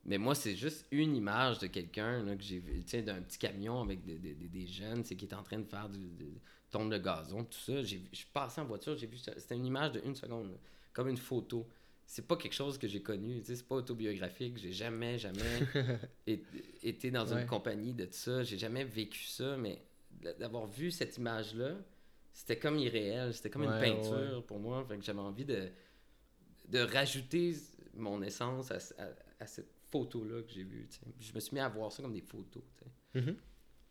Mais 0.07 0.17
moi, 0.19 0.35
c'est 0.35 0.55
juste 0.55 0.85
une 0.91 1.15
image 1.15 1.57
de 1.59 1.67
quelqu'un 1.67 2.23
que 2.37 2.43
j'ai 2.43 2.59
vu, 2.59 2.83
tu 2.83 2.89
sais, 2.89 3.01
d'un 3.01 3.21
petit 3.23 3.39
camion 3.39 3.81
avec 3.81 4.03
des, 4.05 4.19
des, 4.19 4.33
des- 4.35 4.67
jeunes, 4.67 5.03
sais, 5.03 5.15
qui 5.15 5.25
est 5.25 5.33
en 5.33 5.41
train 5.41 5.57
de 5.57 5.65
faire 5.65 5.89
du, 5.89 5.99
de, 5.99 6.27
tombe 6.69 6.91
de 6.91 6.97
gazon, 6.99 7.43
tout 7.43 7.57
ça. 7.57 7.81
Je 7.81 7.97
suis 8.11 8.27
passé 8.31 8.61
en 8.61 8.65
voiture, 8.65 8.95
j'ai 8.97 9.07
vu. 9.07 9.17
C'était 9.17 9.55
une 9.55 9.65
image 9.65 9.93
de 9.93 10.01
une 10.05 10.15
seconde, 10.15 10.59
comme 10.93 11.07
une 11.09 11.17
photo. 11.17 11.67
C'est 12.07 12.27
pas 12.27 12.37
quelque 12.37 12.53
chose 12.53 12.77
que 12.77 12.87
j'ai 12.87 13.01
connu, 13.01 13.39
tu 13.39 13.47
sais, 13.47 13.55
c'est 13.55 13.67
pas 13.67 13.75
autobiographique. 13.75 14.57
J'ai 14.57 14.71
jamais, 14.71 15.17
jamais 15.17 15.41
été 16.83 17.11
dans 17.11 17.25
Ouais. 17.33 17.41
une 17.41 17.47
compagnie 17.47 17.93
de 17.93 18.07
ça. 18.11 18.43
J'ai 18.43 18.57
jamais 18.57 18.83
vécu 18.83 19.23
ça, 19.25 19.57
mais 19.57 19.81
d'avoir 20.39 20.67
vu 20.67 20.91
cette 20.91 21.17
image-là, 21.17 21.75
c'était 22.33 22.57
comme 22.59 22.77
irréel. 22.77 23.33
C'était 23.33 23.49
comme 23.49 23.63
une 23.63 23.69
Ouais, 23.71 23.79
peinture 23.79 24.45
pour 24.45 24.59
moi. 24.59 24.85
Fait 24.87 24.97
que 24.97 25.03
j'avais 25.03 25.19
envie 25.19 25.45
de, 25.45 25.69
de 26.69 26.79
rajouter 26.79 27.55
mon 27.95 28.21
essence 28.21 28.71
à, 28.71 28.77
à- 29.01 29.09
à 29.39 29.47
cette 29.47 29.69
photo-là 29.91 30.41
que 30.43 30.51
j'ai 30.51 30.63
vue. 30.63 30.87
tu 30.89 30.95
sais. 30.97 31.01
Puis 31.17 31.27
Je 31.27 31.33
me 31.33 31.39
suis 31.39 31.53
mis 31.53 31.59
à 31.59 31.69
voir 31.69 31.91
ça 31.91 32.03
comme 32.03 32.13
des 32.13 32.21
photos. 32.21 32.63
tu 32.77 32.83
sais. 33.19 33.21
Mhm. 33.25 33.35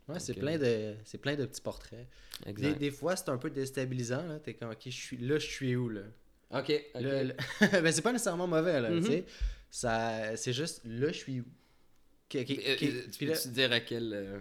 Ouais, 0.07 0.21
c'est 0.21 0.35
Donc, 0.35 0.41
plein 0.43 0.59
de 0.59 0.95
c'est 1.05 1.19
plein 1.19 1.35
de 1.35 1.47
petits 1.47 1.63
portraits. 1.63 2.07
Des, 2.47 2.75
des 2.75 2.91
fois, 2.91 3.17
c'est 3.17 3.31
un 3.31 3.39
peu 3.39 3.49
déstabilisant 3.51 4.27
là, 4.27 4.39
t'es 4.39 4.53
comme 4.55 4.71
OK, 4.71 4.83
je 4.85 4.91
suis 4.91 5.17
là, 5.17 5.39
je 5.39 5.47
suis 5.47 5.75
où 5.77 5.89
là? 5.89 6.03
Ok, 6.55 6.73
ok. 6.95 7.01
Là, 7.01 7.25
là- 7.25 7.35
ben, 7.83 7.93
c'est 7.93 8.03
pas 8.03 8.13
nécessairement 8.13 8.47
mauvais 8.47 8.81
là, 8.81 8.91
Mhm. 8.91 9.01
tu 9.01 9.07
sais. 9.11 9.25
Ça 9.71 10.37
c'est 10.37 10.53
juste 10.53 10.83
là, 10.85 11.09
je 11.09 11.13
suis 11.19 11.41
où 11.41 11.45
tu 12.29 12.45
Puis 12.45 13.27
là, 13.27 13.35
peux-tu 13.35 13.49
dire 13.49 13.73
à 13.73 13.81
quel. 13.81 14.13
euh, 14.13 14.39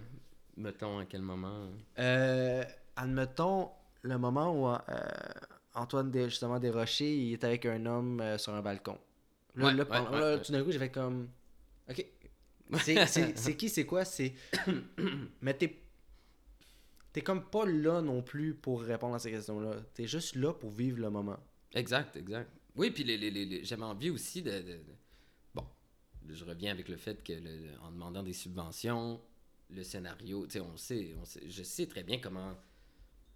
mettons, 0.58 0.99
à 0.99 1.06
quel 1.06 1.21
moment? 1.21 1.69
Euh, 1.99 2.63
admettons 2.95 3.69
le 4.04 4.17
moment 4.17 4.52
où 4.52 4.67
euh, 4.69 4.78
Antoine 5.76 6.12
justement 6.30 6.60
Desrochers 6.60 7.15
il 7.15 7.34
est 7.34 7.43
avec 7.43 7.65
un 7.65 7.86
homme 7.86 8.19
euh, 8.21 8.38
sur 8.38 8.54
un 8.54 8.62
balcon. 8.62 8.97
Là, 9.56 9.65
Ouais, 9.65 9.73
là, 9.73 9.84
ouais, 9.84 10.10
ouais, 10.10 10.19
là, 10.19 10.38
tout 10.39 10.52
d'un 10.52 10.63
coup, 10.63 10.71
j'ai 10.71 10.80
fait 10.80 10.89
comme 10.91 11.30
OK. 11.89 12.06
C'est- 12.84 13.56
qui, 13.58 13.69
c'est 13.69 13.86
quoi? 13.86 14.06
C'est. 14.06 14.34
Mais 15.41 15.54
t'es. 15.54 15.80
T'es 17.12 17.21
comme 17.21 17.43
pas 17.43 17.65
là 17.67 18.02
non 18.02 18.23
plus 18.23 18.56
pour 18.56 18.82
répondre 18.82 19.13
à 19.13 19.19
ces 19.19 19.30
questions-là. 19.30 19.76
T'es 19.93 20.08
juste 20.08 20.36
là 20.36 20.52
pour 20.54 20.71
vivre 20.71 20.99
le 20.99 21.12
moment. 21.12 21.38
Exact, 21.74 22.16
exact. 22.16 22.50
Oui, 22.76 22.92
puis 22.92 23.04
les, 23.04 23.18
les- 23.18 23.32
les- 23.32 23.64
j'avais 23.64 23.84
envie 23.84 24.10
aussi 24.10 24.42
de, 24.42 24.52
de- 24.52 24.62
de- 24.62 24.80
Bon, 25.54 25.66
je 26.28 26.44
reviens 26.46 26.72
avec 26.72 26.88
le 26.90 26.98
fait 26.98 27.24
que 27.24 27.34
le- 27.34 27.70
en 27.82 27.92
demandant 27.92 28.24
des 28.24 28.34
subventions, 28.34 29.22
le 29.70 29.84
scénario, 29.84 30.46
tu 30.46 30.54
sais, 30.54 30.60
on 30.62 30.78
sait, 30.78 31.16
on 31.22 31.26
sait, 31.26 31.42
je 31.50 31.64
sais 31.64 31.88
très 31.88 32.04
bien 32.04 32.20
comment. 32.20 32.56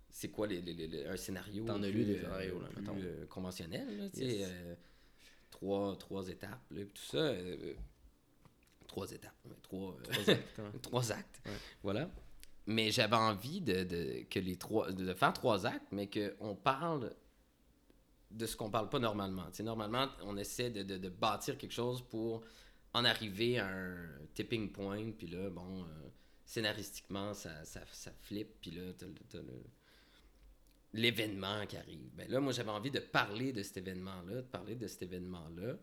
C'est 0.09 0.29
quoi 0.29 0.47
les, 0.47 0.61
les- 0.61 0.73
les- 0.73 0.87
les- 0.87 1.05
un 1.05 1.17
scénario 1.17 1.65
T'en 1.65 1.83
as 1.83 1.89
plus, 1.89 1.91
lu 1.99 2.05
des 2.05 2.15
euh, 2.17 2.21
scénarios, 2.21 2.59
là, 2.61 2.67
plus, 2.69 2.85
euh, 3.05 3.25
conventionnel, 3.27 3.97
là, 3.97 4.09
tu 4.09 4.19
sais, 4.19 4.25
Yes. 4.37 4.49
euh, 4.51 4.75
trois, 5.51 5.95
trois 5.97 6.27
étapes, 6.29 6.61
là, 6.71 6.81
tout 6.85 7.03
ça. 7.03 7.17
euh, 7.17 7.73
trois 8.87 9.11
étapes, 9.11 9.35
trois, 9.61 9.95
euh, 9.99 10.03
Trois 10.11 10.29
actes, 10.33 10.59
hein. 10.59 10.71
trois 10.81 11.11
actes. 11.11 11.41
Ouais. 11.45 11.51
Voilà. 11.83 12.09
Mais 12.65 12.91
j'avais 12.91 13.15
envie 13.15 13.61
de, 13.61 13.83
de- 13.83 14.23
que 14.29 14.39
les 14.39 14.55
trois, 14.57 14.91
de 14.91 15.13
faire 15.13 15.33
trois 15.33 15.65
actes, 15.65 15.87
mais 15.91 16.09
qu'on 16.09 16.55
parle 16.55 17.13
de 18.31 18.45
ce 18.45 18.55
qu'on 18.55 18.69
parle 18.69 18.89
pas 18.89 18.99
normalement. 18.99 19.47
Normalement, 19.59 20.07
on 20.23 20.37
essaie 20.37 20.69
de, 20.69 21.09
bâtir 21.09 21.57
quelque 21.57 21.73
chose 21.73 22.01
pour 22.01 22.43
en 22.93 23.05
arriver 23.05 23.59
à 23.59 23.67
un 23.67 24.09
tipping 24.33 24.71
point, 24.71 25.11
puis 25.11 25.27
là, 25.27 25.49
bon, 25.49 25.83
euh, 25.83 26.09
scénaristiquement, 26.45 27.33
ça, 27.33 27.63
ça, 27.65 27.81
ça 27.91 28.11
flippe, 28.21 28.59
puis 28.61 28.71
là, 28.71 28.93
t'as, 28.97 29.39
l'événement 30.93 31.65
qui 31.67 31.77
arrive. 31.77 32.09
Ben 32.15 32.29
là, 32.29 32.39
moi, 32.39 32.53
j'avais 32.53 32.71
envie 32.71 32.91
de 32.91 32.99
parler 32.99 33.51
de 33.51 33.61
cet 33.61 33.77
événement-là, 33.77 34.35
de 34.35 34.47
parler 34.47 34.75
de 34.75 34.87
cet 34.87 35.03
événement-là, 35.03 35.75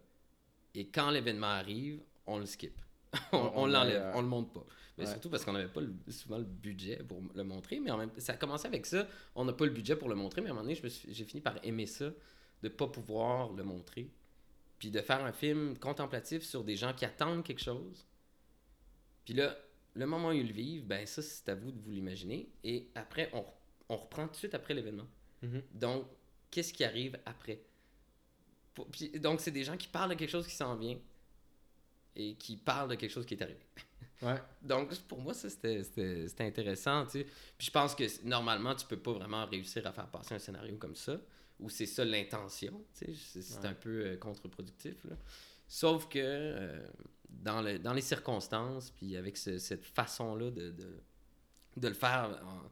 et 0.74 0.88
quand 0.88 1.10
l'événement 1.10 1.46
arrive, 1.46 2.00
on 2.26 2.38
le 2.38 2.46
skip. 2.46 2.80
on, 3.32 3.66
l'enlève, 3.66 4.02
l'aille, 4.02 4.12
on 4.14 4.20
le 4.22 4.28
montre 4.28 4.52
pas. 4.52 4.64
Mais 4.96 5.04
Ouais. 5.04 5.10
surtout 5.10 5.28
parce 5.28 5.44
qu'on 5.44 5.52
n'avait 5.52 5.72
pas 5.72 5.80
le- 5.80 5.94
souvent 6.12 6.38
le 6.38 6.44
budget 6.44 6.98
pour 6.98 7.20
le 7.34 7.42
montrer. 7.44 7.80
Mais 7.80 7.90
en 7.90 7.96
même 7.98 8.10
ça 8.18 8.34
a 8.34 8.36
commencé 8.36 8.66
avec 8.66 8.86
ça. 8.86 9.06
On 9.34 9.44
n'a 9.44 9.52
pas 9.52 9.64
le 9.64 9.72
budget 9.72 9.96
pour 9.96 10.08
le 10.08 10.14
montrer, 10.14 10.40
mais 10.40 10.48
à 10.48 10.50
un 10.52 10.54
moment 10.54 10.68
donné, 10.68 10.80
j'ai 11.08 11.24
fini 11.24 11.40
par 11.40 11.56
aimer 11.64 11.86
ça, 11.86 12.10
de 12.62 12.68
pas 12.68 12.86
pouvoir 12.86 13.52
le 13.52 13.64
montrer. 13.64 14.08
Puis 14.78 14.90
de 14.90 15.00
faire 15.00 15.24
un 15.24 15.32
film 15.32 15.76
contemplatif 15.78 16.42
sur 16.44 16.62
des 16.64 16.76
gens 16.76 16.92
qui 16.92 17.04
attendent 17.04 17.42
quelque 17.44 17.62
chose. 17.62 18.06
Puis 19.24 19.34
là, 19.34 19.56
le 19.94 20.06
moment 20.06 20.28
où 20.28 20.32
ils 20.32 20.46
le 20.46 20.52
vivent, 20.52 20.84
ben 20.86 21.06
ça, 21.06 21.22
c'est 21.22 21.48
à 21.48 21.54
vous 21.54 21.70
de 21.72 21.80
vous 21.80 21.90
l'imaginer. 21.90 22.48
Et 22.62 22.88
après, 22.94 23.30
on, 23.32 23.44
on 23.88 23.96
reprend 23.96 24.26
tout 24.26 24.32
de 24.32 24.36
suite 24.36 24.54
après 24.54 24.74
l'événement. 24.74 25.06
Mhm. 25.42 25.62
Donc, 25.72 26.06
qu'est-ce 26.50 26.72
qui 26.72 26.84
arrive 26.84 27.18
après? 27.26 27.60
Puis- 28.90 29.10
donc, 29.20 29.40
c'est 29.40 29.50
des 29.52 29.64
gens 29.64 29.76
qui 29.76 29.88
parlent 29.88 30.10
de 30.10 30.14
quelque 30.14 30.30
chose 30.30 30.46
qui 30.46 30.54
s'en 30.54 30.74
vient 30.76 30.98
et 32.16 32.34
qui 32.34 32.56
parlent 32.56 32.90
de 32.90 32.94
quelque 32.94 33.10
chose 33.10 33.26
qui 33.26 33.34
est 33.34 33.42
arrivé. 33.42 33.60
Ouais. 34.22 34.40
Donc, 34.62 34.94
pour 35.08 35.20
moi, 35.20 35.34
ça, 35.34 35.48
c'était- 35.50 35.82
intéressant, 36.40 37.04
tu 37.06 37.10
sais. 37.20 37.24
Puis 37.58 37.66
je 37.66 37.70
pense 37.70 37.94
que 37.94 38.04
normalement, 38.24 38.74
tu 38.74 38.86
peux 38.86 38.98
pas 38.98 39.12
vraiment 39.12 39.44
réussir 39.46 39.86
à 39.86 39.92
faire 39.92 40.06
passer 40.08 40.34
un 40.34 40.38
scénario 40.38 40.76
comme 40.76 40.94
ça, 40.96 41.20
où 41.60 41.68
c'est 41.68 41.86
ça 41.86 42.04
l'intention, 42.04 42.82
tu 42.98 43.14
sais. 43.14 43.42
C'est 43.42 43.58
Ouais. 43.60 43.66
un 43.66 43.74
peu 43.74 44.06
euh, 44.06 44.16
contre-productif. 44.16 44.94
Sauf 45.66 46.08
que 46.08 46.18
euh, 46.20 46.86
dans, 47.28 47.62
le, 47.62 47.78
dans 47.78 47.92
les 47.92 48.00
circonstances, 48.02 48.90
puis 48.90 49.16
avec 49.16 49.36
ce- 49.36 49.58
cette 49.58 49.84
façon-là 49.84 50.50
de, 50.50 50.70
de, 50.70 51.00
de 51.76 51.88
le 51.88 51.94
faire 51.94 52.40
en- 52.44 52.68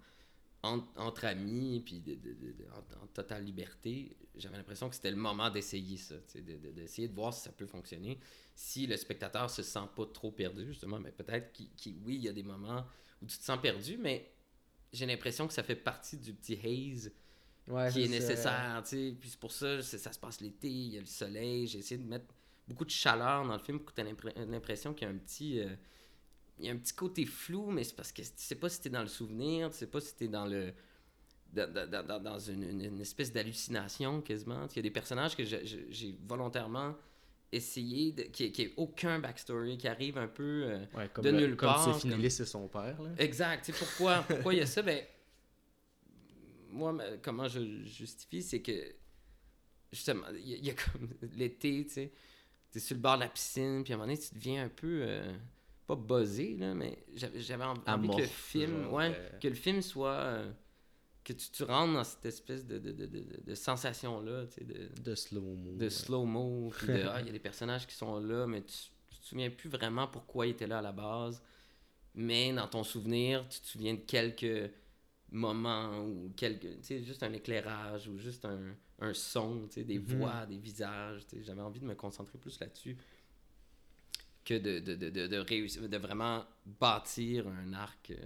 en- 0.63 0.85
entre 0.97 1.25
amis, 1.27 1.83
puis 1.85 2.01
de- 2.01 2.15
de- 2.15 2.35
de- 2.35 2.53
de- 2.53 2.67
en, 2.73 3.05
en 3.05 3.07
totale 3.09 3.45
liberté, 3.45 4.17
j'avais 4.37 4.57
l'impression 4.57 4.89
que 4.89 4.95
c'était 4.95 5.11
le 5.11 5.17
moment 5.17 5.51
d'essayer 5.51 5.97
ça, 5.97 6.15
d'essayer 6.35 7.09
de, 7.09 7.15
voir 7.15 7.35
si 7.35 7.43
ça 7.43 7.53
peut 7.53 7.67
fonctionner. 7.67 8.19
Si 8.55 8.87
le 8.87 8.97
spectateur 8.97 9.51
se 9.51 9.63
sent 9.63 9.89
pas 9.97 10.07
trop 10.07 10.31
perdu, 10.31 10.67
justement, 10.67 11.01
mais 11.01 11.11
peut-être 11.13 11.53
qu'il, 11.53 11.97
oui, 12.05 12.17
il 12.17 12.23
y 12.23 12.29
a 12.29 12.33
des 12.33 12.43
moments 12.43 12.85
où 13.21 13.27
tu 13.27 13.39
te 13.39 13.45
sens 13.45 13.61
perdu, 13.61 13.97
mais 13.99 14.31
j'ai 14.93 15.07
l'impression 15.07 15.47
que 15.49 15.55
ça 15.55 15.63
fait 15.63 15.77
partie 15.77 16.19
du 16.19 16.33
petit 16.35 16.55
haze 16.65 17.13
Ouais, 17.69 17.89
qui 17.91 18.05
est 18.05 18.09
nécessaire, 18.09 18.83
tu. 18.87 19.17
Puis 19.21 19.31
c'est 19.31 19.39
pour 19.41 19.53
ça, 19.53 19.81
ça 19.83 20.13
se 20.13 20.19
passe 20.19 20.41
l'été, 20.41 20.69
il 20.69 20.95
y 20.95 20.97
a 20.99 21.01
le 21.01 21.07
soleil. 21.07 21.67
J'ai 21.67 21.79
essayé 21.79 22.01
de 22.01 22.07
mettre 22.09 22.27
beaucoup 22.69 22.85
de 22.85 22.91
chaleur 22.91 23.47
dans 23.47 23.53
le 23.55 23.63
film 23.63 23.79
pour 23.79 23.93
que 23.95 24.01
tu 24.01 24.07
aies 24.07 24.45
l'impression 24.47 24.95
qu'il 24.95 25.07
y 25.09 25.11
a 25.11 25.15
un 25.15 25.19
petit... 25.19 25.61
euh, 25.61 25.75
il 26.59 26.67
y 26.67 26.69
a 26.69 26.73
un 26.73 26.77
petit 26.77 26.95
côté 26.95 27.25
flou, 27.27 27.71
mais 27.71 27.83
c'est 27.85 27.97
parce 27.97 28.13
que 28.13 28.23
tu 28.23 28.29
sais 28.37 28.55
pas 28.55 28.69
si 28.69 28.81
t'es 28.81 28.91
dans 28.91 29.03
le 29.03 29.09
souvenir, 29.09 29.71
tu 29.71 29.79
sais 29.79 29.87
pas 29.87 30.01
si 30.01 30.15
t'es 30.15 30.29
dans 30.29 30.47
le... 30.47 30.73
Dans, 31.53 31.71
dans- 31.71 32.21
dans- 32.23 32.39
une, 32.39 32.63
une- 32.63 32.81
une 32.85 33.01
espèce 33.01 33.31
d'hallucination 33.31 34.23
quasiment. 34.23 34.67
Il 34.71 34.77
y 34.77 34.79
a 34.79 34.83
des 34.83 34.91
personnages 34.91 35.37
que 35.37 35.45
j'ai 35.45 36.19
volontairement 36.27 36.95
essayé, 37.51 38.13
de, 38.13 38.23
qui 38.23 38.51
n'ait 38.57 38.73
aucun 38.79 39.19
backstory, 39.19 39.77
qui 39.77 39.87
arrive 39.87 40.17
un 40.17 40.29
peu... 40.29 40.65
euh, 40.65 40.85
Ouais, 40.95 41.11
comme 41.13 41.25
de 41.27 41.31
le- 41.31 41.37
nulle 41.41 41.57
comme 41.57 41.69
part, 41.69 42.01
comme- 42.01 42.11
Nellis, 42.11 42.31
c'est 42.31 42.47
son 42.47 42.69
père. 42.69 43.03
Là. 43.03 43.11
Exact. 43.19 43.71
Pourquoi, 43.79 44.23
pourquoi 44.29 44.55
il 44.55 44.61
y 44.61 44.63
a 44.63 44.67
ça? 44.67 44.81
Ben, 44.81 45.05
moi, 46.71 46.97
comment 47.23 47.49
je 47.49 47.85
justifie, 47.85 48.43
c'est 48.43 48.63
que, 48.63 48.95
justement, 49.93 50.25
il 50.35 50.49
y, 50.49 50.55
a- 50.55 50.57
il 50.57 50.65
y 50.65 50.71
a 50.71 50.75
comme 50.75 51.09
l'été, 51.35 51.85
tu 51.87 51.93
sais, 51.93 52.13
t'es 52.71 52.81
sur 52.81 52.97
le 52.97 53.03
bord 53.03 53.17
de 53.17 53.25
la 53.25 53.29
piscine, 53.29 53.85
puis 53.85 53.93
à 53.93 53.97
un 53.97 53.99
moment 53.99 54.11
donné, 54.11 54.19
tu 54.27 54.35
deviens 54.35 54.65
un 54.65 54.69
peu, 54.71 55.03
euh, 55.07 55.37
pas 55.97 56.21
buzzé, 56.21 56.57
là, 56.57 56.75
mais 56.75 57.05
j'avais 57.15 57.65
envie 57.65 57.81
envie 57.87 58.09
que 58.09 58.17
le 58.17 58.23
Amorphe, 58.23 58.31
film, 58.31 58.83
genre, 58.85 58.93
ouais, 58.95 59.13
euh. 59.15 59.39
que 59.41 59.49
le 59.49 59.55
film 59.55 59.83
soit, 59.83 60.11
euh, 60.15 60.53
que 61.25 61.33
tu, 61.33 61.51
tu 61.51 61.63
rentres 61.65 61.93
dans 61.95 62.05
cette 62.05 62.25
espèce 62.27 62.67
de, 62.67 62.79
de, 62.79 62.93
de, 62.93 63.07
de, 63.07 63.55
sensation-là, 63.55 64.47
tu 64.47 64.55
sais, 64.55 64.65
de, 64.65 64.89
De 65.03 65.15
slow-mo. 65.15 65.73
de 65.77 65.85
ouais. 65.85 65.91
slow-mo, 65.91 66.71
puis 66.77 66.87
de 66.89 67.03
ah, 67.09 67.21
il 67.21 67.27
y 67.27 67.29
a 67.29 67.33
des 67.33 67.39
personnages 67.39 67.87
qui 67.87 67.95
sont 67.95 68.19
là, 68.21 68.47
mais 68.47 68.63
tu, 68.63 68.75
tu 69.11 69.19
te 69.19 69.25
souviens 69.25 69.51
plus 69.51 69.69
vraiment 69.71 70.07
pourquoi 70.09 70.47
ils 70.47 70.51
étaient 70.51 70.67
là 70.67 70.79
à 70.79 70.83
la 70.83 70.93
base. 70.93 71.43
Mais 72.15 72.53
dans 72.53 72.67
ton 72.69 72.85
souvenir, 72.85 73.49
tu 73.49 73.61
te 73.61 73.67
souviens 73.67 73.95
de 73.95 74.01
quelques 74.01 74.71
moments 75.31 75.99
ou 76.05 76.31
quelques, 76.37 76.61
tu 76.81 76.83
sais, 76.83 77.03
juste 77.03 77.23
un 77.23 77.33
éclairage 77.33 78.07
ou 78.09 78.19
juste 78.19 78.45
un, 78.45 78.75
un 79.01 79.15
son, 79.15 79.67
tu 79.69 79.75
sais, 79.75 79.85
des 79.85 79.99
Mhm. 79.99 80.05
voix, 80.19 80.45
des 80.47 80.59
visages. 80.59 81.27
tu 81.27 81.37
sais. 81.39 81.43
J'avais 81.45 81.63
envie 81.63 81.81
de 81.81 81.87
me 81.87 81.95
concentrer 81.95 82.37
plus 82.39 82.59
là-dessus 82.61 82.97
que 84.45 84.55
de, 84.55 84.79
de, 84.81 84.95
de, 84.95 85.27
de, 85.27 85.37
réussir, 85.39 85.89
de 85.89 85.97
vraiment 85.97 86.45
bâtir 86.81 87.47
un 87.49 87.73
arc 87.73 88.11
euh, 88.11 88.17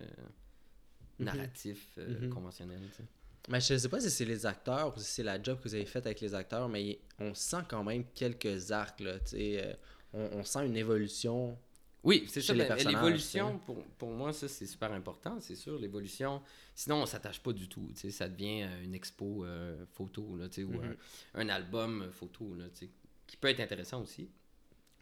Mhm. 1.18 1.24
narratif 1.26 1.88
euh, 1.98 2.20
Mhm. 2.26 2.30
conventionnel. 2.30 2.80
tu 2.90 2.96
sais. 2.98 3.04
Mais 3.48 3.60
je 3.60 3.76
sais 3.78 3.88
pas 3.88 4.00
si 4.00 4.10
c'est 4.10 4.24
les 4.24 4.44
acteurs 4.44 4.94
ou 4.94 4.98
si 5.00 5.04
c'est 5.06 5.22
la 5.22 5.40
job 5.42 5.58
que 5.58 5.68
vous 5.68 5.74
avez 5.74 5.84
faite 5.86 6.04
avec 6.06 6.20
les 6.20 6.34
acteurs, 6.34 6.68
mais 6.68 6.98
on 7.18 7.32
sent 7.32 7.62
quand 7.68 7.84
même 7.84 8.04
quelques 8.14 8.70
arcs. 8.72 9.00
Là, 9.00 9.18
tu 9.20 9.28
sais, 9.28 9.64
euh, 9.64 9.72
on, 10.12 10.38
on 10.40 10.44
sent 10.44 10.66
une 10.66 10.76
évolution. 10.76 11.56
Oui, 12.02 12.26
c'est 12.28 12.40
ça. 12.42 12.52
L'évolution, 12.54 13.58
pour, 13.60 13.82
pour 13.98 14.10
moi, 14.10 14.32
ça, 14.32 14.46
c'est 14.48 14.66
super 14.66 14.92
important, 14.92 15.40
c'est 15.40 15.54
sûr. 15.56 15.78
L'évolution, 15.78 16.42
sinon, 16.74 17.02
on 17.02 17.06
s'attache 17.06 17.40
pas 17.40 17.52
du 17.52 17.68
tout. 17.68 17.88
tu 17.94 18.00
sais, 18.00 18.10
Ça 18.10 18.28
devient 18.28 18.68
une 18.84 18.94
expo 18.94 19.44
euh, 19.44 19.84
photo, 19.92 20.36
là, 20.36 20.48
tu 20.48 20.56
sais, 20.56 20.64
ou 20.64 20.80
Mhm. 20.80 20.96
un, 21.34 21.40
un 21.40 21.48
album 21.48 22.08
photo, 22.12 22.54
là, 22.54 22.64
tu 22.70 22.86
sais, 22.86 22.90
qui 23.26 23.36
peut 23.36 23.48
être 23.48 23.60
intéressant 23.60 24.02
aussi. 24.02 24.28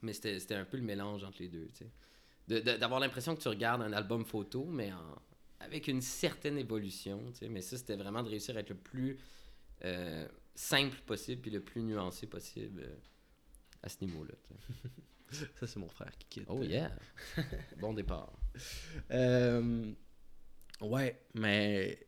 Mais 0.04 0.12
c'était 0.12 0.54
un 0.54 0.64
peu 0.64 0.76
le 0.76 0.82
mélange 0.82 1.24
entre 1.24 1.40
les 1.42 1.48
deux. 1.48 1.68
tu 1.76 1.84
sais. 2.48 2.60
D'avoir 2.78 3.00
l'impression 3.00 3.34
que 3.34 3.40
tu 3.40 3.48
regardes 3.48 3.82
un 3.82 3.92
album 3.92 4.24
photo, 4.24 4.64
mais 4.66 4.92
en- 4.92 5.22
avec 5.60 5.88
une 5.88 6.02
certaine 6.02 6.58
évolution. 6.58 7.20
tu 7.32 7.38
sais. 7.40 7.48
Mais 7.48 7.62
ça, 7.62 7.76
c'était 7.78 7.96
vraiment 7.96 8.22
de 8.22 8.28
réussir 8.28 8.56
à 8.56 8.60
être 8.60 8.68
le 8.70 8.76
plus 8.76 9.18
euh, 9.84 10.28
simple 10.54 10.96
possible, 11.06 11.40
puis 11.42 11.50
le 11.50 11.60
plus 11.60 11.82
nuancé 11.82 12.26
possible 12.26 12.82
euh, 12.84 12.94
à 13.82 13.88
ce 13.88 13.96
niveau-là. 14.02 14.34
tu 14.46 14.54
sais. 14.54 15.44
Ça, 15.58 15.66
c'est 15.66 15.80
mon 15.80 15.88
frère 15.88 16.16
qui 16.18 16.26
quitte. 16.28 16.44
Oh 16.48 16.62
yeah! 16.62 16.92
bon 17.80 17.92
départ. 17.94 18.32
Euh, 19.10 19.92
ouais, 20.80 21.20
mais, 21.34 22.06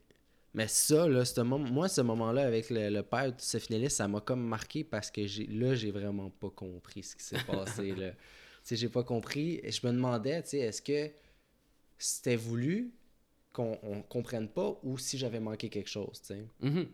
mais 0.56 0.68
ça, 0.68 1.06
là, 1.06 1.26
ce 1.26 1.38
moment, 1.42 1.70
moi, 1.70 1.86
ce 1.86 2.00
moment-là 2.00 2.46
avec 2.46 2.70
le, 2.70 2.88
le 2.88 3.02
père 3.02 3.30
de 3.30 3.38
Sophie 3.38 3.74
Nellis, 3.74 3.90
ça 3.90 4.08
m'a 4.08 4.22
comme 4.22 4.42
marqué 4.42 4.84
parce 4.84 5.10
que 5.10 5.26
j'ai, 5.26 5.46
là, 5.48 5.74
j'ai 5.74 5.90
vraiment 5.90 6.30
pas 6.30 6.48
compris 6.48 7.02
ce 7.02 7.14
qui 7.14 7.22
s'est 7.22 7.44
passé. 7.46 7.94
là. 7.94 8.12
J'ai 8.64 8.88
pas 8.88 9.04
compris. 9.04 9.60
Et 9.62 9.70
je 9.70 9.86
me 9.86 9.92
demandais, 9.92 10.42
est-ce 10.50 10.80
que 10.80 11.12
c'était 11.98 12.36
voulu 12.36 12.90
qu'on 13.52 13.78
on 13.82 14.00
comprenne 14.00 14.48
pas 14.48 14.80
ou 14.82 14.96
si 14.96 15.18
j'avais 15.18 15.40
manqué 15.40 15.68
quelque 15.68 15.90
chose, 15.90 16.22
tu 16.22 16.28
sais? 16.28 16.46
Mhm. 16.60 16.88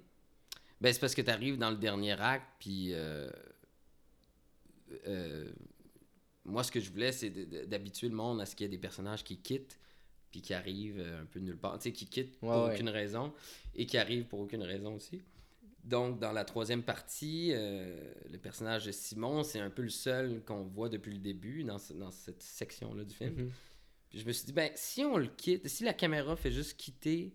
Ben, 0.80 0.92
c'est 0.92 0.98
parce 1.00 1.14
que 1.14 1.22
tu 1.22 1.30
arrives 1.30 1.56
dans 1.56 1.70
le 1.70 1.76
dernier 1.76 2.20
acte, 2.20 2.48
puis 2.58 2.92
euh, 2.92 3.30
euh, 5.06 5.52
moi, 6.44 6.64
ce 6.64 6.72
que 6.72 6.80
je 6.80 6.90
voulais, 6.90 7.12
c'est 7.12 7.30
d'habituer 7.68 8.08
le 8.08 8.16
monde 8.16 8.40
à 8.40 8.46
ce 8.46 8.56
qu'il 8.56 8.64
y 8.64 8.66
ait 8.66 8.70
des 8.70 8.78
personnages 8.78 9.22
qui 9.22 9.36
quittent, 9.36 9.78
puis 10.32 10.40
qui 10.42 10.52
arrivent 10.54 10.98
euh, 10.98 11.22
un 11.22 11.26
peu 11.26 11.38
de 11.38 11.44
nulle 11.44 11.56
part, 11.58 11.78
tu 11.78 11.84
sais, 11.84 11.92
qui 11.92 12.06
quittent 12.06 12.36
pour 12.40 12.48
Ouais, 12.48 12.56
ouais. 12.66 12.74
aucune 12.74 12.88
raison, 12.88 13.32
et 13.76 13.86
qui 13.86 13.96
arrivent 13.98 14.24
pour 14.24 14.40
aucune 14.40 14.62
raison 14.64 14.96
aussi. 14.96 15.22
Donc, 15.84 16.18
dans 16.20 16.32
la 16.32 16.44
troisième 16.44 16.82
partie, 16.82 17.50
euh, 17.52 18.12
le 18.30 18.38
personnage 18.38 18.86
de 18.86 18.92
Simon, 18.92 19.42
c'est 19.44 19.60
un 19.60 19.70
peu 19.70 19.82
le 19.82 19.88
seul 19.90 20.42
qu'on 20.44 20.62
voit 20.64 20.88
depuis 20.88 21.12
le 21.12 21.18
début 21.18 21.62
dans, 21.64 21.78
ce- 21.78 21.92
dans 21.92 22.10
cette 22.10 22.42
section-là 22.42 23.04
du 23.04 23.14
film. 23.14 23.34
Mhm. 23.36 23.50
Puis 24.10 24.18
je 24.20 24.26
me 24.26 24.32
suis 24.32 24.46
dit, 24.46 24.52
ben, 24.52 24.70
si 24.74 25.02
on 25.04 25.16
le 25.16 25.26
quitte, 25.28 25.66
si 25.68 25.84
la 25.84 25.92
caméra 25.94 26.36
fait 26.36 26.50
juste 26.52 26.76
quitter 26.76 27.34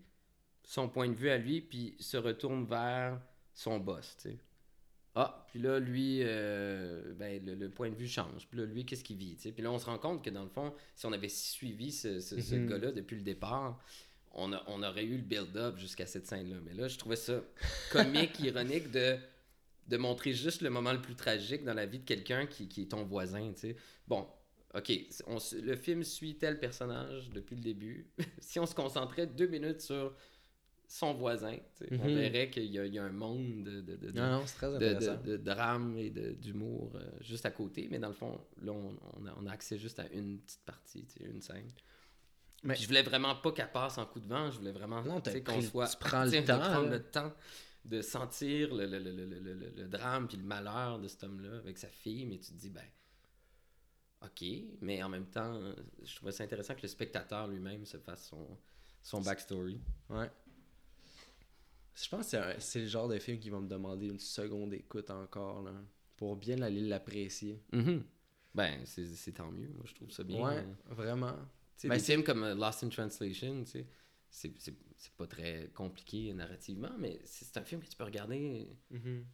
son 0.63 0.89
point 0.89 1.07
de 1.09 1.13
vue 1.15 1.29
à 1.29 1.37
lui, 1.37 1.61
puis 1.61 1.95
se 1.99 2.17
retourne 2.17 2.65
vers 2.65 3.21
son 3.53 3.79
boss, 3.79 4.15
tu 4.21 4.29
sais. 4.29 4.37
Ah, 5.19 5.45
puis 5.49 5.59
là, 5.59 5.79
lui, 5.79 6.19
euh, 6.21 7.13
ben, 7.15 7.43
le, 7.43 7.55
le 7.55 7.69
point 7.71 7.89
de 7.89 7.95
vue 7.95 8.07
change. 8.07 8.47
Puis 8.47 8.59
là, 8.59 8.65
lui, 8.65 8.85
qu'est-ce 8.85 9.03
qu'il 9.03 9.17
vit. 9.17 9.35
Puis 9.35 9.63
là, 9.63 9.71
on 9.71 9.79
se 9.79 9.85
rend 9.87 9.97
compte 9.97 10.23
que 10.23 10.29
dans 10.29 10.43
le 10.43 10.49
fond, 10.49 10.73
si 10.95 11.07
on 11.07 11.11
avait 11.11 11.27
suivi 11.29 11.91
ce, 11.91 12.19
ce, 12.19 12.39
ce 12.39 12.53
Mhm. 12.55 12.67
gars-là 12.69 12.91
depuis 12.91 13.15
le 13.15 13.23
départ, 13.23 13.79
on, 14.33 14.53
a- 14.53 14.63
on 14.67 14.83
aurait 14.83 15.05
eu 15.05 15.17
le 15.17 15.23
build-up 15.23 15.77
jusqu'à 15.79 16.05
cette 16.05 16.27
scène-là. 16.27 16.57
Mais 16.63 16.75
là, 16.75 16.87
je 16.87 16.99
trouvais 16.99 17.15
ça 17.15 17.41
comique, 17.91 18.39
ironique 18.39 18.91
de, 18.91 19.15
de 19.87 19.97
montrer 19.97 20.33
juste 20.33 20.61
le 20.61 20.69
moment 20.69 20.93
le 20.93 21.01
plus 21.01 21.15
tragique 21.15 21.63
dans 21.63 21.73
la 21.73 21.87
vie 21.87 21.97
de 21.99 22.05
quelqu'un 22.05 22.45
qui, 22.45 22.67
qui 22.67 22.83
est 22.83 22.91
ton 22.91 23.03
voisin. 23.03 23.51
Bon, 24.07 24.27
ok, 24.75 24.91
on 25.25 25.37
le 25.63 25.75
film 25.75 26.03
suit 26.03 26.35
tel 26.37 26.59
personnage 26.59 27.31
depuis 27.31 27.55
le 27.55 27.61
début. 27.63 28.11
si 28.39 28.59
on 28.59 28.67
se 28.67 28.75
concentrait 28.75 29.25
deux 29.25 29.47
minutes 29.47 29.81
sur 29.81 30.13
son 30.87 31.13
voisin, 31.13 31.57
on 31.91 31.95
Mhm. 32.07 32.15
verrait 32.15 32.49
qu'il 32.49 32.65
y, 32.65 32.79
a- 32.79 32.85
il 32.85 32.93
y 32.93 32.99
a 32.99 33.03
un 33.03 33.11
monde 33.11 33.63
de, 33.63 33.81
de, 33.81 33.95
de, 33.97 34.11
Non, 34.11 34.43
de, 35.23 35.35
drame 35.37 35.97
et 35.97 36.09
d'humour 36.09 36.93
euh, 36.95 37.01
juste 37.21 37.45
à 37.45 37.51
côté. 37.51 37.87
Mais 37.91 37.99
dans 37.99 38.07
le 38.07 38.13
fond, 38.13 38.39
là, 38.61 38.71
on, 38.71 38.97
on 39.17 39.25
a, 39.25 39.33
on 39.37 39.45
a 39.47 39.51
accès 39.51 39.77
juste 39.77 39.99
à 39.99 40.07
une 40.13 40.39
petite 40.39 40.63
partie, 40.65 41.05
une 41.19 41.41
scène. 41.41 41.69
Mais- 42.63 42.73
Puis 42.73 42.83
je 42.83 42.87
voulais 42.87 43.03
vraiment 43.03 43.35
pas 43.35 43.51
qu'elle 43.51 43.71
passe 43.71 43.97
en 43.97 44.05
coup 44.05 44.19
de 44.21 44.27
vent. 44.27 44.49
Je 44.49 44.59
voulais 44.59 44.71
vraiment 44.71 45.03
qu'on 45.03 45.61
soit. 45.61 45.87
tu 45.87 45.97
prends 45.99 46.23
le 46.23 46.31
temps, 46.45 46.59
prendre 46.59 46.89
le 46.89 47.03
temps 47.03 47.33
de 47.85 48.01
sentir 48.01 48.73
le, 48.73 48.85
le, 48.85 48.97
le, 48.99 49.11
le, 49.11 49.25
le, 49.25 49.53
le- 49.53 49.69
le 49.75 49.87
drame 49.87 50.27
puis 50.27 50.37
le 50.37 50.43
malheur 50.43 50.99
de 50.99 51.07
cet 51.07 51.23
homme-là 51.25 51.57
avec 51.57 51.77
sa 51.77 51.89
fille. 51.89 52.25
Mais 52.25 52.37
tu 52.39 52.51
te 52.53 52.57
dis, 52.57 52.69
ben. 52.69 52.81
Ok, 54.23 54.43
mais 54.81 55.03
en 55.03 55.09
même 55.09 55.27
temps, 55.27 55.61
je 56.03 56.15
trouvais 56.15 56.31
ça 56.31 56.43
intéressant 56.43 56.73
que 56.73 56.81
le 56.81 56.87
spectateur 56.87 57.47
lui-même 57.47 57.85
se 57.85 57.97
fasse 57.97 58.27
son, 58.29 58.57
son 59.03 59.21
backstory. 59.21 59.79
Ouais. 60.09 60.31
Je 62.01 62.09
pense 62.09 62.31
que 62.31 62.37
c'est 62.59 62.81
le 62.81 62.87
genre 62.87 63.07
de 63.07 63.17
film 63.17 63.39
qui 63.39 63.49
va 63.49 63.59
me 63.59 63.67
demander 63.67 64.07
une 64.07 64.19
seconde 64.19 64.73
écoute 64.73 65.09
encore, 65.09 65.63
là, 65.63 65.73
pour 66.15 66.35
bien 66.35 66.61
aller 66.61 66.81
l'apprécier. 66.81 67.61
Mhm. 67.73 68.03
Ben, 68.53 68.79
c'est 68.85 69.05
c'est 69.07 69.31
tant 69.33 69.51
mieux. 69.51 69.69
Moi, 69.69 69.83
je 69.85 69.93
trouve 69.95 70.11
ça 70.11 70.23
bien. 70.23 70.43
Ouais, 70.43 70.57
euh, 70.57 70.93
vraiment. 70.93 71.33
Ben, 71.83 71.89
des 71.89 71.99
c'est- 71.99 72.13
films 72.13 72.23
comme 72.23 72.43
euh, 72.43 72.55
Lost 72.55 72.83
in 72.83 72.89
Translation, 72.89 73.63
tu 73.63 73.71
sais, 73.71 73.87
c'est 74.29 75.13
pas 75.17 75.27
très 75.27 75.69
compliqué 75.73 76.33
narrativement, 76.33 76.91
mais 76.99 77.19
c'est 77.25 77.55
un 77.57 77.63
film 77.63 77.81
que 77.81 77.87
tu 77.87 77.95
peux 77.95 78.03
regarder 78.03 78.67
Mhm. 78.91 79.25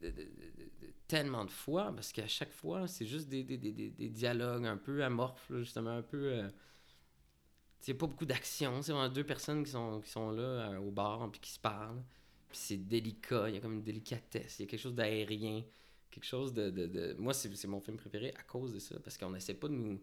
de- 0.00 0.10
de- 0.10 0.10
de- 0.10 0.22
de- 0.22 0.86
de- 0.86 0.92
tellement 1.06 1.44
de 1.44 1.50
fois, 1.50 1.92
parce 1.94 2.12
qu'à 2.12 2.26
chaque 2.28 2.52
fois, 2.52 2.86
c'est 2.86 3.06
juste 3.06 3.28
des, 3.28 3.42
des, 3.44 3.56
des, 3.58 3.72
des- 3.72 3.90
des 3.90 4.08
dialogues 4.08 4.66
un 4.66 4.76
peu 4.76 5.02
amorphes, 5.04 5.48
là, 5.50 5.58
justement, 5.60 5.90
un 5.96 6.02
peu... 6.02 6.32
euh, 6.32 6.50
tu 7.80 7.86
sais, 7.86 7.94
pas 7.94 8.06
beaucoup 8.06 8.26
d'action, 8.26 8.82
c'est 8.82 8.92
vraiment 8.92 9.08
deux 9.08 9.24
personnes 9.24 9.64
qui 9.64 9.70
sont, 9.70 10.00
qui 10.00 10.10
sont 10.10 10.30
là 10.30 10.42
euh, 10.42 10.78
au 10.78 10.90
bar, 10.90 11.30
puis 11.30 11.40
qui 11.40 11.50
se 11.52 11.60
parlent, 11.60 12.02
puis 12.48 12.58
c'est 12.58 12.76
délicat, 12.76 13.48
il 13.48 13.54
y 13.54 13.58
a 13.58 13.60
comme 13.60 13.74
une 13.74 13.82
délicatesse, 13.82 14.58
il 14.58 14.62
y 14.62 14.64
a 14.66 14.68
quelque 14.68 14.80
chose 14.80 14.94
d'aérien, 14.94 15.64
quelque 16.10 16.24
chose 16.26 16.52
de... 16.52 16.70
de, 16.70 16.86
de- 16.86 17.14
Moi, 17.18 17.34
c'est 17.34 17.66
mon 17.66 17.80
film 17.80 17.96
préféré 17.96 18.34
à 18.38 18.42
cause 18.42 18.72
de 18.74 18.78
ça, 18.78 18.98
parce 19.00 19.18
qu'on 19.18 19.34
essaie 19.34 19.54
pas 19.54 19.68
de 19.68 19.74
nous, 19.74 20.00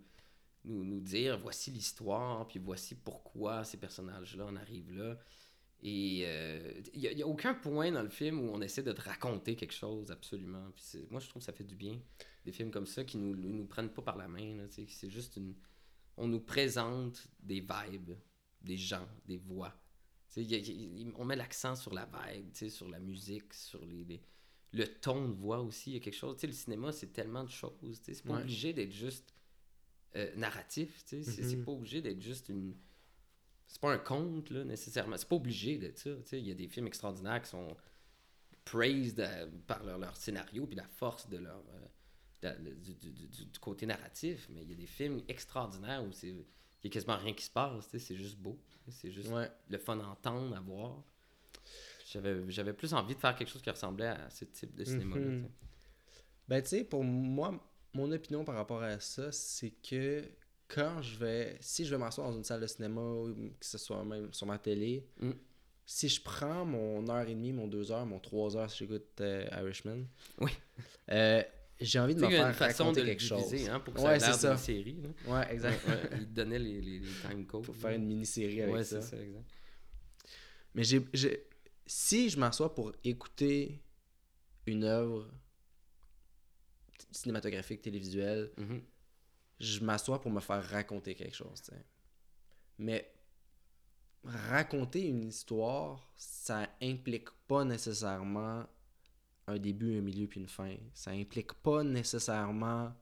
nous, 0.65 0.84
nous 0.84 0.99
dire, 0.99 1.39
voici 1.39 1.71
l'histoire, 1.71 2.47
puis 2.47 2.59
voici 2.59 2.95
pourquoi 2.95 3.63
ces 3.63 3.78
personnages-là 3.78 4.45
en 4.45 4.55
arrivent 4.55 4.95
là. 4.95 5.17
Et 5.84 6.23
euh, 6.26 6.82
il 6.93 7.01
n'y 7.15 7.21
a, 7.21 7.28
aucun 7.28 7.53
point 7.53 7.91
dans 7.91 8.01
le 8.01 8.09
film 8.09 8.39
où 8.39 8.51
on 8.51 8.61
essaie 8.61 8.82
de 8.82 8.91
te 8.91 9.01
raconter 9.01 9.55
quelque 9.55 9.73
chose, 9.73 10.09
absolument. 10.09 10.71
Puis 10.76 11.05
moi, 11.11 11.19
je 11.19 11.30
trouve 11.30 11.41
que 11.41 11.45
ça 11.45 11.53
fait 11.53 11.63
du 11.63 11.76
bien. 11.76 11.99
Des 12.43 12.51
films 12.51 12.71
comme 12.71 12.88
ça 12.88 13.03
qui 13.03 13.17
nous, 13.17 13.36
nous 13.36 13.65
prennent 13.65 13.91
pas 13.91 14.01
par 14.01 14.17
la 14.17 14.28
main. 14.28 14.65
C'est 14.69 15.09
juste 15.09 15.38
une. 15.38 15.53
On 16.18 16.28
nous 16.28 16.39
présente 16.39 17.28
des 17.39 17.59
vibes 17.61 18.13
des 18.61 18.78
gens, 18.78 19.07
des 19.26 19.38
voix. 19.38 19.74
Y 20.38 20.55
a- 20.55 20.57
y 20.57 21.03
a- 21.07 21.11
on 21.18 21.24
met 21.26 21.36
l'accent 21.36 21.76
sur 21.76 21.93
la 21.93 22.05
vibe, 22.07 22.53
sur 22.70 22.89
la 22.89 22.99
musique, 22.99 23.53
sur 23.53 23.86
les, 23.86 24.03
les- 24.03 24.22
le 24.74 24.86
ton 24.86 25.30
de 25.30 25.34
voix 25.34 25.61
aussi. 25.61 25.91
Il 25.91 25.93
y 25.93 25.97
a 25.97 25.99
quelque 25.99 26.16
chose. 26.16 26.41
Le 26.43 26.51
cinéma, 26.51 26.91
c'est 26.91 27.13
tellement 27.13 27.43
de 27.43 27.49
choses. 27.49 27.74
C'est 28.01 28.22
pas 28.24 28.34
Ouais. 28.36 28.41
obligé 28.41 28.74
d'être 28.74 28.91
juste 28.91 29.34
euh, 30.16 30.34
narratif. 30.36 31.01
C'est 31.05 31.18
Mhm. 31.28 31.66
pas 31.66 31.72
obligé 31.74 32.01
d'être 32.01 32.22
juste 32.22 32.47
une. 32.49 32.74
C'est 33.68 33.82
pas 33.82 33.91
un 33.93 33.97
conte, 33.97 34.49
là, 34.49 34.63
nécessairement. 34.63 35.18
C'est 35.18 35.28
pas 35.28 35.36
obligé 35.36 35.78
d'être 35.78 35.97
ça. 35.99 36.11
Il 36.32 36.47
y 36.47 36.51
a 36.51 36.55
des 36.55 36.70
films 36.70 36.88
extraordinaires 36.88 37.41
qui 37.41 37.49
sont 37.49 37.76
praised 38.63 39.20
euh, 39.20 39.47
par 39.68 39.84
leur, 39.84 39.97
leur 39.97 40.16
scénario 40.18 40.66
puis 40.68 40.76
la 40.78 40.88
force 40.88 41.28
de 41.30 41.38
leur. 41.38 41.57
euh, 41.70 41.86
du, 42.41 42.93
du- 42.93 43.11
du- 43.11 43.45
du 43.45 43.59
côté 43.59 43.86
narratif, 43.86 44.47
mais 44.53 44.61
il 44.63 44.69
y 44.69 44.73
a 44.73 44.75
des 44.75 44.86
films 44.86 45.21
extraordinaires 45.27 46.03
où 46.03 46.11
c'est 46.11 46.27
il 46.29 46.43
y 46.83 46.88
a 46.88 46.89
quasiment 46.91 47.17
rien 47.17 47.33
qui 47.33 47.43
se 47.45 47.49
passe, 47.49 47.86
c'est 47.97 48.15
juste 48.15 48.38
beau, 48.38 48.57
c'est 48.89 49.11
juste 49.11 49.29
Ouais. 49.31 49.49
le 49.69 49.77
fun 49.79 49.99
à 49.99 50.05
entendre, 50.05 50.55
à 50.55 50.59
voir. 50.61 51.01
J'avais 52.47 52.73
plus 52.73 52.93
envie 52.93 53.15
de 53.15 53.19
faire 53.19 53.36
quelque 53.36 53.49
chose 53.49 53.61
qui 53.61 53.69
ressemblait 53.69 54.07
à 54.07 54.29
ce 54.29 54.45
type 54.45 54.75
de 54.75 54.86
cinéma 54.86 55.15
Mhm. 55.17 55.49
Ben, 56.47 56.61
tu 56.61 56.69
sais, 56.69 56.83
pour 56.83 57.03
moi, 57.03 57.59
mon 57.93 58.11
opinion 58.11 58.45
par 58.45 58.55
rapport 58.55 58.83
à 58.83 58.99
ça, 58.99 59.31
c'est 59.31 59.71
que 59.71 60.23
quand 60.67 61.01
je 61.01 61.17
vais. 61.17 61.57
Si 61.59 61.86
je 61.86 61.91
vais 61.91 61.97
m'asseoir 61.97 62.29
dans 62.29 62.38
une 62.38 62.43
salle 62.43 62.61
de 62.61 62.67
cinéma, 62.67 63.01
ou 63.01 63.33
que 63.59 63.65
ce 63.65 63.77
soit 63.79 64.03
même 64.05 64.31
sur 64.33 64.45
ma 64.45 64.59
télé, 64.59 65.07
Mm. 65.19 65.31
si 65.88 66.07
je 66.07 66.21
prends 66.21 66.63
mon 66.65 67.07
heure 67.09 67.27
et 67.27 67.33
demie, 67.33 67.51
mon 67.53 67.67
deux 67.67 67.91
heures, 67.91 68.05
mon 68.05 68.19
trois 68.19 68.55
heures 68.55 68.69
si 68.69 68.79
j'écoute 68.79 69.19
euh, 69.21 69.47
Irishman, 69.51 70.05
Oui. 70.39 70.51
euh, 71.09 71.41
j'ai 71.82 71.99
envie 71.99 72.15
de 72.15 72.21
me 72.21 72.30
faire 72.30 72.47
une 72.47 72.53
façon 72.53 72.84
raconter 72.86 73.01
de 73.01 73.05
le 73.05 73.11
quelque 73.11 73.23
chose. 73.23 73.53
hein, 73.69 73.80
pour 73.82 73.93
que 73.93 73.99
Ouais, 74.01 74.19
ça 74.19 74.28
ait 74.28 74.32
l'air 74.32 74.49
d'une 74.55 74.57
série. 74.57 75.01
là. 75.01 75.09
Ouais, 75.34 75.53
exact. 75.53 75.86
Ouais, 75.88 75.93
ouais, 75.93 76.09
il 76.21 76.34
donnait 76.34 76.59
les, 76.59 76.82
les, 76.82 76.99
les 76.99 77.11
time 77.28 77.45
codes. 77.45 77.63
Pour 77.65 77.76
faire 77.76 77.91
une 77.91 78.05
mini-série 78.05 78.61
avec 78.61 78.76
ouais, 78.76 78.84
ça. 78.84 78.97
exact. 78.99 79.21
Mais 80.73 80.84
j'ai, 80.84 81.05
j'ai- 81.13 81.47
si 81.86 82.30
je 82.30 82.39
m'assois 82.39 82.73
pour 82.73 82.91
écouter 83.03 83.82
une 84.67 84.84
œuvre 84.84 85.30
cinématographique, 87.11 87.82
télévisuelle, 87.82 88.51
Mhm. 88.57 88.82
je 89.59 89.80
m'assois 89.82 90.19
pour 90.21 90.32
me 90.32 90.39
faire 90.39 90.63
raconter 90.69 91.15
quelque 91.15 91.36
chose. 91.36 91.61
Mais 92.78 93.11
raconter 94.23 95.07
une 95.07 95.23
histoire, 95.23 96.11
ça 96.17 96.67
implique 96.82 97.30
pas 97.47 97.63
nécessairement 97.63 98.65
un 99.48 99.58
début, 99.58 99.98
un 99.98 100.02
milieu 100.02 100.28
puis 100.28 100.39
une 100.39 100.48
fin. 100.48 100.76
Ça 100.93 101.12
implique 101.12 101.54
pas 101.54 101.84
nécessairement 101.84 102.93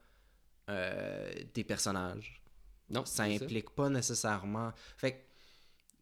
euh, 0.70 1.32
des 1.54 1.64
personnages. 1.64 2.42
Non, 2.90 3.06
Ça 3.06 3.26
c'est 3.26 3.38
ça. 3.38 3.44
implique 3.46 3.70
pas 3.72 3.90
nécessairement. 3.90 4.72
Fait 4.98 5.12
que- 5.14 5.18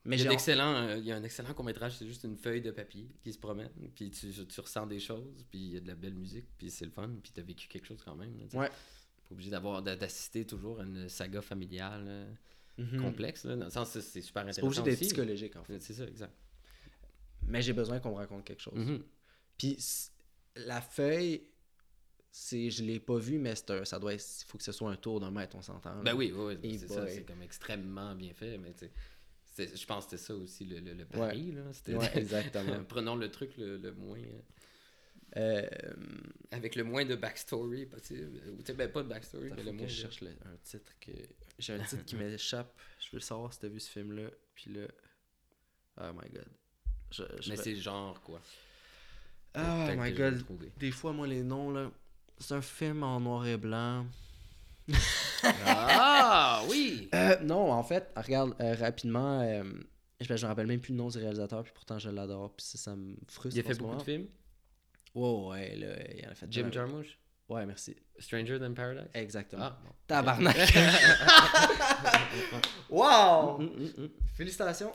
mais 0.06 0.16
Il 0.16 0.20
y, 0.20 0.22
a 0.22 0.24
j'ai 0.26 0.30
d'excellents, 0.30 0.74
euh, 0.76 0.98
il 0.98 1.06
y 1.06 1.12
a 1.12 1.16
un 1.16 1.24
excellent 1.24 1.54
court-métrage, 1.54 1.96
c'est 1.98 2.08
juste 2.08 2.24
une 2.24 2.36
feuille 2.38 2.62
de 2.62 2.72
papier 2.72 3.08
qui 3.24 3.32
se 3.34 3.38
promène, 3.38 3.70
puis 3.96 4.10
tu, 4.10 4.30
tu 4.32 4.60
ressens 4.60 4.88
des 4.88 5.00
choses, 5.00 5.46
puis 5.52 5.60
il 5.60 5.74
y 5.74 5.78
a 5.78 5.80
de 5.80 5.88
la 5.88 5.94
belle 5.96 6.16
musique, 6.16 6.46
puis 6.58 6.72
c'est 6.72 6.86
le 6.86 6.92
fun, 6.92 7.10
puis 7.22 7.32
t'as 7.32 7.44
vécu 7.44 7.68
quelque 7.68 7.86
chose 7.86 8.02
quand 8.04 8.16
même. 8.16 8.36
là. 8.38 8.60
Ouais. 8.60 8.68
Pas 8.70 9.32
obligé 9.32 9.52
d'avoir 9.52 9.82
d'a- 9.84 9.96
d'assister 9.96 10.46
toujours 10.46 10.80
à 10.80 10.84
une 10.84 11.08
saga 11.08 11.42
familiale 11.42 12.04
euh, 12.08 12.34
Mhm. 12.80 13.02
complexe, 13.02 13.46
là, 13.46 13.56
dans 13.56 13.66
le 13.66 13.72
sens 13.72 13.90
c'est 13.92 14.22
super 14.22 14.44
C'est 14.52 14.62
pas 14.62 14.66
obligé 14.68 14.82
intéressant 14.82 15.00
d'être 15.02 15.08
psychologique 15.08 15.56
en 15.56 15.64
fait. 15.64 15.80
C'est 15.82 15.94
ça, 15.94 16.06
exact. 16.06 16.34
Mais 17.44 17.62
j'ai 17.62 17.74
besoin 17.74 18.00
qu'on 18.00 18.10
me 18.12 18.16
raconte 18.16 18.44
quelque 18.44 18.62
chose. 18.62 18.74
Mhm. 18.76 19.04
Puis 19.58 19.78
la 20.56 20.82
feuille, 20.82 21.44
c'est 22.32 22.70
je 22.70 22.84
l'ai 22.84 23.00
pas 23.00 23.18
vu, 23.18 23.38
mais 23.40 23.56
c'est 23.56 23.72
un- 23.72 23.86
ça 23.86 24.00
doit 24.00 24.14
être- 24.14 24.44
faut 24.48 24.58
que 24.58 24.64
ce 24.64 24.72
soit 24.72 24.90
un 24.92 24.96
tour 24.96 25.20
d'un 25.20 25.32
mètre, 25.32 25.56
on 25.56 25.62
s'entend. 25.62 26.02
Ben 26.04 26.14
oui, 26.14 26.32
oui, 26.36 26.58
oui, 26.64 26.78
c'est 26.80 26.88
ça, 26.88 27.08
c'est 27.08 27.24
comme 27.24 27.42
extrêmement 27.42 28.16
bien 28.16 28.34
fait, 28.34 28.58
mais 28.58 28.74
tu 28.74 28.90
sais, 29.56 29.76
je 29.76 29.86
pense 29.86 30.06
que 30.06 30.12
c'était 30.12 30.24
ça 30.24 30.36
aussi 30.36 30.66
le, 30.66 30.80
le, 30.80 30.94
le 30.94 31.06
pari, 31.06 31.52
là. 31.52 31.62
C'était 31.74 31.96
Ouais, 31.96 32.18
exactement. 32.18 32.84
Prenons 32.88 33.16
le 33.16 33.30
truc 33.30 33.58
le, 33.58 33.78
le 33.78 33.92
moins... 33.94 34.18
euh, 34.18 34.42
Euh, 35.38 35.66
avec 36.52 36.76
le 36.76 36.84
moins 36.84 37.06
de 37.06 37.16
backstory 37.16 37.86
possible. 37.86 38.42
Ou 38.50 38.74
ben 38.74 38.92
pas 38.92 39.02
de 39.02 39.08
backstory, 39.08 39.52
mais 39.56 39.64
le 39.64 39.72
moins 39.72 39.88
je 39.88 39.94
de- 39.96 40.02
cherche 40.02 40.20
le- 40.22 40.32
un 40.46 40.58
titre 40.62 40.92
que 41.00 41.12
j'ai 41.58 41.72
un 41.74 41.80
titre 41.84 42.04
qui 42.04 42.16
m'échappe. 42.18 42.74
Je 43.00 43.08
veux 43.14 43.22
savoir 43.22 43.54
si 43.54 43.60
t'as 43.60 43.70
vu 43.70 43.80
ce 43.80 43.90
film 43.90 44.12
là. 44.12 44.30
Puis 44.56 44.72
là, 44.74 44.88
oh 46.02 46.12
my 46.14 46.30
god. 46.30 46.48
Je, 47.12 47.24
je 47.40 47.50
Mais 47.50 47.56
vais- 47.56 47.64
c'est 47.64 47.76
genre 47.76 48.22
quoi? 48.22 48.42
Oh 49.56 49.60
Peut-être 49.60 50.00
my 50.00 50.14
god. 50.14 50.44
Des 50.80 50.92
fois 50.92 51.14
moi 51.14 51.28
les 51.28 51.44
noms 51.44 51.72
là, 51.72 51.92
c'est 52.40 52.54
un 52.54 52.62
film 52.62 53.04
en 53.04 53.20
noir 53.20 53.46
et 53.46 53.58
blanc. 53.58 54.06
Ah 55.44 56.64
oui! 56.70 57.10
Euh, 57.14 57.40
non, 57.42 57.72
en 57.72 57.84
fait, 57.84 58.12
regarde, 58.16 58.56
euh, 58.60 58.76
rapidement, 58.76 59.42
euh, 59.42 59.64
je, 60.20 60.34
me 60.34 60.48
rappelle 60.48 60.68
même 60.68 60.80
plus 60.80 60.92
le 60.92 60.98
nom 60.98 61.08
du 61.08 61.18
réalisateur, 61.18 61.64
puis 61.64 61.72
pourtant 61.74 62.00
je 62.00 62.10
l'adore, 62.10 62.54
puis 62.56 62.66
ça, 62.66 62.78
ça 62.78 62.96
me 62.96 63.16
frustre. 63.28 63.58
Il 63.58 63.66
a 63.66 63.68
fait 63.68 63.78
beaucoup 63.78 63.92
moment. 63.92 64.00
de 64.00 64.04
films? 64.04 64.28
Ouais, 65.16 65.50
ouais, 65.50 65.76
là, 65.76 65.88
il 66.16 66.28
en 66.28 66.32
a 66.32 66.36
fait 66.36 66.48
Jim 66.50 66.64
plein. 66.64 66.72
Jarmusch? 66.72 67.18
Ouais, 67.50 67.66
merci. 67.66 67.96
Stranger 68.18 68.60
Than 68.60 68.74
Paradise? 68.74 69.10
Exactement. 69.14 69.64
Ah. 69.64 69.78
Tabarnak. 70.08 70.56
wow! 72.90 73.58
Mm, 73.60 73.66
mm, 73.66 74.04
mm. 74.04 74.10
Félicitations. 74.36 74.94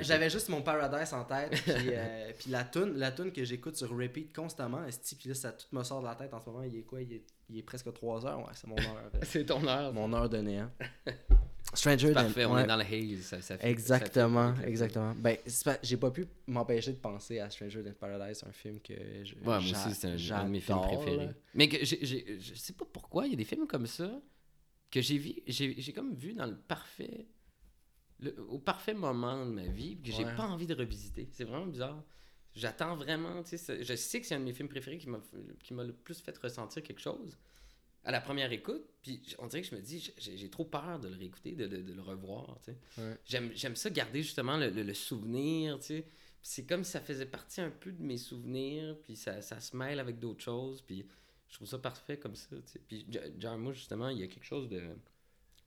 J'avais 0.00 0.30
juste 0.30 0.48
mon 0.48 0.62
Paradise 0.62 1.12
en 1.12 1.24
tête, 1.24 1.50
puis, 1.50 1.72
euh, 1.88 2.32
puis 2.38 2.50
la 2.50 2.64
tune, 2.64 2.94
la 2.96 3.12
tune 3.12 3.32
que 3.32 3.44
j'écoute 3.44 3.76
sur 3.76 3.90
repeat 3.90 4.34
constamment, 4.34 4.84
esti, 4.86 5.14
puis 5.16 5.28
là 5.28 5.34
ça 5.34 5.52
tout 5.52 5.66
me 5.72 5.82
sort 5.82 6.00
de 6.00 6.06
la 6.06 6.14
tête 6.14 6.32
en 6.34 6.40
ce 6.40 6.46
moment? 6.46 6.62
Il 6.62 6.76
est 6.76 6.82
quoi? 6.82 7.02
Il 7.02 7.12
est, 7.12 7.24
il 7.48 7.58
est 7.58 7.62
presque 7.62 7.92
3 7.92 8.26
heures, 8.26 8.38
ouais, 8.38 8.52
c'est 8.54 8.66
mon 8.66 8.76
heure, 8.78 9.10
C'est 9.22 9.44
ton 9.44 9.66
heure. 9.66 9.92
mon 9.92 10.12
heure 10.12 10.28
de 10.28 10.38
néant. 10.38 10.70
Stranger 11.74 12.08
Than- 12.08 12.14
Parfait, 12.24 12.44
on 12.46 12.54
ouais. 12.54 12.64
est 12.64 12.66
dans 12.66 12.76
le 12.76 12.82
haze. 12.84 13.20
Ça, 13.20 13.40
ça 13.42 13.56
fait- 13.56 13.68
Exactement, 13.70 14.56
ça 14.56 14.62
fait- 14.62 14.68
exactement. 14.68 15.14
Ben, 15.16 15.36
j'ai 15.82 15.96
pas 15.98 16.10
pu 16.10 16.26
m'empêcher 16.48 16.92
de 16.92 16.96
penser 16.98 17.38
à 17.38 17.48
Stranger 17.50 17.84
Than 17.84 17.92
Paradise, 17.98 18.42
un 18.48 18.52
film 18.52 18.80
que 18.80 18.94
je, 19.24 19.34
Ouais, 19.36 19.40
moi 19.44 19.58
aussi, 19.58 19.74
c'est 19.94 20.06
un, 20.08 20.36
un 20.40 20.44
de 20.44 20.50
mes 20.50 20.60
films 20.60 20.78
j'adore, 20.80 20.86
préférés. 21.02 21.26
là. 21.26 21.32
Mais 21.54 21.68
que 21.68 21.84
j'ai- 21.84 22.04
j'ai- 22.04 22.40
je 22.40 22.54
sais 22.54 22.72
pas 22.72 22.86
pourquoi, 22.92 23.26
il 23.26 23.30
y 23.30 23.34
a 23.34 23.36
des 23.36 23.44
films 23.44 23.66
comme 23.68 23.86
ça 23.86 24.10
que 24.90 25.00
j'ai 25.00 25.18
vu, 25.18 25.34
j'ai 25.46 25.74
j'ai 25.80 25.92
comme 25.92 26.12
vu 26.14 26.32
dans 26.34 26.46
le 26.46 26.56
parfait, 26.56 27.26
le- 28.20 28.40
au 28.48 28.58
parfait 28.58 28.94
moment 28.94 29.44
de 29.46 29.50
ma 29.50 29.64
vie, 29.66 29.98
que 30.00 30.10
j'ai 30.12 30.24
Ouais. 30.24 30.36
pas 30.36 30.46
envie 30.46 30.66
de 30.66 30.74
revisiter. 30.74 31.28
C'est 31.32 31.44
vraiment 31.44 31.66
bizarre. 31.66 32.02
J'attends 32.54 32.96
vraiment, 32.96 33.42
tu 33.44 33.56
sais, 33.58 33.84
je 33.84 33.94
sais 33.94 34.20
que 34.20 34.26
c'est 34.26 34.34
un 34.34 34.40
de 34.40 34.44
mes 34.44 34.52
films 34.52 34.68
préférés 34.68 34.98
qui 34.98 35.08
m'a 35.08 35.84
le 35.84 35.92
plus 35.92 36.20
fait 36.20 36.36
ressentir 36.38 36.82
quelque 36.82 37.00
chose 37.00 37.38
à 38.02 38.10
la 38.10 38.20
première 38.22 38.50
écoute, 38.50 38.82
puis 39.02 39.20
on 39.38 39.46
dirait 39.46 39.60
que 39.62 39.68
je 39.68 39.74
me 39.76 39.80
dis, 39.82 40.10
j'ai 40.16 40.48
trop 40.48 40.64
peur 40.64 40.98
de 41.00 41.08
le 41.08 41.16
réécouter, 41.16 41.52
de, 41.52 41.66
de- 41.66 41.82
de 41.82 41.92
le 41.92 42.00
revoir, 42.00 42.58
tu 42.64 42.72
sais. 42.72 43.00
Ouais. 43.02 43.50
J'aime 43.54 43.76
ça 43.76 43.90
garder 43.90 44.22
justement 44.22 44.56
le, 44.56 44.70
le- 44.70 44.82
le 44.84 44.94
souvenir, 44.94 45.78
tu 45.80 45.86
sais. 45.86 46.06
C'est 46.42 46.64
comme 46.64 46.82
si 46.82 46.92
ça 46.92 47.00
faisait 47.02 47.26
partie 47.26 47.60
un 47.60 47.68
peu 47.70 47.92
de 47.92 48.02
mes 48.02 48.16
souvenirs, 48.16 48.96
puis 49.02 49.16
ça, 49.16 49.42
ça 49.42 49.60
se 49.60 49.76
mêle 49.76 50.00
avec 50.00 50.18
d'autres 50.18 50.40
choses, 50.42 50.80
puis 50.80 51.06
je 51.48 51.54
trouve 51.56 51.68
ça 51.68 51.78
parfait 51.78 52.16
comme 52.18 52.34
ça, 52.36 52.56
tu 52.56 52.62
sais. 52.72 52.78
Puis 52.88 53.06
Jarmusch, 53.38 53.76
justement, 53.76 54.08
il 54.08 54.18
y 54.18 54.22
a 54.22 54.26
quelque 54.28 54.46
chose 54.46 54.68
de, 54.70 54.82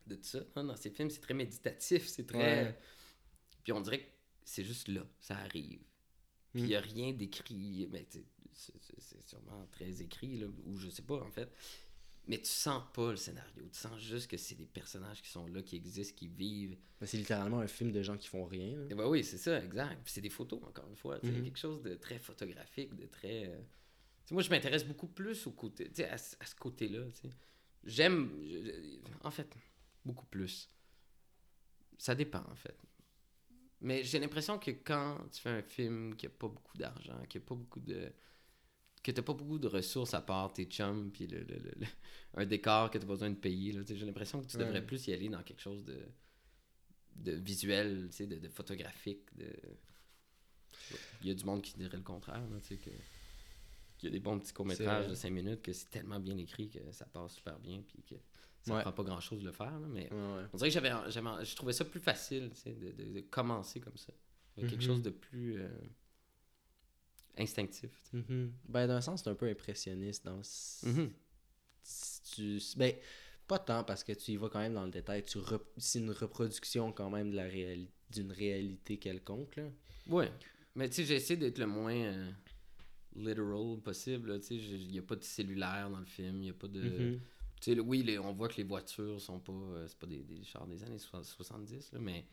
de 0.08 0.18
ça 0.22 0.40
hein, 0.56 0.64
dans 0.66 0.76
ses 0.76 0.90
films, 0.90 1.10
c'est 1.10 1.22
très 1.22 1.34
méditatif, 1.34 2.08
c'est 2.08 2.26
très... 2.26 2.64
Ouais. 2.66 2.78
Puis 3.64 3.72
on 3.74 3.82
dirait 3.82 4.00
que 4.02 4.10
c'est 4.44 4.64
juste 4.64 4.88
là, 4.90 5.06
ça 5.20 5.38
arrive. 5.38 5.80
Puis 6.54 6.62
il 6.62 6.64
Mm. 6.64 6.68
n'y 6.68 6.76
a 6.76 6.82
rien 6.82 7.14
d'écrit, 7.14 7.88
mais 7.92 8.06
c'est- 8.10 8.26
c'est 8.54 8.74
c'est 9.00 9.22
sûrement 9.28 9.66
très 9.72 10.02
écrit, 10.02 10.38
là, 10.38 10.48
ou 10.66 10.78
je 10.78 10.90
sais 10.90 11.02
pas, 11.02 11.20
en 11.22 11.32
fait. 11.32 11.50
Mais 12.28 12.38
tu 12.38 12.46
sens 12.50 12.82
pas 12.94 13.12
le 13.12 13.18
scénario, 13.18 13.64
tu 13.72 13.78
sens 13.80 14.00
juste 14.00 14.30
que 14.30 14.38
c'est 14.38 14.56
des 14.56 14.66
personnages 14.68 15.22
qui 15.22 15.30
sont 15.30 15.46
là, 15.48 15.62
qui 15.62 15.76
existent, 15.76 16.16
qui 16.16 16.28
vivent, 16.28 16.78
Ben, 17.00 17.06
c'est 17.06 17.18
littéralement 17.18 17.60
un 17.60 17.68
film 17.68 17.92
de 17.92 18.02
gens 18.02 18.16
qui 18.18 18.28
font 18.28 18.46
rien. 18.46 18.78
là. 18.78 18.86
et 18.90 18.96
bah 18.96 19.10
oui, 19.10 19.24
c'est 19.24 19.38
ça, 19.38 19.62
exact. 19.64 20.02
Puis 20.04 20.14
c'est 20.14 20.22
des 20.22 20.30
photos, 20.30 20.62
encore 20.64 20.88
une 20.88 20.96
fois. 20.96 21.20
sais, 21.22 21.28
Mhm. 21.32 21.44
Quelque 21.44 21.60
chose 21.60 21.82
de 21.82 21.96
très 21.96 22.20
photographique, 22.20 22.96
de 22.96 23.08
très. 23.08 23.48
euh, 23.48 23.60
moi, 24.32 24.42
je 24.42 24.50
m'intéresse 24.50 24.86
beaucoup 24.86 25.08
plus 25.08 25.46
au 25.48 25.52
côté, 25.52 25.92
à, 26.06 26.18
ce- 26.18 26.36
à 26.40 26.46
ce 26.46 26.56
côté-là. 26.56 27.04
J'aime. 27.84 28.32
En 29.24 29.32
fait, 29.32 29.54
beaucoup 30.06 30.26
plus. 30.26 30.70
Ça 31.98 32.16
dépend, 32.16 32.44
en 32.52 32.56
fait. 32.56 32.78
Mais 33.82 34.04
j'ai 34.04 34.20
l'impression 34.20 34.58
que 34.60 34.72
quand 34.72 35.18
tu 35.32 35.42
fais 35.42 35.50
un 35.50 35.62
film 35.62 36.16
qui 36.16 36.26
a 36.26 36.30
pas 36.30 36.48
beaucoup 36.48 36.78
d'argent, 36.78 37.22
qui 37.30 37.38
a 37.38 37.42
pas 37.42 37.56
beaucoup 37.56 37.80
de. 37.82 38.12
que 39.04 39.12
t'as 39.12 39.22
pas 39.22 39.34
beaucoup 39.34 39.60
de 39.60 39.68
ressources 39.68 40.14
à 40.14 40.22
part 40.22 40.54
tes 40.54 40.66
chums, 40.66 41.12
puis 41.12 41.28
le, 41.28 41.40
le- 41.40 41.58
le- 41.60 41.74
le- 41.82 41.88
un 42.36 42.46
décor 42.46 42.90
que 42.92 42.98
t'as 42.98 43.06
pas 43.06 43.14
besoin 43.14 43.30
de 43.32 43.36
payer, 43.36 43.74
j'ai 43.86 44.06
l'impression 44.06 44.42
que 44.42 44.48
tu 44.48 44.58
Ouais. 44.58 44.64
devrais 44.66 44.86
plus 44.86 45.08
y 45.08 45.14
aller 45.14 45.30
dans 45.30 45.44
quelque 45.44 45.62
chose 45.62 45.84
de 45.86 46.00
de 47.16 47.32
visuel, 47.34 48.10
de, 48.10 48.26
de 48.40 48.50
photographique. 48.50 49.36
De... 49.38 49.48
Il 51.22 51.28
y 51.28 51.32
a 51.32 51.34
du 51.34 51.46
monde 51.46 51.62
qui 51.62 51.74
dirait 51.74 51.98
le 51.98 52.04
contraire, 52.04 52.44
tu 52.62 52.68
sais, 52.68 52.78
que 52.78 52.90
qu'il 53.98 54.10
y 54.10 54.12
a 54.12 54.14
des 54.14 54.20
bons 54.20 54.40
petits 54.40 54.52
courts-métrages 54.54 55.08
de 55.08 55.16
5 55.16 55.30
minutes 55.32 55.62
que 55.62 55.72
c'est 55.72 55.90
tellement 55.90 56.20
bien 56.20 56.38
écrit 56.38 56.70
que 56.70 56.92
ça 56.92 57.06
passe 57.06 57.36
super 57.36 57.58
bien, 57.60 57.82
puis 57.88 58.04
que 58.04 58.16
ça 58.64 58.76
Ouais. 58.76 58.82
prend 58.82 58.92
pas 58.94 59.04
grand-chose 59.04 59.42
de 59.42 59.46
le 59.46 59.52
faire, 59.52 59.80
là, 59.80 59.88
mais 59.90 60.12
Ouais, 60.12 60.44
on 60.54 60.58
dirait 60.58 60.70
que 60.70 60.74
j'avais, 60.74 60.90
je 61.46 61.56
trouvais 61.56 61.74
ça 61.74 61.86
plus 61.86 62.00
facile, 62.00 62.50
tu 62.54 62.62
sais, 62.62 62.74
de, 62.74 62.92
de- 62.92 63.14
de 63.14 63.20
commencer 63.22 63.80
comme 63.80 63.98
ça, 63.98 64.14
avec 64.58 64.70
quelque 64.70 64.82
Mhm. 64.82 64.88
chose 64.88 65.02
de 65.02 65.10
plus 65.12 65.60
euh, 65.62 65.68
instinctif. 67.38 67.90
sais. 68.12 68.18
Mhm. 68.18 68.54
Ben, 68.70 68.88
d'un 68.88 69.02
sens, 69.02 69.24
c'est 69.24 69.30
un 69.30 69.36
peu 69.36 69.48
impressionniste. 69.50 70.26
Dans... 70.26 70.42
Mhm. 70.84 71.12
si 71.82 72.22
tu... 72.36 72.78
Ben, 72.78 72.94
Pas 73.46 73.60
tant 73.60 73.84
parce 73.84 74.06
que 74.06 74.14
tu 74.14 74.32
y 74.32 74.38
vas 74.38 74.48
quand 74.48 74.60
même 74.60 74.74
dans 74.74 74.86
le 74.86 74.92
détail. 74.92 75.22
Tu 75.24 75.38
rep- 75.38 75.66
C'est 75.78 76.00
une 76.00 76.12
reproduction 76.12 76.94
quand 76.94 77.10
même 77.10 77.30
de 77.32 77.36
la 77.36 77.46
réali- 77.48 77.90
d'une 78.10 78.32
réalité 78.32 78.98
quelconque. 78.98 79.58
Là. 79.58 79.70
Ouais. 80.08 80.32
Mais 80.76 80.88
tu 80.88 80.96
sais, 80.96 81.04
j'essaie 81.06 81.36
d'être 81.36 81.58
le 81.58 81.66
moins 81.68 81.94
euh, 81.94 82.32
literal 83.18 83.82
possible. 83.84 84.30
là, 84.32 84.40
Tu 84.40 84.46
sais, 84.46 84.56
il 84.56 84.88
n'y 84.92 84.98
a 85.00 85.02
pas 85.02 85.18
de 85.18 85.24
cellulaire 85.26 85.90
dans 85.90 86.00
le 86.00 86.06
film. 86.06 86.42
Il 86.42 86.48
y 86.48 86.50
a 86.52 86.54
pas 86.54 86.70
de. 86.70 86.80
Mhm. 86.82 87.20
Tu 87.20 87.22
oui, 87.80 88.04
les- 88.04 88.20
on 88.20 88.34
voit 88.34 88.50
que 88.50 88.58
les 88.58 88.64
voitures 88.64 89.20
sont 89.22 89.40
pas. 89.40 89.52
euh, 89.54 89.88
c'est 89.88 89.98
pas 89.98 90.08
des, 90.08 90.24
des 90.24 90.44
chars 90.44 90.68
des 90.68 90.84
années 90.84 91.00
so- 91.00 91.24
70, 91.24 91.92
là, 91.94 92.00
mais. 92.00 92.26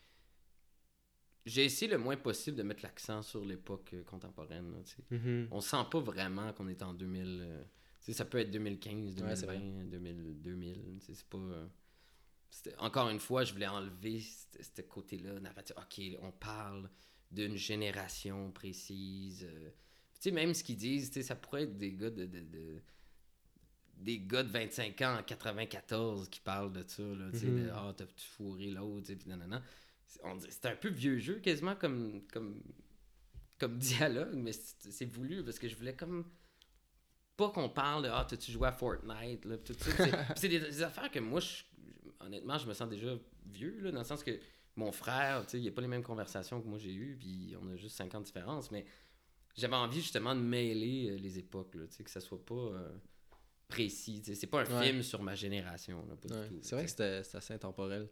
J'ai 1.46 1.64
essayé 1.64 1.90
le 1.90 1.96
moins 1.98 2.16
possible 2.18 2.56
de 2.58 2.62
mettre 2.62 2.82
l'accent 2.82 3.22
sur 3.22 3.44
l'époque 3.44 3.94
euh, 3.94 4.02
contemporaine. 4.04 4.72
là. 4.72 4.78
Mhm. 5.10 5.48
On 5.50 5.60
sent 5.60 5.84
pas 5.90 6.00
vraiment 6.00 6.52
qu'on 6.52 6.68
est 6.68 6.82
en 6.82 6.92
2000. 6.92 7.40
euh, 7.42 7.64
ça 8.12 8.24
peut 8.26 8.38
être 8.38 8.50
2015, 8.50 9.22
Ouais, 9.22 9.36
c'est 9.36 9.46
2020, 9.46 9.84
2000, 9.86 10.40
2000. 10.42 10.98
tu 11.00 11.06
sais, 11.06 11.14
C'est 11.14 11.28
pas. 11.28 12.84
encore 12.84 13.08
une 13.08 13.20
fois, 13.20 13.44
je 13.44 13.52
voulais 13.54 13.68
enlever 13.68 14.20
ce 14.20 14.82
côté-là 14.82 15.38
narratif. 15.40 15.74
Ok, 15.78 16.00
on 16.20 16.32
parle 16.32 16.90
d'une 17.30 17.56
génération 17.56 18.50
précise. 18.52 19.44
euh, 19.48 19.70
tu 20.14 20.20
sais, 20.24 20.30
même 20.32 20.52
ce 20.52 20.62
qu'ils 20.62 20.76
disent, 20.76 21.10
ça 21.22 21.36
pourrait 21.36 21.62
être 21.62 21.78
des 21.78 21.92
gars 21.94 22.10
de, 22.10 22.26
de- 22.26 22.40
de- 22.40 22.82
des 24.00 24.18
gars 24.18 24.42
de 24.42 24.48
25 24.50 25.00
ans 25.02 25.18
en 25.18 25.22
94 25.22 26.28
qui 26.28 26.40
parlent 26.40 26.72
de 26.72 26.82
ça, 26.86 27.02
là, 27.02 27.30
tu 27.32 27.38
sais, 27.40 27.46
de 27.46 27.50
Mhm. 27.52 27.70
Ah, 27.74 27.94
t'as-tu 27.96 28.26
fourré 28.26 28.66
l'autre, 28.70 29.06
tu 29.06 29.12
sais, 29.12 29.16
puis 29.16 29.28
nanana. 29.28 29.62
C'est- 30.06 30.20
on 30.24 30.36
dirait- 30.36 30.50
C'est 30.50 30.66
un 30.66 30.76
peu 30.76 30.88
vieux 30.88 31.18
jeu, 31.18 31.34
quasiment 31.40 31.76
comme, 31.76 32.22
comme, 32.32 32.60
comme 33.58 33.78
dialogue, 34.08 34.34
mais 34.34 34.52
c'est 34.52 35.04
voulu 35.04 35.44
parce 35.44 35.58
que 35.58 35.68
je 35.68 35.76
voulais 35.76 35.94
comme. 35.94 36.24
Pas 37.36 37.50
qu'on 37.50 37.68
parle 37.70 38.04
de 38.04 38.08
Ah, 38.08 38.26
t'as-tu 38.28 38.52
joué 38.52 38.68
à 38.68 38.72
Fortnite, 38.72 39.44
là, 39.46 39.56
tout 39.58 39.74
ça. 39.74 39.90
C'est- 40.36 40.48
des, 40.48 40.58
des 40.60 40.82
affaires 40.82 41.10
que 41.10 41.18
moi, 41.20 41.40
je- 41.40 41.62
honnêtement, 42.20 42.58
je 42.58 42.66
me 42.66 42.74
sens 42.74 42.88
déjà 42.88 43.16
vieux, 43.46 43.80
là, 43.80 43.92
dans 43.92 44.00
le 44.00 44.04
sens 44.04 44.22
que 44.22 44.38
mon 44.76 44.92
frère, 44.92 45.44
tu 45.46 45.52
sais, 45.52 45.60
il 45.60 45.68
a 45.68 45.72
pas 45.72 45.80
les 45.82 45.88
mêmes 45.88 46.02
conversations 46.02 46.60
que 46.60 46.66
moi 46.66 46.78
j'ai 46.78 46.92
eues, 46.94 47.16
puis 47.18 47.54
on 47.60 47.68
a 47.70 47.76
juste 47.76 47.96
50 47.96 48.24
différences, 48.24 48.70
mais 48.70 48.84
j'avais 49.56 49.74
envie 49.76 50.00
justement 50.00 50.34
de 50.34 50.40
mêler 50.40 51.10
euh, 51.10 51.16
les 51.16 51.38
époques, 51.38 51.74
là, 51.74 51.86
tu 51.86 51.96
sais, 51.96 52.04
que 52.04 52.10
ça 52.10 52.20
soit 52.20 52.44
pas 52.44 52.54
euh, 52.54 52.90
précis. 53.70 54.20
tu. 54.22 54.34
C'est 54.34 54.46
pas 54.46 54.62
un 54.62 54.78
Ouais. 54.78 54.86
film 54.86 55.02
sur 55.02 55.22
ma 55.22 55.34
génération, 55.34 56.04
là, 56.08 56.16
pas 56.16 56.34
Ouais, 56.34 56.48
du 56.48 56.54
tout. 56.56 56.60
C'est 56.62 56.74
vrai 56.74 56.84
que 56.84 56.90
tu 56.90 56.96
c'était 56.96 57.36
assez 57.36 57.54
intemporel. 57.54 58.08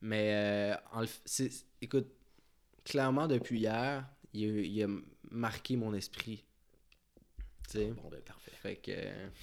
Mais, 0.00 0.32
euh, 0.34 0.74
en 0.92 1.04
écoute, 1.82 2.06
clairement, 2.84 3.26
depuis 3.26 3.58
hier, 3.60 4.08
il 4.32 4.44
a, 4.48 4.60
il 4.62 4.82
a 4.84 4.88
marqué 5.30 5.76
mon 5.76 5.92
esprit. 5.94 6.44
Tu 7.70 7.84
Bon, 7.92 8.08
ben, 8.08 8.20
parfait. 8.22 8.52
fait 8.62 8.76
que. 8.76 8.92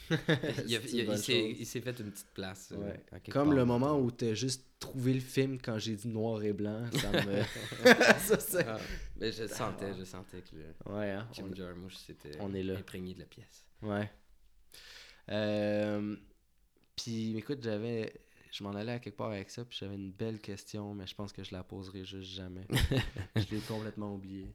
il 0.68 1.66
s'est 1.66 1.82
fait 1.82 2.00
une 2.00 2.12
petite 2.12 2.34
place. 2.34 2.72
euh, 2.72 2.78
Ouais. 2.78 3.04
Comme 3.30 3.50
part. 3.50 3.56
le 3.58 3.66
moment 3.66 4.00
où 4.00 4.10
t'as 4.10 4.34
juste 4.34 4.66
trouvé 4.80 5.14
le 5.14 5.20
film 5.20 5.60
quand 5.62 5.78
j'ai 5.78 5.96
dit 5.96 6.08
noir 6.08 6.42
et 6.44 6.52
blanc, 6.54 6.86
ça 6.92 7.12
me. 7.12 7.44
ça, 8.40 8.60
Ah, 8.68 8.80
mais 9.18 9.32
je 9.32 9.46
sentais, 9.48 9.94
je 9.98 10.04
sentais 10.04 10.42
que 10.42 10.56
le 10.56 10.94
Ouais, 10.94 11.12
hein, 11.12 11.28
Jim 11.34 11.48
on- 11.52 11.56
Jarmusch 11.56 11.98
s'était 11.98 12.40
imprégné 12.40 13.14
de 13.14 13.20
la 13.20 13.26
pièce. 13.26 13.66
Ouais. 13.84 14.10
Euh, 15.30 16.16
puis 16.96 17.38
écoute, 17.38 17.62
j'avais. 17.64 18.14
Je 18.52 18.64
m'en 18.64 18.72
allais 18.72 18.94
à 18.94 19.00
quelque 19.00 19.18
part 19.18 19.32
avec 19.32 19.50
ça, 19.50 19.66
puis 19.66 19.78
j'avais 19.78 19.96
une 19.96 20.12
belle 20.12 20.40
question, 20.40 20.94
mais 20.94 21.06
je 21.08 21.14
pense 21.16 21.34
que 21.34 21.44
je 21.44 21.54
la 21.54 21.64
poserai 21.64 22.06
juste 22.06 22.32
jamais. 22.32 22.66
je 23.36 23.54
l'ai 23.54 23.60
complètement 23.62 24.14
oublié. 24.16 24.48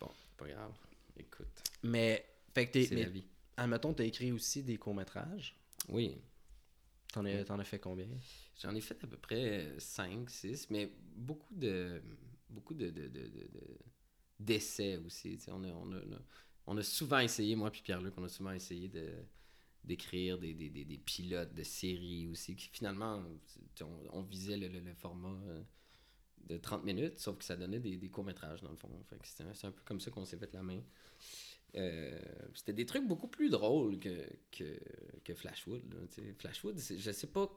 Bon, 0.00 0.10
pas 0.38 0.48
grave. 0.48 0.72
Écoute, 1.18 1.62
Mais, 1.82 2.24
fait 2.54 2.66
que 2.66 2.72
t'es. 2.72 2.84
c'est 2.86 2.96
la 2.96 3.08
vie. 3.08 3.24
admettons, 3.56 3.92
t'as 3.92 4.04
écrit 4.04 4.32
aussi 4.32 4.62
des 4.62 4.78
courts-métrages. 4.78 5.54
Oui, 5.88 6.16
T'en 7.12 7.26
as, 7.26 7.44
t'en 7.44 7.58
as 7.58 7.64
fait 7.64 7.78
combien? 7.78 8.06
J'en 8.62 8.74
ai 8.74 8.80
fait 8.80 9.02
à 9.04 9.06
peu 9.06 9.18
près 9.18 9.74
5, 9.78 10.30
6, 10.30 10.70
mais 10.70 10.90
beaucoup 11.14 11.54
de 11.54 12.00
beaucoup 12.48 12.74
de, 12.74 12.88
de, 12.90 13.08
de, 13.08 13.20
de- 13.28 13.48
de- 13.52 13.78
d'essais 14.40 14.96
aussi. 14.96 15.38
on, 15.48 15.62
a, 15.64 15.68
on 15.68 15.92
a- 15.92 16.00
on 16.66 16.76
a 16.76 16.82
souvent 16.82 17.18
essayé, 17.18 17.54
moi 17.56 17.70
puis 17.70 17.82
Pierre-Luc, 17.82 18.14
on 18.16 18.24
a 18.24 18.28
souvent 18.28 18.52
essayé 18.52 18.88
de 18.88 19.10
d'écrire 19.84 20.38
des, 20.38 20.54
des, 20.54 20.70
des, 20.70 20.84
des 20.84 20.98
pilotes 20.98 21.54
de 21.54 21.62
séries 21.62 22.28
aussi, 22.28 22.54
qui 22.56 22.68
finalement, 22.68 23.22
on, 23.80 23.86
on 24.12 24.22
visait 24.22 24.56
le, 24.56 24.68
le- 24.68 24.80
le 24.80 24.94
format 24.94 25.36
euh, 25.48 25.62
de 26.48 26.56
30 26.56 26.84
minutes, 26.84 27.18
sauf 27.18 27.38
que 27.38 27.44
ça 27.44 27.56
donnait 27.56 27.80
des, 27.80 27.96
des 27.96 28.08
courts-métrages 28.08 28.62
dans 28.62 28.70
le 28.70 28.76
fond. 28.76 28.88
Que 29.10 29.16
c'est, 29.24 29.42
un, 29.66 29.70
peu 29.72 29.82
comme 29.84 30.00
ça 30.00 30.10
qu'on 30.10 30.24
s'est 30.24 30.36
fait 30.38 30.52
la 30.54 30.62
main. 30.62 30.80
Euh, 31.74 32.18
c'était 32.54 32.72
des 32.74 32.84
trucs 32.86 33.06
beaucoup 33.06 33.28
plus 33.28 33.48
drôles 33.50 33.98
que, 33.98 34.26
que, 34.50 34.78
que 35.24 35.34
Flashwood. 35.34 35.82
Là. 35.92 36.00
Flashwood, 36.38 36.78
je 36.78 37.10
sais 37.10 37.26
pas 37.28 37.50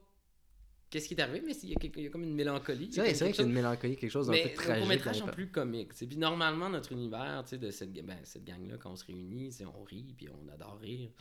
qu'est-ce 0.90 1.08
qui 1.10 1.16
est 1.16 1.20
arrivé, 1.22 1.42
mais 1.46 1.54
il 1.64 1.70
y, 1.72 1.76
a 1.76 2.02
y 2.02 2.10
comme 2.10 2.24
une 2.24 2.34
mélancolie. 2.34 2.90
C'est 2.94 3.02
vrai, 3.02 3.10
a 3.10 3.14
c'est 3.14 3.26
vrai 3.26 3.34
quelque 3.34 3.36
qu'il 3.36 3.42
y 3.42 3.44
a 3.44 3.44
chose- 3.44 3.46
une 3.48 3.54
mélancolie, 3.54 3.96
quelque 3.98 4.12
chose 4.12 4.28
d'un 4.28 4.34
peu 4.34 4.40
les 4.48 4.54
tragique. 4.54 4.80
courts-métrages 4.80 5.16
dans 5.16 5.20
sont 5.20 5.26
les- 5.28 5.32
plus 5.34 5.52
comiques. 5.52 5.94
Puis 5.94 6.18
normalement, 6.18 6.70
notre 6.70 6.92
univers, 6.94 7.44
de 7.44 7.72
cette, 7.72 7.92
ben, 7.92 8.18
cette 8.24 8.46
gang-là, 8.46 8.78
quand 8.78 8.92
on 8.92 8.96
se 8.96 9.06
réunit, 9.06 9.52
on 9.66 9.84
rit, 9.84 10.14
puis 10.18 10.28
on 10.30 10.48
adore 10.48 10.80
rire. 10.80 11.12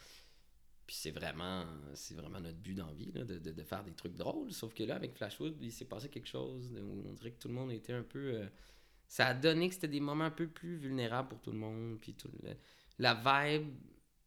Puis 0.86 0.96
c'est 0.96 1.10
vraiment, 1.10 1.64
notre 2.40 2.58
but 2.58 2.74
dans 2.74 2.86
la 2.86 2.92
vie, 2.92 3.10
là, 3.12 3.24
de, 3.24 3.38
de, 3.38 3.62
faire 3.62 3.82
des 3.84 3.92
trucs 3.94 4.14
drôles. 4.14 4.52
Sauf 4.52 4.74
que 4.74 4.82
là, 4.82 4.96
avec 4.96 5.16
Flashwood, 5.16 5.56
il 5.60 5.72
s'est 5.72 5.86
passé 5.86 6.08
quelque 6.08 6.28
chose 6.28 6.70
où 6.74 7.08
on 7.08 7.12
dirait 7.14 7.32
que 7.32 7.38
tout 7.38 7.48
le 7.48 7.54
monde 7.54 7.72
était 7.72 7.94
un 7.94 8.02
peu... 8.02 8.34
euh, 8.34 8.46
ça 9.06 9.28
a 9.28 9.34
donné 9.34 9.68
que 9.68 9.74
c'était 9.74 9.88
des 9.88 10.00
moments 10.00 10.24
un 10.24 10.30
peu 10.30 10.46
plus 10.46 10.76
vulnérables 10.76 11.28
pour 11.28 11.40
tout 11.40 11.52
le 11.52 11.58
monde. 11.58 11.98
Puis 12.00 12.14
la 12.98 13.14
vibe 13.14 13.72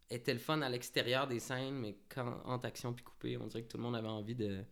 était 0.10 0.34
le 0.34 0.40
fun 0.40 0.62
à 0.62 0.70
l'extérieur 0.70 1.28
des 1.28 1.40
scènes, 1.40 1.76
mais 1.76 1.98
quand, 2.10 2.42
entre 2.46 2.66
action 2.66 2.94
puis 2.94 3.04
coupé, 3.04 3.38
on 3.38 3.48
dirait 3.48 3.64
que 3.64 3.68
tout 3.68 3.78
le 3.78 3.84
monde 3.84 3.96
avait 3.96 4.08
envie 4.08 4.36
de 4.36 4.64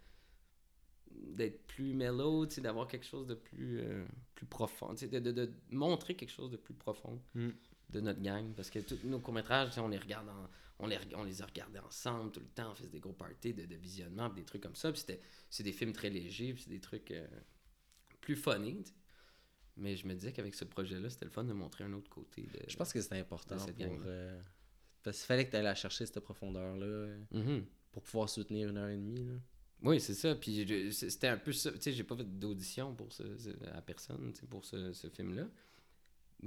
d'être 1.11 1.65
plus 1.65 1.93
mellow, 1.93 2.45
d'avoir 2.45 2.87
quelque 2.87 3.05
chose 3.05 3.25
de 3.25 3.35
plus, 3.35 3.79
euh, 3.79 4.05
profond, 4.49 4.93
de, 4.93 5.19
de, 5.19 5.31
de 5.31 5.53
montrer 5.69 6.15
quelque 6.15 6.31
chose 6.31 6.51
de 6.51 6.57
plus 6.57 6.73
profond 6.73 7.21
Mm. 7.33 7.49
De 7.89 7.99
notre 8.01 8.21
gang. 8.21 8.53
Parce 8.53 8.69
que 8.69 8.79
tous 8.79 8.99
nos 9.03 9.19
courts-métrages, 9.19 9.77
on 9.77 9.87
les 9.87 9.97
regarde 9.97 10.29
en- 10.29 10.49
on 10.79 10.87
les, 10.87 10.97
on 11.15 11.23
les 11.23 11.41
a 11.41 11.45
regardés 11.45 11.79
ensemble 11.79 12.31
tout 12.31 12.41
le 12.41 12.47
temps, 12.47 12.71
on 12.71 12.75
faisait 12.75 12.89
des 12.89 12.99
gros 12.99 13.13
parties 13.13 13.53
de, 13.53 13.65
de 13.65 13.75
visionnement, 13.75 14.27
des 14.29 14.43
trucs 14.43 14.61
comme 14.61 14.75
ça. 14.75 14.91
Puis 14.91 14.99
c'était, 15.01 15.21
c'est 15.49 15.63
des 15.63 15.71
films 15.71 15.93
très 15.93 16.09
légers, 16.09 16.53
puis 16.53 16.63
c'est 16.63 16.69
des 16.69 16.81
trucs 16.81 17.11
euh, 17.11 17.25
plus 18.21 18.35
funny. 18.35 18.83
Mais 19.77 19.95
je 19.95 20.07
me 20.07 20.13
disais 20.13 20.31
qu'avec 20.31 20.53
ce 20.55 20.65
projet-là, 20.65 21.09
c'était 21.09 21.25
le 21.25 21.31
fun 21.31 21.43
de 21.43 21.53
montrer 21.53 21.83
un 21.83 21.93
autre 21.93 22.09
côté. 22.09 22.43
De... 22.43 22.59
Je 22.67 22.75
pense 22.77 22.91
que 22.93 23.01
c'était 23.01 23.19
important 23.19 23.57
cette 23.59 23.75
pour. 23.77 23.97
euh, 24.05 24.41
Parce 25.03 25.17
qu'il 25.17 25.25
fallait 25.27 25.45
que 25.47 25.55
tu 25.55 25.61
la 25.61 25.75
chercher, 25.75 26.05
cette 26.05 26.19
profondeur-là, 26.21 26.85
euh, 26.85 27.23
Mhm. 27.31 27.65
pour 27.91 28.03
pouvoir 28.03 28.29
soutenir 28.29 28.69
une 28.69 28.77
heure 28.77 28.89
et 28.89 28.95
demie. 28.97 29.23
Là. 29.25 29.33
Oui, 29.81 29.99
c'est 29.99 30.13
ça. 30.13 30.33
Puis 30.35 30.91
c'était 30.93 31.27
un 31.27 31.37
peu 31.37 31.51
ça. 31.51 31.71
Tu 31.73 31.81
sais, 31.81 31.91
j'ai 31.93 32.03
pas 32.05 32.15
fait 32.15 32.23
d'audition 32.39 32.95
pour 32.95 33.11
ce, 33.11 33.23
à 33.73 33.81
personne, 33.81 34.33
pour 34.49 34.63
ce, 34.65 34.93
ce 34.93 35.09
film-là. 35.09 35.47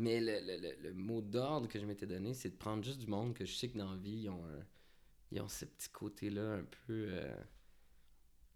Mais 0.01 0.20
le, 0.20 0.40
le- 0.40 0.61
le- 0.61 0.76
le 0.88 0.94
mot 0.94 1.20
d'ordre 1.20 1.66
que 1.68 1.78
je 1.78 1.84
m'étais 1.84 2.07
donné, 2.07 2.32
c'est 2.34 2.51
de 2.51 2.57
prendre 2.57 2.84
juste 2.84 2.99
du 3.01 3.07
monde 3.09 3.34
que 3.34 3.44
je 3.44 3.53
sais 3.55 3.68
que 3.68 3.76
dans 3.78 3.90
la 3.90 3.96
vie, 3.96 4.22
ils 4.22 4.28
ont, 4.30 4.44
un- 4.46 4.64
ils 5.32 5.40
ont 5.40 5.49
ce 5.49 5.64
petit 5.64 5.88
côté-là 5.90 6.55
un 6.55 6.64
peu. 6.86 7.07
euh, 7.11 7.34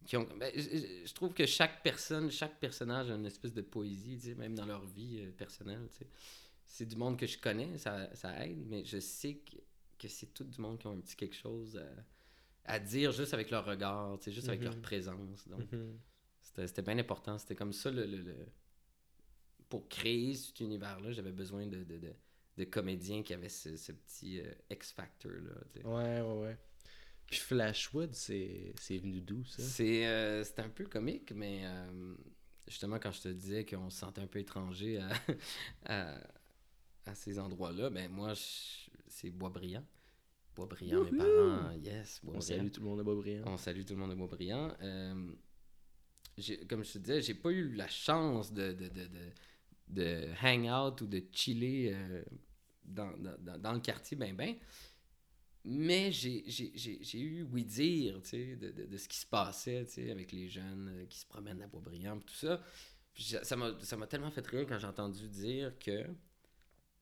qui 0.04 0.16
ont, 0.16 0.26
ben, 0.36 0.52
je, 0.56 1.12
trouve 1.14 1.32
que 1.32 1.46
chaque 1.46 1.82
personne, 1.82 2.30
chaque 2.30 2.58
personnage 2.58 3.10
a 3.10 3.14
une 3.14 3.26
espèce 3.26 3.52
de 3.52 3.62
poésie, 3.62 4.18
tu 4.18 4.26
sais, 4.28 4.34
même 4.34 4.54
dans 4.54 4.66
leur 4.66 4.84
vie 4.84 5.20
euh, 5.20 5.30
personnelle. 5.32 5.86
tu 5.92 5.98
sais. 5.98 6.06
C'est 6.66 6.86
du 6.86 6.96
monde 6.96 7.16
que 7.18 7.26
je 7.26 7.38
connais, 7.38 7.76
ça, 7.78 8.12
ça 8.14 8.44
aide, 8.46 8.64
mais 8.68 8.84
je 8.84 8.98
sais 8.98 9.34
que, 9.34 9.56
que 9.98 10.08
c'est 10.08 10.32
tout 10.34 10.44
du 10.44 10.60
monde 10.60 10.78
qui 10.78 10.86
ont 10.88 10.92
un 10.92 11.00
petit 11.00 11.14
quelque 11.16 11.36
chose 11.36 11.76
à, 11.76 12.72
à 12.74 12.78
dire 12.80 13.12
juste 13.12 13.32
avec 13.34 13.50
leur 13.50 13.64
regard, 13.64 14.18
tu 14.18 14.24
sais, 14.26 14.32
juste 14.32 14.48
avec 14.48 14.62
leur 14.62 14.80
présence. 14.80 15.46
Donc, 15.48 15.70
Mhm. 15.72 15.98
c'était 16.40 16.66
c'était 16.66 16.82
bien 16.82 16.98
important. 16.98 17.38
C'était 17.38 17.54
comme 17.56 17.72
ça 17.72 17.90
le, 17.90 18.04
le- 18.06 18.22
le- 18.22 18.46
Pour 19.72 19.88
créer 19.88 20.34
cet 20.34 20.60
univers-là, 20.60 21.12
j'avais 21.12 21.32
besoin 21.32 21.66
de, 21.66 21.82
de, 21.82 21.96
de, 21.96 22.12
de 22.58 22.64
comédiens 22.64 23.22
qui 23.22 23.32
avaient 23.32 23.48
ce, 23.48 23.74
ce 23.74 23.90
petit 23.92 24.38
euh, 24.38 24.52
X-Factor-là. 24.70 25.54
Ouais, 25.88 26.20
ouais, 26.20 26.40
ouais. 26.42 26.58
Puis 27.26 27.38
Flashwood, 27.38 28.12
c'est 28.12 28.74
venu 28.90 29.22
d'où, 29.22 29.42
ça? 29.46 29.62
C'est 29.62 30.06
euh, 30.06 30.44
un 30.58 30.68
peu 30.68 30.84
comique, 30.84 31.32
mais 31.32 31.62
euh, 31.64 32.14
justement, 32.68 32.98
quand 32.98 33.12
je 33.12 33.22
te 33.22 33.28
disais 33.28 33.64
qu'on 33.64 33.88
se 33.88 34.00
sentait 34.00 34.20
un 34.20 34.26
peu 34.26 34.40
étranger 34.40 34.98
à, 34.98 35.08
à, 35.86 36.20
à 37.06 37.14
ces 37.14 37.38
endroits-là, 37.38 37.88
ben 37.88 38.12
moi, 38.12 38.34
c'est 39.08 39.30
Boisbriand. 39.30 39.86
Boisbriand, 40.54 41.04
mes 41.04 41.16
parents, 41.16 41.70
yes, 41.82 42.20
On 42.26 42.42
salue 42.42 42.68
tout 42.70 42.82
le 42.82 42.86
monde 42.88 42.98
de 42.98 43.04
Boisbriand. 43.04 43.44
On 43.46 43.56
salue 43.56 43.84
tout 43.86 43.94
le 43.94 44.00
monde 44.00 44.10
de 44.10 44.16
Boisbriand. 44.16 44.76
Euh, 44.82 45.32
comme 46.68 46.84
je 46.84 46.92
te 46.92 46.98
disais, 46.98 47.22
j'ai 47.22 47.34
pas 47.34 47.50
eu 47.50 47.72
la 47.72 47.88
chance 47.88 48.52
de, 48.52 48.72
de, 48.72 48.88
de, 48.88 49.06
de, 49.06 49.32
de 49.92 50.26
hang 50.42 50.66
out 50.68 51.00
ou 51.02 51.06
de 51.06 51.22
chiller 51.32 51.92
euh, 51.94 52.22
dans, 52.84 53.12
dans, 53.18 53.58
dans- 53.58 53.72
le 53.72 53.80
quartier, 53.80 54.16
ben 54.16 54.34
ben. 54.34 54.56
Mais 55.64 56.10
j'ai 56.10 57.20
eu 57.20 57.42
oui 57.52 57.64
dire 57.64 58.20
tu 58.22 58.30
sais, 58.30 58.56
de, 58.56 58.72
de, 58.72 58.86
de 58.86 58.96
ce 58.96 59.06
qui 59.06 59.18
se 59.18 59.26
passait 59.26 59.84
tu 59.84 59.92
sais, 59.92 60.10
avec 60.10 60.32
les 60.32 60.48
jeunes 60.48 60.88
euh, 60.92 61.06
qui 61.06 61.18
se 61.18 61.26
promènent 61.26 61.62
à 61.62 61.68
Boisbriand 61.68 62.16
et 62.18 62.22
tout 62.24 62.34
ça. 62.34 62.60
Puis 63.14 63.36
ça 63.42 63.56
m'a 63.56 64.06
tellement 64.08 64.30
fait 64.30 64.46
rire 64.46 64.66
quand 64.68 64.78
j'ai 64.78 64.86
entendu 64.86 65.28
dire 65.28 65.78
que 65.78 66.04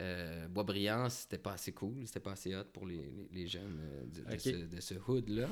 euh, 0.02 0.48
Boisbriand, 0.48 1.08
c'était 1.08 1.38
pas 1.38 1.52
assez 1.52 1.72
cool, 1.72 2.06
c'était 2.06 2.20
pas 2.20 2.32
assez 2.32 2.54
hot 2.56 2.64
pour 2.72 2.86
les, 2.86 3.10
les, 3.10 3.28
les 3.32 3.46
jeunes 3.46 3.78
euh, 3.80 4.04
de, 4.06 4.38
ce, 4.38 4.48
de 4.76 4.80
ce 4.80 4.94
hood-là. 4.94 5.48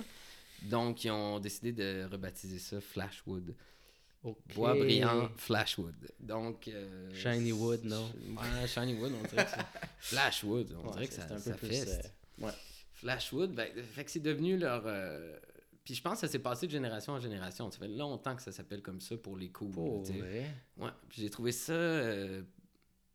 Donc, 0.63 1.05
ils 1.05 1.11
ont 1.11 1.39
décidé 1.39 1.73
de 1.73 2.05
rebaptiser 2.11 2.59
ça 2.59 2.81
Flashwood. 2.81 3.55
Ok. 4.25 4.37
Bois 4.55 4.75
brillant, 4.75 5.31
Flashwood. 5.37 5.95
Donc. 6.19 6.67
euh, 6.69 7.09
Shiny 7.15 7.53
wood, 7.53 7.85
non? 7.85 8.11
Ouais, 8.37 8.67
Shiny 8.67 8.95
Wood, 8.99 9.13
on 9.13 9.27
dirait 9.29 9.45
que 9.45 9.51
c'est. 9.51 9.67
Flashwood, 10.01 10.73
on 10.83 10.87
Ouais, 10.87 10.93
dirait 10.93 11.07
que 11.09 11.15
c'est 11.15 11.21
ça, 11.21 11.35
un 11.35 11.37
peu 11.37 11.51
ça 11.51 11.55
plus, 11.55 11.69
feste. 11.69 12.13
euh, 12.43 12.47
ouais. 12.47 12.53
Flashwood, 12.95 13.55
ben, 13.55 13.69
fait 13.85 14.05
que 14.05 14.11
c'est 14.11 14.19
devenu 14.21 14.57
leur. 14.59 14.83
euh, 14.87 15.39
Puis 15.85 15.95
je 15.95 16.03
pense 16.03 16.15
que 16.15 16.27
ça 16.27 16.29
s'est 16.33 16.41
passé 16.41 16.67
de 16.67 16.73
génération 16.73 17.13
en 17.13 17.21
génération. 17.21 17.71
Ça 17.71 17.79
fait 17.79 17.87
longtemps 17.89 18.35
que 18.35 18.43
ça 18.43 18.51
s'appelle 18.51 18.83
comme 18.83 19.01
ça 19.01 19.17
pour 19.17 19.37
les 19.37 19.51
coups. 19.51 19.75
Pour 19.75 20.03
vrai? 20.03 20.47
Ouais, 20.77 20.91
puis 21.09 21.23
j'ai 21.23 21.31
trouvé 21.31 21.53
ça 21.53 21.73
euh, 21.73 22.43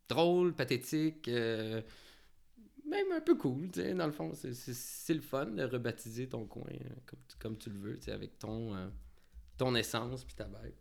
drôle, 0.08 0.56
pathétique, 0.56 1.28
même 1.28 3.12
un 3.14 3.22
peu 3.22 3.36
cool, 3.36 3.70
tu 3.72 3.82
sais, 3.82 3.94
dans 3.94 4.06
le 4.06 4.12
fond. 4.12 4.32
C'est- 4.34 5.14
le 5.14 5.22
fun 5.22 5.46
de 5.48 5.64
rebaptiser 5.64 6.28
ton 6.30 6.46
coin 6.46 6.64
comme, 7.06 7.20
tu- 7.28 7.38
comme 7.38 7.58
tu 7.58 7.70
le 7.70 7.78
veux, 7.80 7.98
tu 7.98 8.06
sais, 8.06 8.12
avec 8.12 8.40
ton, 8.40 8.74
ton 9.58 9.76
essence 9.76 10.24
puis 10.24 10.36
ta 10.36 10.46
bête. 10.46 10.78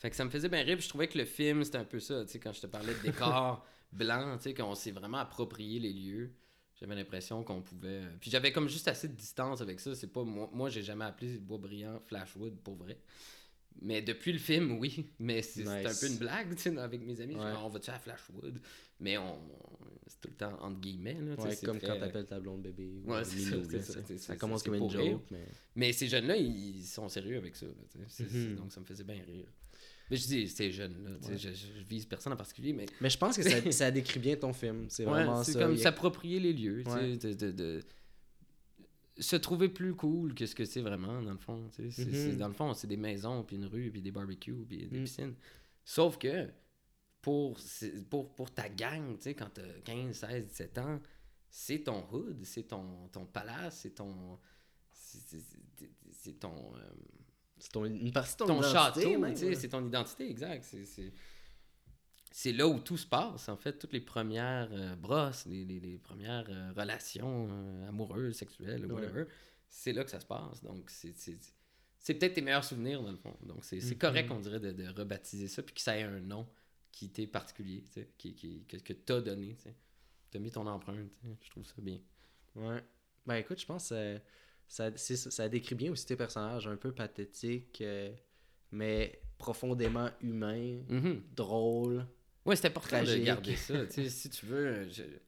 Fait 0.00 0.10
que 0.10 0.16
ça 0.16 0.24
me 0.24 0.30
faisait 0.30 0.48
bien 0.48 0.62
rire, 0.62 0.76
puis 0.76 0.84
je 0.84 0.88
trouvais 0.88 1.06
que 1.08 1.16
le 1.18 1.24
film, 1.26 1.62
c'était 1.62 1.78
un 1.78 1.84
peu 1.84 2.00
ça, 2.00 2.24
tu 2.24 2.32
sais, 2.32 2.38
quand 2.40 2.52
je 2.52 2.60
te 2.62 2.66
parlais 2.66 2.94
de 2.94 3.00
décor 3.02 3.64
blanc, 3.92 4.36
tu 4.38 4.44
sais, 4.44 4.54
qu'on 4.54 4.74
s'est 4.74 4.90
vraiment 4.92 5.18
approprié 5.18 5.78
les 5.78 5.92
lieux. 5.92 6.32
J'avais 6.80 6.94
l'impression 6.94 7.44
qu'on 7.44 7.60
pouvait... 7.60 7.88
euh, 7.88 8.16
Puis 8.18 8.30
j'avais 8.30 8.50
comme 8.52 8.66
juste 8.68 8.88
assez 8.88 9.06
de 9.08 9.12
distance 9.14 9.60
avec 9.60 9.78
ça. 9.78 9.94
C'est 9.94 10.06
pas... 10.06 10.24
Moi, 10.24 10.48
moi 10.54 10.70
j'ai 10.70 10.82
jamais 10.82 11.04
appelé 11.04 11.36
Bois 11.36 11.58
Brillant 11.58 12.00
Flashwood, 12.06 12.56
pour 12.64 12.74
vrai. 12.76 12.98
Mais 13.82 14.00
depuis 14.00 14.32
le 14.32 14.38
film, 14.38 14.78
oui. 14.78 15.06
Mais 15.18 15.42
c'est 15.42 15.66
un 15.68 15.82
peu 16.00 16.06
une 16.06 16.16
blague, 16.18 16.54
tu 16.56 16.62
sais, 16.62 16.78
avec 16.78 17.02
mes 17.02 17.20
amis. 17.20 17.34
Je 17.34 17.38
dis, 17.38 17.44
Ouais. 17.44 17.52
on 17.62 17.68
va-tu 17.68 17.90
à 17.90 17.98
Flashwood? 17.98 18.58
Mais 19.00 19.18
on... 19.18 19.38
c'est 20.06 20.20
tout 20.22 20.28
le 20.28 20.34
temps 20.36 20.58
entre 20.62 20.80
guillemets, 20.80 21.20
là. 21.20 21.34
Ouais, 21.34 21.56
comme 21.62 21.78
très- 21.78 21.86
quand 21.88 21.98
t'appelles 21.98 22.26
ta 22.26 22.40
blonde 22.40 22.62
bébé. 22.62 22.90
ou 23.04 23.12
Ouais, 23.12 23.24
ça, 23.24 23.36
là, 23.56 24.16
ça, 24.18 24.36
commence 24.36 24.62
comme 24.62 24.74
une 24.76 24.84
rire. 24.84 25.12
joke, 25.12 25.24
mais... 25.30 25.46
Mais 25.76 25.92
ces 25.92 26.08
jeunes-là, 26.08 26.36
ils 26.38 26.82
sont 26.86 27.10
sérieux 27.10 27.36
avec 27.36 27.54
ça. 27.56 27.66
là. 27.66 28.46
Donc 28.56 28.72
ça 28.72 28.80
me 28.80 28.86
faisait 28.86 29.04
bien 29.04 29.22
rire. 29.26 29.52
Mais 30.10 30.16
je 30.16 30.26
dis, 30.26 30.48
ces 30.48 30.72
jeunes-là, 30.72 31.10
tu 31.20 31.38
sais, 31.38 31.48
Ouais. 31.48 31.54
je, 31.54 31.82
vise 31.88 32.04
personne 32.06 32.32
en 32.32 32.36
particulier, 32.36 32.72
mais 32.72 32.86
Mais 33.00 33.08
je 33.10 33.16
pense 33.18 33.36
que 33.36 33.42
ça, 33.42 33.50
ça 33.72 33.90
décrit 33.90 34.18
bien 34.20 34.36
ton 34.36 34.52
film. 34.52 34.86
C'est 34.88 35.04
Ouais, 35.04 35.10
vraiment 35.24 35.42
c'est 35.44 35.52
ça. 35.52 35.60
comme 35.60 35.74
y 35.74 35.80
a- 35.80 35.82
s'approprier 35.82 36.40
les 36.40 36.52
lieux, 36.52 36.82
tu 36.84 36.90
sais, 36.90 36.96
Ouais. 36.96 37.16
de, 37.16 37.32
de- 37.34 37.50
de- 37.52 37.80
se 39.18 39.36
trouver 39.36 39.68
plus 39.68 39.94
cool 39.94 40.34
que 40.34 40.46
ce 40.46 40.54
que 40.54 40.64
c'est 40.64 40.80
vraiment, 40.80 41.20
dans 41.22 41.32
le 41.32 41.38
fond. 41.38 41.68
tu. 41.76 41.90
C'est- 41.92 42.06
Mhm. 42.06 42.12
c'est- 42.14 42.36
dans 42.36 42.48
le 42.48 42.54
fond, 42.54 42.72
c'est 42.74 42.86
des 42.86 42.96
maisons, 42.96 43.44
puis 43.44 43.56
une 43.56 43.66
rue, 43.66 43.90
puis 43.90 44.00
des 44.02 44.10
barbecues, 44.10 44.64
puis 44.66 44.86
des 44.88 44.98
Mm. 44.98 45.04
piscines. 45.04 45.34
Sauf 45.84 46.16
que 46.18 46.48
pour, 47.20 47.58
c'est- 47.60 48.08
pour, 48.08 48.34
pour 48.34 48.50
ta 48.50 48.68
gang, 48.68 49.16
tu 49.18 49.24
sais, 49.24 49.34
quand 49.34 49.50
t'as 49.52 49.62
15, 49.84 50.16
16, 50.16 50.46
17 50.48 50.78
ans, 50.78 51.00
c'est 51.50 51.80
ton 51.80 52.02
hood, 52.10 52.42
c'est 52.44 52.62
ton, 52.64 53.08
ton 53.12 53.26
palace, 53.26 53.80
c'est 53.82 53.94
ton... 53.94 54.38
c'est- 54.92 55.18
c'est- 55.28 55.38
c'est- 55.76 55.90
C'est 56.12 56.38
ton... 56.40 56.74
euh, 56.76 56.80
C'est 57.60 57.70
ton, 57.72 57.84
une 57.84 58.10
partie 58.12 58.32
de 58.32 58.38
ton, 58.38 58.46
ton 58.46 58.58
identité, 58.60 58.72
château, 59.02 59.18
ouais. 59.20 59.54
c'est 59.54 59.68
ton 59.68 59.86
identité, 59.86 60.28
exact. 60.30 60.64
C'est- 60.64 60.84
C'est 60.84 61.12
c'est 62.32 62.52
là 62.52 62.66
où 62.68 62.78
tout 62.78 62.96
se 62.96 63.06
passe, 63.06 63.48
en 63.48 63.56
fait. 63.56 63.76
Toutes 63.78 63.92
les 63.92 64.00
premières 64.00 64.68
euh, 64.72 64.94
brosses, 64.94 65.46
les, 65.46 65.64
les- 65.64 65.80
les 65.80 65.98
premières 65.98 66.46
euh, 66.48 66.72
relations 66.76 67.48
euh, 67.50 67.88
amoureuses, 67.88 68.36
sexuelles, 68.36 68.86
Ouais. 68.86 68.92
whatever, 68.92 69.24
c'est 69.68 69.92
là 69.92 70.04
que 70.04 70.10
ça 70.10 70.20
se 70.20 70.26
passe. 70.26 70.62
Donc, 70.62 70.90
c'est- 70.90 71.16
c'est 71.16 71.38
c'est 72.02 72.14
peut-être 72.14 72.32
tes 72.34 72.40
meilleurs 72.40 72.64
souvenirs, 72.64 73.02
dans 73.02 73.10
le 73.10 73.16
fond. 73.18 73.36
Donc, 73.42 73.62
c'est 73.64 73.80
c'est 73.80 73.94
Mhm. 73.94 73.98
correct, 73.98 74.30
on 74.30 74.40
dirait, 74.40 74.60
de, 74.60 74.72
de 74.72 74.88
rebaptiser 74.88 75.48
ça, 75.48 75.62
puis 75.62 75.74
que 75.74 75.80
ça 75.82 75.98
ait 75.98 76.02
un 76.04 76.20
nom 76.20 76.48
qui 76.92 77.10
t'est 77.10 77.26
particulier, 77.26 77.84
qui, 78.16 78.34
qui, 78.34 78.64
que, 78.66 78.76
que 78.78 78.92
t'as 78.94 79.20
donné. 79.20 79.56
T'as 80.30 80.38
mis 80.38 80.50
ton 80.50 80.66
empreinte, 80.66 81.10
je 81.42 81.50
trouve 81.50 81.66
ça 81.66 81.74
bien. 81.78 81.98
Ouais. 82.54 82.82
Ben 83.26 83.34
écoute, 83.36 83.60
je 83.60 83.66
pense 83.66 83.90
que 83.90 84.18
ça, 84.70 84.96
ça, 84.96 85.48
décrit 85.48 85.74
bien 85.74 85.90
aussi 85.90 86.06
tes 86.06 86.14
personnages, 86.14 86.68
un 86.68 86.76
peu 86.76 86.92
pathétiques, 86.92 87.80
euh, 87.80 88.12
mais 88.70 89.20
profondément 89.36 90.08
humains, 90.20 90.80
Mhm. 90.88 91.22
drôles. 91.34 92.06
Ouais, 92.46 92.54
c'est 92.54 92.68
important 92.68 93.00
de 93.00 93.04
Tragique. 93.06 93.24
garder 93.24 93.56
ça. 93.56 93.74
si 94.08 94.30
tu 94.30 94.46
veux, 94.46 94.66
euh, 94.66 94.88
je- 94.88 95.02
tu 95.02 95.18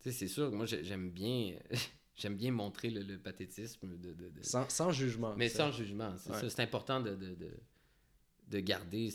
sais, 0.00 0.12
c'est 0.12 0.26
sûr 0.28 0.50
que 0.50 0.56
moi, 0.56 0.66
j'ai- 0.66 0.82
j'aime 0.82 1.10
bien, 1.10 1.56
j'aime 2.16 2.36
bien 2.36 2.50
montrer 2.50 2.90
le, 2.90 3.02
le 3.02 3.16
pathétisme 3.18 3.96
de, 3.96 4.12
de- 4.12 4.28
de- 4.30 4.42
Sans, 4.42 4.68
sans 4.70 4.90
jugement. 4.90 5.36
mais 5.36 5.48
ça. 5.48 5.70
sans 5.70 5.76
jugement. 5.76 6.16
C'est 6.18 6.30
Ouais. 6.32 6.40
ça. 6.40 6.50
C'est 6.50 6.62
important 6.62 7.00
de, 7.00 7.14
de, 7.14 7.34
de, 7.36 7.50
de 8.48 8.58
garder 8.60 9.08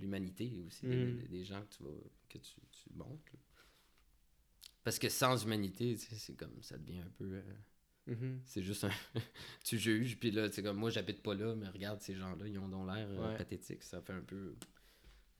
l'humanité 0.00 0.62
aussi 0.66 0.86
des- 0.86 0.94
Mhm. 0.96 1.26
des, 1.28 1.44
gens 1.44 1.62
que 1.62 1.74
tu 1.76 1.82
vas, 1.84 1.90
que 2.28 2.38
tu, 2.38 2.52
tu 2.70 2.90
montres. 2.94 3.32
Parce 4.84 4.98
que 4.98 5.08
sans 5.08 5.42
humanité, 5.44 5.96
c'est 5.96 6.36
comme 6.36 6.62
ça 6.62 6.76
devient 6.78 7.00
un 7.00 7.10
peu. 7.16 7.24
euh, 7.34 7.42
Mhm. 8.08 8.40
c'est 8.44 8.62
juste 8.62 8.84
un. 8.84 8.90
tu 9.64 9.78
juges, 9.78 10.18
puis 10.18 10.30
là, 10.30 10.50
c'est 10.50 10.62
comme 10.62 10.76
moi, 10.78 10.90
j'habite 10.90 11.22
pas 11.22 11.34
là, 11.34 11.54
mais 11.54 11.68
regarde 11.68 12.00
ces 12.00 12.14
gens-là, 12.14 12.46
ils 12.46 12.58
ont 12.58 12.68
donc 12.68 12.86
l'air 12.92 13.06
euh, 13.08 13.30
Ouais. 13.30 13.36
pathétiques. 13.38 13.82
Ça 13.82 14.00
fait 14.00 14.12
un 14.14 14.22
peu. 14.22 14.54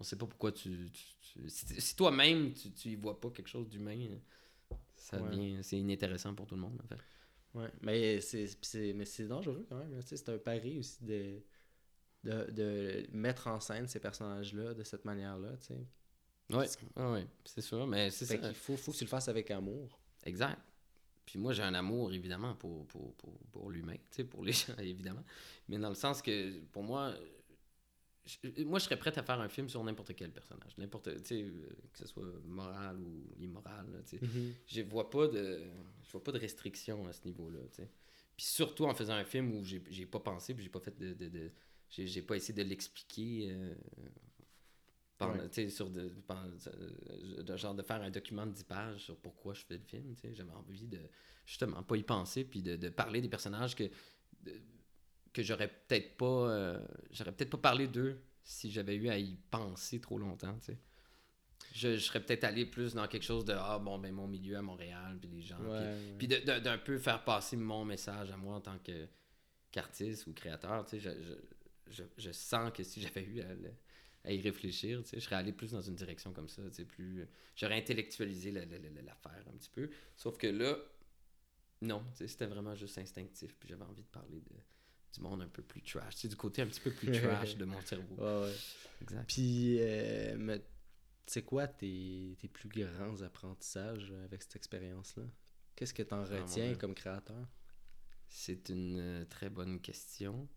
On 0.00 0.04
sait 0.04 0.16
pas 0.16 0.26
pourquoi 0.26 0.52
tu. 0.52 0.90
tu- 0.92 1.04
tu- 1.42 1.48
Si, 1.48 1.80
si 1.80 1.96
toi-même, 1.96 2.52
tu, 2.52 2.70
tu 2.72 2.88
y 2.90 2.94
vois 2.96 3.20
pas 3.20 3.30
quelque 3.30 3.48
chose 3.48 3.68
d'humain, 3.68 3.98
euh, 4.10 4.74
ça 4.96 5.20
Ouais. 5.20 5.30
devient. 5.30 5.58
C'est 5.62 5.78
inintéressant 5.78 6.34
pour 6.34 6.46
tout 6.46 6.54
le 6.54 6.60
monde, 6.60 6.80
en 6.84 6.86
fait. 6.86 7.00
Ouais, 7.54 7.70
mais 7.82 8.20
c'est, 8.20 8.46
c'est- 8.62 8.92
mais 8.92 9.04
c'est 9.06 9.26
dangereux 9.26 9.64
quand 9.68 9.76
même. 9.78 10.00
C'est 10.02 10.28
un 10.28 10.38
pari 10.38 10.78
aussi 10.78 11.02
de, 11.04 11.40
de, 12.24 12.50
de 12.50 13.06
mettre 13.12 13.46
en 13.46 13.58
scène 13.60 13.88
ces 13.88 13.98
personnages-là 14.00 14.74
de 14.74 14.82
cette 14.84 15.04
manière-là. 15.04 15.56
tu 15.56 15.66
sais. 15.68 16.54
Ouais, 16.54 16.66
c'est 17.44 17.60
sûr, 17.62 17.86
mais 17.86 18.10
c'est 18.10 18.26
Fait 18.26 18.36
ça. 18.40 18.46
qu'il 18.48 18.54
faut, 18.54 18.76
faut 18.76 18.92
que 18.92 18.96
tu 18.96 19.04
le 19.04 19.08
fasses 19.08 19.28
avec 19.28 19.50
amour. 19.50 19.98
Exact. 20.24 20.58
Puis 21.28 21.38
moi, 21.38 21.52
j'ai 21.52 21.62
un 21.62 21.74
amour, 21.74 22.10
évidemment, 22.14 22.54
pour, 22.54 22.86
pour, 22.86 23.14
pour, 23.16 23.38
pour 23.52 23.70
l'humain, 23.70 23.96
tu 23.96 24.00
sais, 24.16 24.24
pour 24.24 24.42
les 24.42 24.52
gens, 24.54 24.74
évidemment. 24.78 25.22
Mais 25.68 25.76
dans 25.78 25.90
le 25.90 25.94
sens 25.94 26.22
que, 26.22 26.58
pour 26.72 26.82
moi, 26.82 27.14
je- 28.24 28.62
moi, 28.64 28.78
je 28.78 28.84
serais 28.84 28.98
prêt 28.98 29.16
à 29.18 29.22
faire 29.22 29.38
un 29.38 29.48
film 29.50 29.68
sur 29.68 29.84
n'importe 29.84 30.14
quel 30.16 30.30
personnage. 30.32 30.76
N'importe, 30.78 31.14
tu 31.22 31.24
sais, 31.26 31.42
euh, 31.42 31.68
que 31.92 31.98
ce 31.98 32.06
soit 32.06 32.24
moral 32.46 32.98
ou 32.98 33.26
immoral, 33.38 33.86
sais. 34.06 34.18
Je 34.66 34.80
vois 34.82 35.10
pas 35.10 35.28
de 35.28 35.62
je 36.02 36.12
vois 36.12 36.24
pas 36.24 36.32
de 36.32 36.38
restriction 36.38 37.06
à 37.06 37.12
ce 37.12 37.24
niveau-là, 37.26 37.60
tu 37.70 37.82
sais. 37.82 37.90
Puis 38.36 38.46
surtout 38.46 38.84
en 38.86 38.94
faisant 38.94 39.14
un 39.14 39.24
film 39.24 39.52
où 39.52 39.62
j'ai 39.64 40.06
pas 40.06 40.20
pensé, 40.20 40.54
puis 40.54 40.64
j'ai 40.64 40.70
pas 40.70 40.80
fait 40.80 40.96
de... 40.98 41.12
de, 41.12 41.50
j'ai 41.90 42.22
pas 42.22 42.36
essayé 42.36 42.54
de 42.54 42.66
l'expliquer... 42.68 43.50
euh, 43.50 43.74
Ouais. 45.26 45.68
sur 45.70 45.90
de, 45.90 46.12
euh, 46.30 47.42
de 47.42 47.56
genre 47.56 47.74
de 47.74 47.82
faire 47.82 48.00
un 48.02 48.10
document 48.10 48.46
de 48.46 48.52
10 48.52 48.64
pages 48.64 49.00
sur 49.00 49.16
pourquoi 49.16 49.54
je 49.54 49.64
fais 49.64 49.76
le 49.78 49.84
film. 49.84 50.14
J'avais 50.32 50.52
envie 50.52 50.86
de 50.86 51.00
justement 51.44 51.82
pas 51.82 51.96
y 51.96 52.02
penser, 52.02 52.44
puis 52.44 52.62
de, 52.62 52.76
de 52.76 52.88
parler 52.88 53.20
des 53.20 53.28
personnages 53.28 53.74
que, 53.74 53.84
de- 54.42 54.60
que 55.32 55.42
j'aurais 55.42 55.68
peut-être 55.68 56.16
pas... 56.16 56.50
euh, 56.50 56.86
j'aurais 57.10 57.32
peut-être 57.32 57.50
pas 57.50 57.58
parlé 57.58 57.88
d'eux 57.88 58.20
si 58.44 58.70
j'avais 58.70 58.94
eu 58.96 59.08
à 59.08 59.18
y 59.18 59.34
penser 59.50 60.00
trop 60.00 60.18
longtemps, 60.18 60.56
tu 60.60 60.66
sais. 60.72 60.78
Je, 61.74 61.94
je 61.94 61.98
serais 61.98 62.24
peut-être 62.24 62.44
allé 62.44 62.64
plus 62.64 62.94
dans 62.94 63.06
quelque 63.08 63.24
chose 63.24 63.44
de 63.44 63.52
ah 63.52 63.78
bon 63.78 63.98
ben 63.98 64.12
mon 64.12 64.26
milieu 64.26 64.56
à 64.56 64.62
Montréal 64.62 65.18
puis 65.20 65.28
les 65.28 65.42
gens 65.42 65.58
puis- 66.16 66.28
Ouais, 66.28 66.60
d'un 66.60 66.78
peu 66.78 66.96
faire 66.98 67.24
passer 67.24 67.56
mon 67.56 67.84
message 67.84 68.30
à 68.30 68.36
moi 68.36 68.54
en 68.56 68.60
tant 68.60 68.78
que 68.78 69.06
qu'artiste 69.70 70.26
ou 70.28 70.32
créateur 70.32 70.86
tu 70.86 70.98
sais 70.98 71.00
je, 71.00 71.10
je, 71.20 71.34
je, 71.92 72.04
je 72.16 72.30
sens 72.32 72.72
que 72.72 72.82
si 72.84 73.00
j'avais 73.02 73.24
eu 73.24 73.40
à, 73.42 73.52
le- 73.54 73.74
à 74.24 74.32
y 74.32 74.40
réfléchir 74.40 75.02
tu 75.02 75.10
sais 75.10 75.20
je 75.20 75.24
serais 75.24 75.36
allé 75.36 75.52
plus 75.52 75.72
dans 75.72 75.80
une 75.82 75.94
direction 75.96 76.32
comme 76.32 76.48
ça 76.48 76.62
tu 76.70 76.74
sais 76.76 76.84
plus 76.84 77.26
j'aurais 77.56 77.78
intellectualisé 77.78 78.50
la- 78.52 78.64
la- 78.66 78.78
la- 78.78 79.02
l'affaire 79.02 79.44
un 79.48 79.56
petit 79.56 79.70
peu 79.70 79.90
sauf 80.16 80.36
que 80.38 80.46
là 80.48 80.76
non 81.82 82.02
tu 82.12 82.18
sais 82.18 82.28
c'était 82.28 82.46
vraiment 82.46 82.74
juste 82.74 82.98
instinctif 82.98 83.56
puis 83.58 83.68
j'avais 83.68 83.84
envie 83.84 84.02
de 84.02 84.08
parler 84.08 84.40
de 84.40 84.52
du 85.14 85.20
monde 85.22 85.40
un 85.42 85.48
peu 85.48 85.62
plus 85.62 85.82
trash 85.82 86.14
tu 86.16 86.20
sais 86.22 86.28
du 86.28 86.36
côté 86.36 86.62
un 86.62 86.66
petit 86.66 86.80
peu 86.80 86.90
plus 86.90 87.10
trash 87.10 87.56
de 87.56 87.64
mon 87.64 87.80
cerveau 87.80 88.16
Ouais, 88.20 88.42
ouais. 88.42 88.56
exact 89.00 89.26
Puis, 89.26 89.78
euh, 89.80 90.36
mais 90.38 90.62
c'est 91.26 91.42
quoi 91.44 91.66
tes, 91.68 92.36
tes 92.40 92.48
plus 92.48 92.68
grands 92.68 93.22
apprentissages 93.22 94.12
avec 94.24 94.42
cette 94.42 94.56
expérience-là? 94.56 95.24
Qu'est-ce 95.76 95.94
que 95.94 96.02
tu 96.02 96.14
en 96.14 96.24
Ah, 96.24 96.24
retiens 96.24 96.74
comme 96.74 96.94
créateur? 96.94 97.46
C'est 98.30 98.68
une 98.70 98.98
euh, 99.00 99.24
très 99.26 99.50
bonne 99.50 99.80
question. 99.80 100.48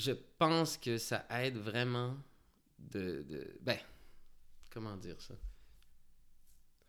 Je 0.00 0.12
pense 0.38 0.78
que 0.78 0.96
ça 0.96 1.26
aide 1.30 1.58
vraiment 1.58 2.16
de, 2.78 3.22
de- 3.28 3.58
Ben, 3.60 3.78
comment 4.70 4.96
dire 4.96 5.20
ça? 5.20 5.34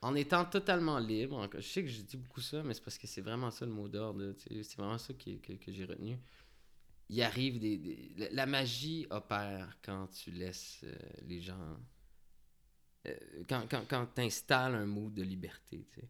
En 0.01 0.16
étant 0.16 0.45
totalement 0.45 0.97
libre, 0.97 1.38
en- 1.38 1.49
je 1.53 1.59
sais 1.59 1.84
que 1.84 1.89
je 1.89 2.01
dis 2.01 2.16
beaucoup 2.16 2.39
ça, 2.39 2.64
mais 2.64 2.74
c'est 2.74 2.84
parce 2.84 2.97
que 2.97 3.07
c'est 3.07 3.20
vraiment 3.22 3.51
ça 3.51 3.66
le 3.66 3.72
mot 3.74 3.89
d'ordre. 3.89 4.34
C'est 4.38 4.76
vraiment 4.78 4.97
ça 4.97 5.14
qui- 5.14 5.39
que, 5.41 5.53
que 5.53 5.72
j'ai 5.74 5.84
retenu. 5.86 6.18
Il 7.09 7.22
arrive 7.22 7.59
des, 7.59 7.78
des- 7.78 8.30
la- 8.32 8.45
magie 8.45 9.05
opère 9.09 9.78
quand 9.84 10.07
tu 10.07 10.32
laisses 10.32 10.80
euh, 10.86 10.95
les 11.28 11.41
gens. 11.41 11.78
euh, 13.07 13.16
quand 13.49 13.68
quand, 13.70 13.84
quand 13.89 14.07
tu 14.16 14.22
installes 14.22 14.76
un 14.76 14.86
mood 14.86 15.14
de 15.14 15.24
liberté. 15.24 15.86
tu 15.93 15.99
sais 16.01 16.07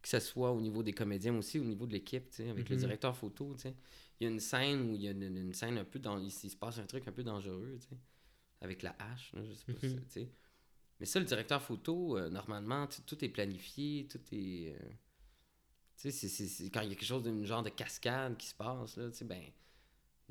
que 0.00 0.08
ce 0.08 0.20
soit 0.20 0.52
au 0.52 0.60
niveau 0.60 0.82
des 0.84 0.92
comédiens 0.92 1.32
mais 1.32 1.38
aussi 1.38 1.58
au 1.58 1.64
niveau 1.64 1.84
de 1.84 1.92
l'équipe, 1.92 2.30
tu 2.30 2.36
sais, 2.36 2.48
avec 2.50 2.68
le 2.68 2.76
Mhm. 2.76 2.80
directeur 2.82 3.16
photo, 3.16 3.52
tu 3.56 3.62
sais. 3.62 3.74
Il 4.20 4.24
y 4.24 4.26
a 4.28 4.30
une 4.30 4.40
scène 4.40 4.90
où 4.90 4.94
il 4.94 5.02
y 5.02 5.08
a 5.08 5.12
une, 5.12 5.22
une 5.36 5.52
scène 5.54 5.78
un 5.78 5.84
peu 5.84 5.98
dans 5.98 6.18
il, 6.18 6.30
se 6.32 6.56
passe 6.56 6.78
un 6.78 6.86
truc 6.86 7.06
un 7.08 7.12
peu 7.12 7.22
dangereux, 7.24 7.78
tu 7.80 7.88
sais, 7.88 7.98
avec 8.60 8.82
la 8.82 8.96
hache, 8.98 9.32
là, 9.34 9.42
je 9.44 9.52
sais 9.54 9.66
pas 9.66 9.78
Mhm. 9.86 10.00
tu 10.04 10.10
sais. 10.10 10.30
Mais 11.00 11.06
ça 11.06 11.20
le 11.20 11.26
directeur 11.26 11.62
photo 11.62 12.18
euh, 12.18 12.30
normalement 12.30 12.88
tout 13.06 13.24
est 13.24 13.28
planifié, 13.30 14.08
tout 14.10 14.20
est 14.32 14.74
euh, 14.74 14.78
Tu 15.96 16.10
sais, 16.12 16.28
c'est- 16.28 16.70
quand 16.70 16.80
il 16.82 16.90
y 16.90 16.92
a 16.92 16.94
quelque 16.94 17.04
chose 17.04 17.24
d'une 17.24 17.44
genre 17.44 17.62
de 17.62 17.70
cascade 17.70 18.36
qui 18.36 18.46
se 18.46 18.54
passe, 18.54 18.96
là, 18.96 19.10
tu 19.10 19.16
sais, 19.18 19.24
ben, 19.24 19.42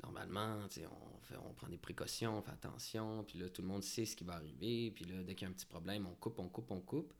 normalement, 0.02 0.66
tu 0.68 0.80
sais, 0.80 0.86
on, 0.86 1.20
fait, 1.22 1.36
on 1.38 1.52
prend 1.54 1.68
des 1.68 1.78
précautions, 1.78 2.38
on 2.38 2.42
fait 2.42 2.52
attention, 2.52 3.24
puis 3.24 3.38
là, 3.38 3.48
tout 3.50 3.62
le 3.62 3.68
monde 3.68 3.82
sait 3.82 4.04
ce 4.06 4.16
qui 4.16 4.24
va 4.24 4.34
arriver, 4.34 4.90
puis 4.92 5.04
là, 5.06 5.22
dès 5.24 5.34
qu'il 5.34 5.46
y 5.46 5.48
a 5.48 5.50
un 5.50 5.54
petit 5.54 5.66
problème, 5.66 6.06
on 6.06 6.14
coupe, 6.14 6.38
on 6.38 6.48
coupe, 6.48 6.70
on 6.70 6.80
coupe. 6.80 7.12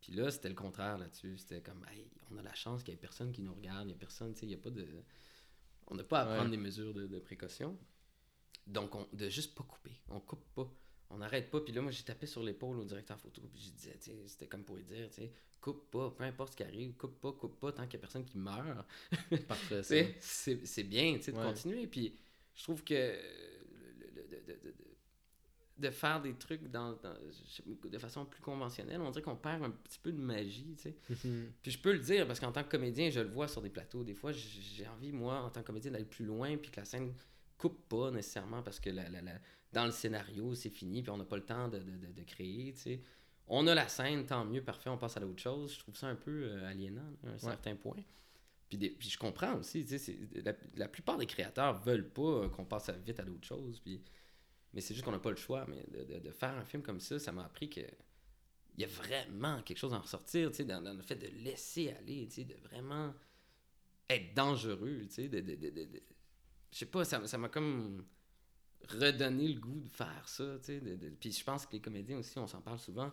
Puis 0.00 0.12
là, 0.12 0.30
c'était 0.30 0.48
le 0.50 0.54
contraire 0.54 0.98
là-dessus. 0.98 1.38
C'était 1.38 1.60
comme, 1.62 1.84
hey, 1.92 2.06
on 2.30 2.38
a 2.38 2.42
la 2.42 2.54
chance 2.54 2.82
qu'il 2.84 2.94
n'y 2.94 2.98
ait 2.98 3.00
personne 3.00 3.32
qui 3.32 3.42
nous 3.42 3.54
regarde, 3.54 3.84
il 3.84 3.88
n'y 3.88 3.94
a 3.94 3.98
personne, 3.98 4.32
tu 4.34 4.40
sais, 4.40 4.46
il 4.46 4.50
n'y 4.50 4.54
a 4.54 4.58
pas 4.58 4.70
de. 4.70 4.86
On 5.88 5.94
n'a 5.94 6.04
pas 6.04 6.20
à 6.20 6.28
Ouais. 6.28 6.36
prendre 6.36 6.50
des 6.50 6.56
mesures 6.56 6.92
de, 6.94 7.06
de 7.06 7.18
précaution. 7.18 7.76
Donc, 8.66 8.94
on, 8.94 9.06
de 9.12 9.28
juste 9.28 9.54
pas 9.54 9.64
couper. 9.64 9.92
On 10.10 10.20
coupe 10.20 10.44
pas. 10.54 10.70
On 11.10 11.18
n'arrête 11.18 11.50
pas. 11.50 11.60
Puis 11.60 11.72
là, 11.72 11.80
moi, 11.80 11.90
j'ai 11.90 12.02
tapé 12.04 12.26
sur 12.26 12.42
l'épaule 12.42 12.78
au 12.78 12.84
directeur 12.84 13.18
photo. 13.18 13.40
Puis 13.52 13.62
je 13.62 13.70
disais, 13.70 13.96
c'était 14.26 14.46
comme 14.46 14.62
pour 14.64 14.76
lui 14.76 14.84
dire, 14.84 15.08
tu 15.08 15.14
sais, 15.22 15.32
coupe 15.60 15.90
pas, 15.90 16.10
peu 16.10 16.24
importe 16.24 16.52
ce 16.52 16.56
qui 16.58 16.62
arrive, 16.64 16.92
coupe 16.94 17.18
pas, 17.20 17.32
coupe 17.32 17.58
pas, 17.58 17.72
tant 17.72 17.84
qu'il 17.86 17.98
n'y 17.98 18.04
a 18.04 18.06
personne 18.06 18.24
qui 18.26 18.36
meurt. 18.38 18.86
C'est 19.82 20.82
bien 20.84 21.14
tu 21.16 21.22
sais, 21.22 21.32
de 21.32 21.38
continuer. 21.38 21.86
Puis 21.86 22.14
je 22.54 22.62
trouve 22.62 22.84
que 22.84 22.94
le- 22.94 24.12
le- 24.14 24.74
de, 25.78 25.90
faire 25.90 26.20
des 26.20 26.34
trucs 26.34 26.70
dans, 26.70 26.92
de 27.84 27.98
façon 27.98 28.24
plus 28.24 28.40
conventionnelle, 28.40 29.00
on 29.00 29.10
dirait 29.10 29.22
qu'on 29.22 29.36
perd 29.36 29.62
un 29.64 29.70
petit 29.70 29.98
peu 29.98 30.12
de 30.12 30.18
magie. 30.20 30.74
tu 30.76 30.82
sais. 30.82 30.96
Mhm. 31.24 31.52
Puis 31.62 31.72
je 31.72 31.78
peux 31.78 31.92
le 31.92 31.98
dire 32.00 32.26
parce 32.26 32.40
qu'en 32.40 32.52
tant 32.52 32.62
que 32.64 32.68
comédien, 32.70 33.10
je 33.10 33.20
le 33.20 33.28
vois 33.28 33.48
sur 33.48 33.62
des 33.62 33.70
plateaux. 33.70 34.04
Des 34.04 34.14
fois, 34.14 34.32
j'ai 34.32 34.86
envie, 34.88 35.12
moi, 35.12 35.40
en 35.42 35.50
tant 35.50 35.60
que 35.62 35.66
comédien, 35.66 35.90
d'aller 35.90 36.04
plus 36.04 36.24
loin, 36.24 36.56
puis 36.56 36.70
que 36.70 36.80
la 36.80 36.84
scène 36.84 37.14
coupe 37.56 37.88
pas 37.88 38.10
nécessairement 38.10 38.62
parce 38.62 38.78
que 38.80 38.90
la, 38.90 39.08
la- 39.08 39.20
la- 39.22 39.40
dans 39.72 39.84
le 39.84 39.90
scénario, 39.90 40.54
c'est 40.54 40.70
fini, 40.70 41.02
puis 41.02 41.10
on 41.10 41.16
n'a 41.18 41.24
pas 41.24 41.36
le 41.36 41.44
temps 41.44 41.68
de, 41.68 41.78
de- 41.78 41.96
de- 42.06 42.12
de 42.12 42.22
créer. 42.24 42.72
tu 42.72 42.80
sais. 42.80 43.02
On 43.46 43.66
a 43.66 43.74
la 43.74 43.88
scène, 43.88 44.26
tant 44.26 44.44
mieux, 44.44 44.62
parfait, 44.62 44.90
on 44.90 44.98
passe 44.98 45.16
à 45.16 45.20
l'autre 45.20 45.42
chose. 45.42 45.72
Je 45.74 45.78
trouve 45.80 45.96
ça 45.96 46.06
un 46.08 46.14
peu 46.16 46.44
euh, 46.44 46.68
aliénant 46.68 47.00
à 47.24 47.30
un 47.30 47.38
certain 47.38 47.74
point. 47.76 48.02
Puis, 48.68 48.76
des- 48.76 48.90
puis 48.90 49.08
je 49.08 49.16
comprends 49.18 49.54
aussi, 49.56 49.84
tu 49.86 49.98
sais, 49.98 50.18
la, 50.44 50.52
la 50.76 50.88
plupart 50.88 51.16
des 51.16 51.24
créateurs 51.24 51.80
veulent 51.80 52.08
pas 52.10 52.22
euh, 52.44 52.48
qu'on 52.50 52.66
passe 52.66 52.90
vite 53.06 53.18
à 53.18 53.24
d'autres 53.24 53.46
choses. 53.46 53.80
Puis, 53.80 54.02
mais 54.78 54.82
c'est 54.82 54.94
juste 54.94 55.04
qu'on 55.04 55.10
n'a 55.10 55.18
pas 55.18 55.30
le 55.30 55.36
choix. 55.36 55.66
Mais 55.66 55.84
de, 55.90 56.20
de- 56.20 56.30
faire 56.30 56.56
un 56.56 56.64
film 56.64 56.84
comme 56.84 57.00
ça, 57.00 57.18
ça 57.18 57.32
m'a 57.32 57.44
appris 57.44 57.68
que 57.68 57.80
il 58.76 58.82
y 58.82 58.84
a 58.84 58.86
vraiment 58.86 59.60
quelque 59.62 59.76
chose 59.78 59.92
à 59.92 59.96
en 59.96 60.02
ressortir, 60.02 60.50
tu 60.52 60.58
sais, 60.58 60.64
dans, 60.64 60.80
le 60.80 61.02
fait 61.02 61.16
de 61.16 61.26
laisser 61.42 61.90
aller, 61.90 62.28
tu 62.28 62.34
sais, 62.34 62.44
de 62.44 62.54
vraiment 62.62 63.12
être 64.08 64.34
dangereux, 64.34 65.00
tu 65.08 65.14
sais, 65.14 65.28
de, 65.28 65.40
de, 65.40 66.00
je 66.70 66.78
sais 66.78 66.86
pas, 66.86 67.04
ça 67.04 67.26
ça 67.26 67.38
m'a 67.38 67.48
comme 67.48 68.06
redonné 68.88 69.48
le 69.48 69.58
goût 69.58 69.80
de 69.80 69.88
faire 69.88 70.28
ça, 70.28 70.60
tu 70.60 70.78
sais, 70.78 70.96
puis 71.18 71.32
je 71.32 71.42
pense 71.42 71.66
que 71.66 71.72
les 71.72 71.80
comédiens 71.80 72.18
aussi, 72.18 72.38
on 72.38 72.46
s'en 72.46 72.60
parle 72.60 72.78
souvent, 72.78 73.12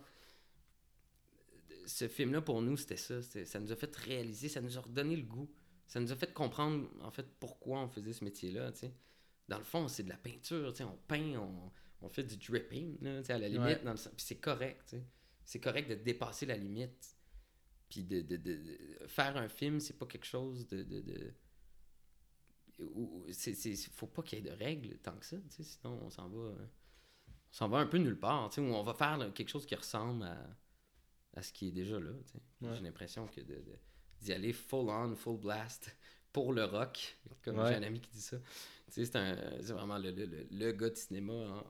ce 1.87 2.07
film-là, 2.07 2.41
pour 2.41 2.61
nous, 2.61 2.77
c'était 2.77 2.95
ça, 2.95 3.23
ça 3.23 3.59
nous 3.59 3.71
a 3.71 3.75
fait 3.75 3.95
réaliser, 3.95 4.49
ça 4.49 4.61
nous 4.61 4.77
a 4.77 4.81
redonné 4.81 5.15
le 5.15 5.23
goût, 5.23 5.49
ça 5.87 5.99
nous 5.99 6.11
a 6.11 6.15
fait 6.15 6.31
comprendre, 6.31 6.87
en 7.01 7.09
fait, 7.09 7.25
pourquoi 7.39 7.79
on 7.79 7.87
faisait 7.87 8.13
ce 8.13 8.23
métier-là, 8.23 8.71
tu 8.71 8.81
sais. 8.81 8.93
Dans 9.47 9.57
le 9.59 9.63
fond, 9.63 9.87
c'est 9.87 10.03
de 10.03 10.09
la 10.09 10.17
peinture, 10.17 10.71
tu 10.73 10.77
sais, 10.79 10.83
on 10.83 10.97
peint, 11.07 11.35
on, 11.37 11.71
on 12.01 12.09
fait 12.09 12.23
du 12.23 12.35
dripping, 12.37 12.97
là, 13.01 13.19
tu 13.21 13.25
sais, 13.27 13.33
à 13.33 13.37
la 13.37 13.47
limite, 13.47 13.65
Ouais. 13.79 13.83
dans 13.83 13.91
le 13.93 13.97
puis 13.97 14.11
c'est 14.25 14.37
correct, 14.39 14.81
tu 14.89 14.97
sais. 14.97 15.03
C'est 15.43 15.59
correct 15.59 15.87
de 15.89 15.95
dépasser 15.95 16.45
la 16.47 16.57
limite. 16.57 17.15
Puis 17.89 18.03
de, 18.03 18.21
de, 18.21 18.35
de- 18.37 18.55
de- 18.55 19.07
faire 19.07 19.37
un 19.37 19.47
film, 19.47 19.79
c'est 19.79 19.97
pas 19.97 20.07
quelque 20.07 20.25
chose 20.25 20.67
de. 20.67 20.81
de, 20.81 21.33
c'est, 23.31 23.53
c'est, 23.53 23.75
faut 23.93 24.07
pas 24.07 24.21
qu'il 24.23 24.39
y 24.39 24.41
ait 24.41 24.49
de 24.51 24.55
règles 24.55 24.97
tant 24.97 25.15
que 25.17 25.25
ça, 25.25 25.37
tu 25.37 25.43
sais, 25.49 25.63
sinon 25.63 25.99
on 26.03 26.09
s'en 26.09 26.27
va. 26.29 26.39
On 26.49 27.57
s'en 27.57 27.69
va 27.69 27.77
un 27.77 27.85
peu 27.87 27.97
nulle 27.97 28.19
part, 28.19 28.49
tu 28.49 28.55
sais, 28.55 28.61
où 28.61 28.73
on 28.73 28.83
va 28.83 28.93
faire 28.93 29.17
là, 29.17 29.29
quelque 29.29 29.47
chose 29.49 29.65
qui 29.65 29.75
ressemble 29.75 30.23
à, 30.25 30.57
à 31.35 31.41
ce 31.41 31.53
qui 31.53 31.69
est 31.69 31.71
déjà 31.71 31.99
là, 31.99 32.11
tu 32.25 32.31
sais. 32.33 32.41
Ouais. 32.61 32.75
J'ai 32.75 32.83
l'impression 32.83 33.27
que 33.27 33.39
de- 33.41 33.63
d'y 34.19 34.33
aller 34.33 34.51
full 34.51 34.89
on, 34.89 35.15
full 35.15 35.37
blast 35.39 35.95
pour 36.35 36.51
le 36.51 36.65
rock, 36.65 37.15
comme 37.45 37.57
Ouais. 37.59 37.69
j'ai 37.69 37.75
un 37.75 37.83
ami 37.83 38.01
qui 38.01 38.09
dit 38.11 38.21
ça. 38.21 38.35
Tu 38.93 39.05
sais, 39.05 39.05
c'est, 39.05 39.71
vraiment 39.71 39.97
le, 39.97 40.11
le, 40.11 40.25
le, 40.25 40.47
le 40.51 40.71
gars 40.73 40.89
de 40.89 40.95
cinéma 40.95 41.63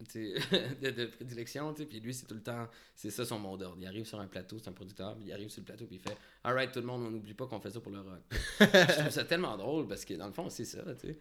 de, 0.14 0.90
de 0.90 1.06
prédilection, 1.06 1.72
tu 1.72 1.82
sais, 1.82 1.86
puis 1.86 2.00
lui, 2.00 2.12
c'est 2.12 2.26
tout 2.26 2.34
le 2.34 2.42
temps, 2.42 2.68
c'est 2.96 3.10
ça 3.10 3.24
son 3.24 3.38
mot 3.38 3.56
d'ordre. 3.56 3.76
Il 3.80 3.86
arrive 3.86 4.04
sur 4.04 4.18
un 4.18 4.26
plateau, 4.26 4.58
c'est 4.58 4.68
un 4.68 4.72
producteur, 4.72 5.16
il 5.20 5.32
arrive 5.32 5.48
sur 5.48 5.60
le 5.60 5.66
plateau, 5.66 5.86
puis 5.86 5.96
il 5.96 6.00
fait 6.02 6.16
Alright, 6.42 6.72
tout 6.72 6.80
le 6.80 6.86
monde, 6.86 7.02
on 7.04 7.10
n'oublie 7.12 7.34
pas 7.34 7.46
qu'on 7.46 7.60
fait 7.60 7.70
ça 7.70 7.80
pour 7.80 7.92
le 7.92 8.00
rock. 8.00 8.20
je 8.60 8.98
trouve 8.98 9.10
ça 9.10 9.24
tellement 9.24 9.56
drôle 9.56 9.86
parce 9.86 10.04
que 10.04 10.14
dans 10.14 10.26
le 10.26 10.32
fond, 10.32 10.48
c'est 10.50 10.64
ça, 10.64 10.82
tu 10.96 11.06
sais. 11.08 11.18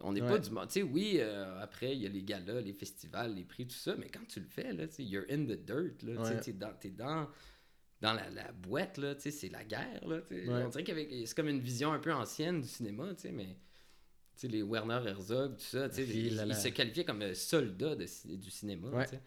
On 0.00 0.12
n'est 0.12 0.20
pas 0.20 0.38
du 0.38 0.50
monde. 0.50 0.68
Tu 0.68 0.74
sais, 0.74 0.82
oui, 0.82 1.16
euh, 1.18 1.60
après, 1.60 1.94
il 1.96 2.02
y 2.02 2.06
a 2.06 2.08
les 2.08 2.22
galas, 2.22 2.60
les 2.60 2.72
festivals, 2.72 3.34
les 3.34 3.44
prix, 3.44 3.66
tout 3.66 3.74
ça, 3.74 3.96
mais 3.96 4.08
quand 4.08 4.26
tu 4.28 4.38
le 4.38 4.46
fais, 4.46 4.72
là, 4.72 4.86
tu 4.86 4.94
sais, 4.94 5.04
you're 5.04 5.24
in 5.28 5.44
the 5.44 5.58
dirt, 5.64 6.02
là, 6.02 6.22
tu 6.22 6.28
sais, 6.28 6.40
t'es 6.40 6.52
dans, 6.52 6.72
t'es 6.74 6.90
dans, 6.90 7.28
dans 8.02 8.12
la, 8.12 8.28
la 8.30 8.50
boîte, 8.52 8.98
là, 8.98 9.14
tu 9.14 9.22
sais, 9.22 9.30
c'est 9.30 9.48
la 9.48 9.64
guerre, 9.64 10.06
là, 10.06 10.20
tu 10.22 10.34
sais. 10.34 10.48
Ouais. 10.48 10.64
On 10.64 10.68
dirait 10.68 10.84
qu'avec, 10.84 11.08
c'est 11.26 11.34
comme 11.36 11.48
une 11.48 11.60
vision 11.60 11.92
un 11.92 12.00
peu 12.00 12.12
ancienne 12.12 12.60
du 12.60 12.66
cinéma, 12.68 13.14
tu 13.14 13.22
sais, 13.22 13.32
mais, 13.32 13.46
tu 13.46 13.52
sais, 14.34 14.48
les 14.48 14.62
Werner 14.62 15.00
Herzog, 15.06 15.56
tout 15.56 15.62
ça, 15.64 15.88
tu 15.88 15.94
sais, 15.94 16.02
ils, 16.04 16.54
se 16.54 16.68
qualifiaient 16.68 17.04
comme 17.04 17.22
euh, 17.22 17.32
soldats 17.34 17.94
de 17.94 18.04
du 18.34 18.50
cinéma, 18.50 18.88
Ouais. 18.88 19.04
tu 19.04 19.10
sais. 19.12 19.20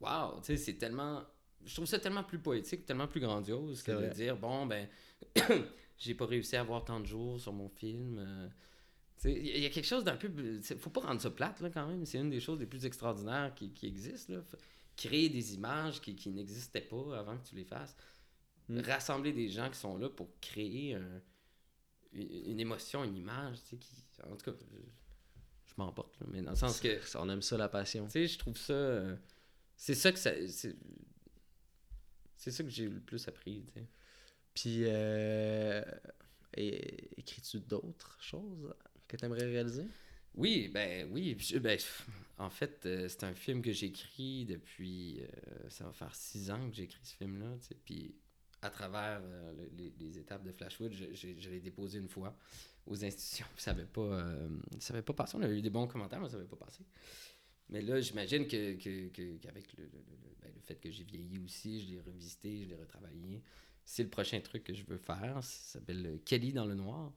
Wow, 0.00 0.40
tu 0.40 0.46
sais, 0.46 0.56
c'est 0.56 0.74
tellement... 0.78 1.22
Je 1.62 1.74
trouve 1.74 1.84
ça 1.86 1.98
tellement 1.98 2.24
plus 2.24 2.38
poétique, 2.38 2.86
tellement 2.86 3.06
plus 3.06 3.20
grandiose 3.20 3.82
que 3.82 3.92
de 3.92 4.08
dire, 4.14 4.34
bon, 4.34 4.64
ben, 4.64 4.88
j'ai 5.98 6.14
pas 6.14 6.24
réussi 6.24 6.56
à 6.56 6.62
avoir 6.62 6.82
tant 6.86 7.00
de 7.00 7.04
jours 7.06 7.38
sur 7.38 7.52
mon 7.52 7.68
film. 7.68 8.16
euh, 8.18 8.48
Il 9.26 9.58
y, 9.58 9.66
a- 9.66 9.68
quelque 9.68 9.84
chose 9.86 10.04
d'un 10.04 10.16
peu. 10.16 10.30
Faut 10.78 10.88
pas 10.88 11.02
rendre 11.02 11.20
ça 11.20 11.28
plate, 11.30 11.60
là, 11.60 11.68
quand 11.68 11.86
même. 11.86 12.06
C'est 12.06 12.16
une 12.16 12.30
des 12.30 12.40
choses 12.40 12.58
les 12.58 12.64
plus 12.64 12.86
extraordinaires 12.86 13.52
qui, 13.54 13.70
qui 13.74 13.86
existent. 13.88 14.32
Là. 14.32 14.40
Créer 15.08 15.30
des 15.30 15.54
images 15.54 16.00
qui, 16.00 16.14
qui 16.14 16.28
n'existaient 16.30 16.82
pas 16.82 17.18
avant 17.18 17.38
que 17.38 17.48
tu 17.48 17.54
les 17.54 17.64
fasses. 17.64 17.96
Mm. 18.68 18.80
Rassembler 18.80 19.32
des 19.32 19.48
gens 19.48 19.70
qui 19.70 19.78
sont 19.78 19.96
là 19.96 20.10
pour 20.10 20.28
créer 20.40 20.94
un- 20.94 21.22
une, 22.12 22.50
une 22.52 22.60
émotion, 22.60 23.02
une 23.04 23.16
image. 23.16 23.56
Tu 23.62 23.68
sais, 23.70 23.76
qui, 23.78 23.94
en 24.24 24.36
tout 24.36 24.50
cas, 24.50 24.58
je, 24.60 24.76
je 25.70 25.74
m'emporte, 25.78 26.20
là, 26.20 26.26
mais 26.30 26.42
dans 26.42 26.50
le 26.50 26.56
sens 26.56 26.80
que. 26.80 27.00
On 27.18 27.28
aime 27.30 27.40
ça, 27.42 27.56
la 27.56 27.68
passion. 27.68 28.04
Tu 28.06 28.12
sais, 28.12 28.26
je 28.26 28.38
trouve 28.38 28.58
ça. 28.58 28.74
euh, 28.74 29.16
c'est 29.76 29.94
ça 29.94 30.12
que 30.12 30.18
ça. 30.18 30.32
C'est 32.36 32.50
ça 32.50 32.62
que 32.64 32.68
j'ai 32.70 32.88
le 32.88 33.00
plus 33.00 33.26
appris, 33.28 33.64
tu 33.66 33.80
sais. 33.80 33.86
Puis, 34.54 34.82
euh, 34.84 35.82
écris-tu 36.56 37.60
d'autres 37.60 38.18
choses 38.20 38.74
que 39.08 39.16
tu 39.16 39.24
aimerais 39.24 39.44
réaliser? 39.46 39.86
Oui, 40.34 40.68
ben 40.68 41.08
oui. 41.12 41.36
je- 41.38 41.58
ben, 41.58 41.78
en 42.38 42.50
fait, 42.50 42.86
euh, 42.86 43.08
c'est 43.08 43.24
un 43.24 43.34
film 43.34 43.62
que 43.62 43.72
j'écris 43.72 44.44
depuis. 44.46 45.20
euh, 45.22 45.68
ça 45.68 45.84
va 45.84 45.92
faire 45.92 46.14
six 46.14 46.50
ans 46.50 46.68
que 46.70 46.74
j'écris 46.76 47.00
ce 47.04 47.14
film-là. 47.16 47.56
Puis 47.84 48.14
à 48.62 48.70
travers 48.70 49.20
euh, 49.24 49.52
le- 49.76 49.92
les, 49.98 50.18
étapes 50.18 50.44
de 50.44 50.52
Flashwood, 50.52 50.92
je, 50.92 51.48
l'ai 51.50 51.60
déposé 51.60 51.98
une 51.98 52.08
fois 52.08 52.36
aux 52.86 53.04
institutions. 53.04 53.46
Ça 53.56 53.72
n'avait 53.74 53.86
pas, 53.86 54.24
ça 54.78 54.94
avait 54.94 55.02
pas 55.02 55.12
passé. 55.12 55.36
On 55.36 55.42
avait 55.42 55.58
eu 55.58 55.62
des 55.62 55.70
bons 55.70 55.86
commentaires, 55.86 56.20
mais 56.20 56.28
ça 56.28 56.36
n'avait 56.36 56.48
pas 56.48 56.56
passé. 56.56 56.84
Mais 57.68 57.82
là, 57.82 58.00
j'imagine 58.00 58.46
que, 58.48 58.74
qu'avec 59.38 59.72
le, 59.76 59.84
le- 59.84 59.90
le- 59.92 60.36
ben, 60.42 60.52
le 60.54 60.60
fait 60.62 60.76
que 60.76 60.90
j'ai 60.90 61.04
vieilli 61.04 61.38
aussi, 61.38 61.82
je 61.82 61.90
l'ai 61.94 62.00
revisité, 62.00 62.62
je 62.64 62.68
l'ai 62.70 62.76
retravaillé. 62.76 63.42
C'est 63.84 64.02
le 64.02 64.10
prochain 64.10 64.40
truc 64.40 64.64
que 64.64 64.74
je 64.74 64.84
veux 64.84 64.98
faire. 64.98 65.42
Ça 65.44 65.78
s'appelle 65.78 66.20
Kelly 66.24 66.52
dans 66.52 66.66
le 66.66 66.74
noir. 66.74 67.12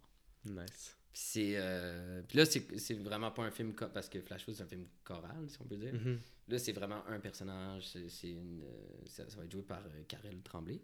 Nice. 0.46 0.98
Puis 1.14 1.22
c'est 1.24 1.54
euh, 1.58 2.24
puis 2.28 2.40
là 2.40 2.46
c'est 2.46 2.94
vraiment 2.96 3.30
pas 3.30 3.44
un 3.44 3.52
film 3.52 3.74
parce 3.76 4.10
que 4.10 4.20
Flashwood 4.20 4.56
c'est 4.56 4.64
un 4.64 4.68
film 4.68 4.86
choral 5.04 5.48
si 5.48 5.58
on 5.62 5.66
peut 5.66 5.78
dire. 5.78 5.94
Mhm. 5.94 6.20
Là 6.48 6.58
c'est 6.58 6.72
vraiment 6.72 7.06
un 7.08 7.20
personnage, 7.20 7.88
c'est 8.10 8.32
une 8.32 8.64
euh, 8.64 8.88
ça, 9.06 9.30
ça 9.30 9.38
va 9.38 9.46
être 9.46 9.52
joué 9.52 9.62
par 9.62 9.86
euh, 9.86 10.04
Karel 10.08 10.42
Tremblay. 10.42 10.82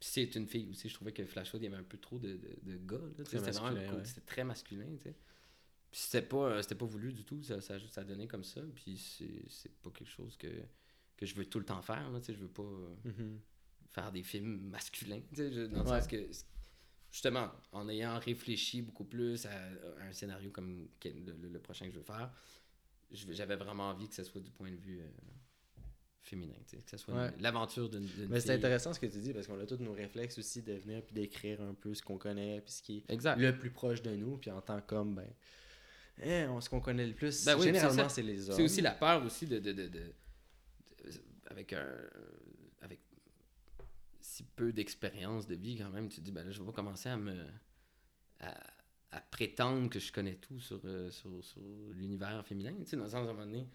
Puis 0.00 0.08
c'est 0.10 0.34
une 0.34 0.48
fille 0.48 0.68
aussi, 0.70 0.88
je 0.88 0.94
trouvais 0.94 1.12
que 1.12 1.24
Flashwood 1.24 1.62
il 1.62 1.66
y 1.66 1.68
avait 1.68 1.76
un 1.80 1.84
peu 1.84 1.98
trop 1.98 2.18
de, 2.18 2.32
de, 2.32 2.56
de 2.72 2.76
gars 2.78 2.98
c'était 3.24 3.38
vraiment 3.52 3.72
ouais. 3.72 4.04
c'était 4.04 4.20
très 4.26 4.42
masculin, 4.44 4.88
tu 4.96 5.04
sais. 5.04 5.14
Puis 5.92 6.00
c'était 6.00 6.26
pas 6.26 6.50
euh, 6.50 6.62
c'était 6.62 6.74
pas 6.74 6.86
voulu 6.86 7.12
du 7.12 7.24
tout, 7.24 7.40
ça 7.44 7.60
ça, 7.60 7.78
ça 7.88 8.00
a 8.00 8.04
donné 8.04 8.26
comme 8.26 8.42
ça, 8.44 8.60
puis 8.74 8.96
c'est 9.48 9.72
pas 9.82 9.90
quelque 9.90 10.10
chose 10.10 10.36
que 10.36 10.48
que 11.16 11.26
je 11.26 11.34
veux 11.36 11.46
tout 11.46 11.60
le 11.60 11.64
temps 11.64 11.80
faire 11.80 12.10
là, 12.10 12.18
tu 12.18 12.26
sais, 12.26 12.34
je 12.34 12.40
veux 12.40 12.48
pas 12.48 12.64
euh, 12.64 12.94
Mhm. 13.04 13.38
faire 13.90 14.10
des 14.10 14.24
films 14.24 14.68
masculins, 14.68 15.20
tu 15.32 15.36
sais, 15.36 15.52
je- 15.52 15.60
dans 15.66 15.84
le 15.84 15.90
Ouais. 15.90 16.00
sens 16.00 16.08
que 16.08 16.28
justement, 17.14 17.48
en 17.70 17.88
ayant 17.88 18.18
réfléchi 18.18 18.82
beaucoup 18.82 19.04
plus 19.04 19.46
à, 19.46 19.50
à 19.52 20.06
un 20.08 20.12
scénario 20.12 20.50
comme 20.50 20.88
le, 21.04 21.58
prochain 21.60 21.86
que 21.86 21.92
je 21.92 21.98
veux 21.98 22.04
faire, 22.04 22.28
j'avais 23.12 23.54
vraiment 23.54 23.90
envie 23.90 24.08
que 24.08 24.16
ce 24.16 24.24
soit 24.24 24.40
du 24.40 24.50
point 24.50 24.72
de 24.72 24.76
vue 24.80 24.98
euh, 25.00 25.06
féminin, 26.22 26.56
que 26.68 26.76
ce 26.90 26.96
soit 26.96 27.14
Ouais. 27.14 27.30
l'aventure 27.38 27.88
d'une 27.88 28.08
Mais 28.28 28.40
c'est 28.40 28.54
intéressant 28.54 28.92
ce 28.92 28.98
que 28.98 29.06
tu 29.06 29.18
dis 29.18 29.32
parce 29.32 29.46
qu'on 29.46 29.60
a 29.60 29.64
tous 29.64 29.76
nos 29.76 29.92
réflexes 29.92 30.38
aussi 30.38 30.60
de 30.62 30.72
venir 30.72 31.02
puis 31.04 31.14
d'écrire 31.14 31.62
un 31.62 31.74
peu 31.74 31.94
ce 31.94 32.02
qu'on 32.02 32.18
connaît 32.18 32.60
puis 32.62 32.72
ce 32.72 32.82
qui 32.82 32.96
est 33.08 33.12
Exact. 33.12 33.36
le 33.38 33.56
plus 33.56 33.70
proche 33.70 34.02
de 34.02 34.10
nous 34.16 34.36
puis 34.38 34.50
en 34.50 34.60
tant 34.60 34.80
qu'homme 34.80 35.14
ben 35.14 35.28
eh, 36.20 36.46
on, 36.48 36.60
ce 36.60 36.68
qu'on 36.68 36.80
connaît 36.80 37.06
le 37.06 37.14
plus 37.14 37.44
Ben 37.44 37.56
oui, 37.56 37.64
généralement 37.66 38.08
c'est 38.08 38.22
les 38.22 38.50
hommes 38.50 38.56
C'est 38.56 38.62
aussi 38.64 38.80
la 38.80 38.90
peur 38.92 39.24
aussi 39.24 39.46
de, 39.46 39.60
de, 39.60 39.70
de, 39.72 39.86
de- 39.86 40.12
avec 41.46 41.72
un 41.74 41.86
si 44.34 44.42
peu 44.42 44.72
d'expérience 44.72 45.46
de 45.46 45.54
vie 45.54 45.76
quand 45.76 45.90
même, 45.90 46.08
tu 46.08 46.16
te 46.16 46.20
dis 46.24 46.32
ben 46.32 46.44
là 46.44 46.50
je 46.50 46.60
vais 46.60 46.66
pas 46.66 46.72
commencer 46.72 47.08
à 47.08 47.16
me 47.16 47.46
à, 48.40 48.54
à 49.12 49.20
prétendre 49.20 49.88
que 49.88 50.00
je 50.00 50.12
connais 50.12 50.34
tout 50.36 50.58
sur, 50.58 50.80
euh, 50.84 51.10
sur, 51.10 51.42
sur 51.44 51.62
l'univers 51.92 52.44
féminin, 52.44 52.74
tu 52.80 52.86
sais, 52.86 52.96
dans 52.96 53.04
le 53.04 53.10
sens 53.10 53.26
à 53.28 53.30
un 53.30 53.32
moment 53.32 53.46
donné, 53.46 53.68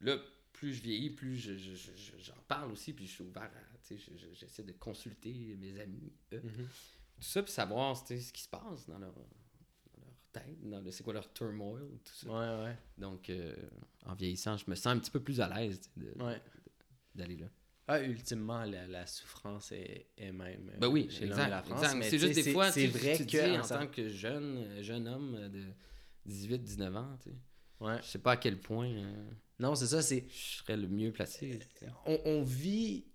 là, 0.00 0.16
plus 0.52 0.74
je 0.74 0.82
vieillis, 0.82 1.10
plus 1.10 1.36
je- 1.36 1.56
je- 1.56 1.74
je- 1.76 1.96
je- 1.96 2.18
j'en 2.18 2.34
parle 2.48 2.72
aussi, 2.72 2.92
puis 2.92 3.06
je 3.06 3.12
suis 3.12 3.22
ouvert 3.24 3.44
à 3.44 3.48
tu 3.48 3.96
sais, 3.96 3.98
je- 3.98 4.16
je- 4.16 4.34
j'essaie 4.34 4.64
de 4.64 4.72
consulter 4.72 5.56
mes 5.60 5.78
amis, 5.80 6.12
eux. 6.32 6.40
Mhm. 6.42 6.66
tout 7.16 7.22
ça, 7.22 7.42
puis 7.42 7.52
savoir 7.52 7.98
tu 8.02 8.16
sais, 8.16 8.20
ce 8.20 8.32
qui 8.32 8.42
se 8.42 8.48
passe 8.48 8.88
dans 8.88 8.98
leur, 8.98 9.12
dans 9.14 10.02
leur 10.04 10.16
tête, 10.32 10.68
dans 10.68 10.80
le, 10.80 10.90
c'est 10.90 11.04
quoi 11.04 11.12
leur 11.12 11.32
turmoil, 11.32 11.86
tout 12.04 12.12
ça. 12.14 12.28
Ouais, 12.28 12.64
ouais. 12.64 12.78
Donc, 12.98 13.30
euh, 13.30 13.54
en 14.06 14.14
vieillissant, 14.14 14.56
je 14.56 14.68
me 14.68 14.74
sens 14.74 14.86
un 14.88 14.98
petit 14.98 15.10
peu 15.12 15.20
plus 15.22 15.40
à 15.40 15.48
l'aise 15.48 15.80
tu 15.80 15.88
sais, 16.00 16.06
de- 16.14 16.22
Ouais. 16.24 16.42
d'aller 17.14 17.36
là. 17.36 17.46
Ah, 17.92 18.02
ultimement, 18.02 18.64
la, 18.64 18.86
la 18.86 19.04
souffrance 19.06 19.72
est, 19.72 20.06
est 20.16 20.30
même. 20.32 20.70
euh, 20.74 20.78
Ben 20.78 20.86
oui, 20.88 21.08
chez 21.10 21.26
l'homme 21.26 21.38
et 21.38 21.42
exact. 21.42 21.48
la 21.50 21.62
France, 21.62 21.86
C'est 22.02 22.18
juste 22.18 22.34
des 22.44 22.52
fois, 22.52 22.70
c'est 22.70 22.86
vrai 22.86 23.16
tu 23.16 23.24
que 23.26 23.30
dis, 23.30 23.58
en 23.58 23.60
en 23.62 23.66
tant 23.66 23.86
que 23.88 24.08
jeune, 24.08 24.58
euh, 24.58 24.82
jeune 24.82 25.08
homme 25.08 25.34
euh, 25.34 25.48
de 25.48 25.64
18-19 26.28 26.96
ans, 26.96 27.18
tu 27.22 27.30
sais, 27.30 27.36
Ouais. 27.80 27.96
je 28.02 28.06
sais 28.08 28.18
pas 28.18 28.32
à 28.32 28.36
quel 28.36 28.60
point 28.60 28.88
euh, 28.90 29.30
Non, 29.58 29.74
c'est 29.74 29.86
ça, 29.86 30.02
c'est. 30.02 30.26
je 30.28 30.58
serais 30.58 30.76
le 30.76 30.86
mieux 30.86 31.10
placé. 31.12 31.58
On, 32.06 32.18
on 32.26 32.42
vit 32.42 33.06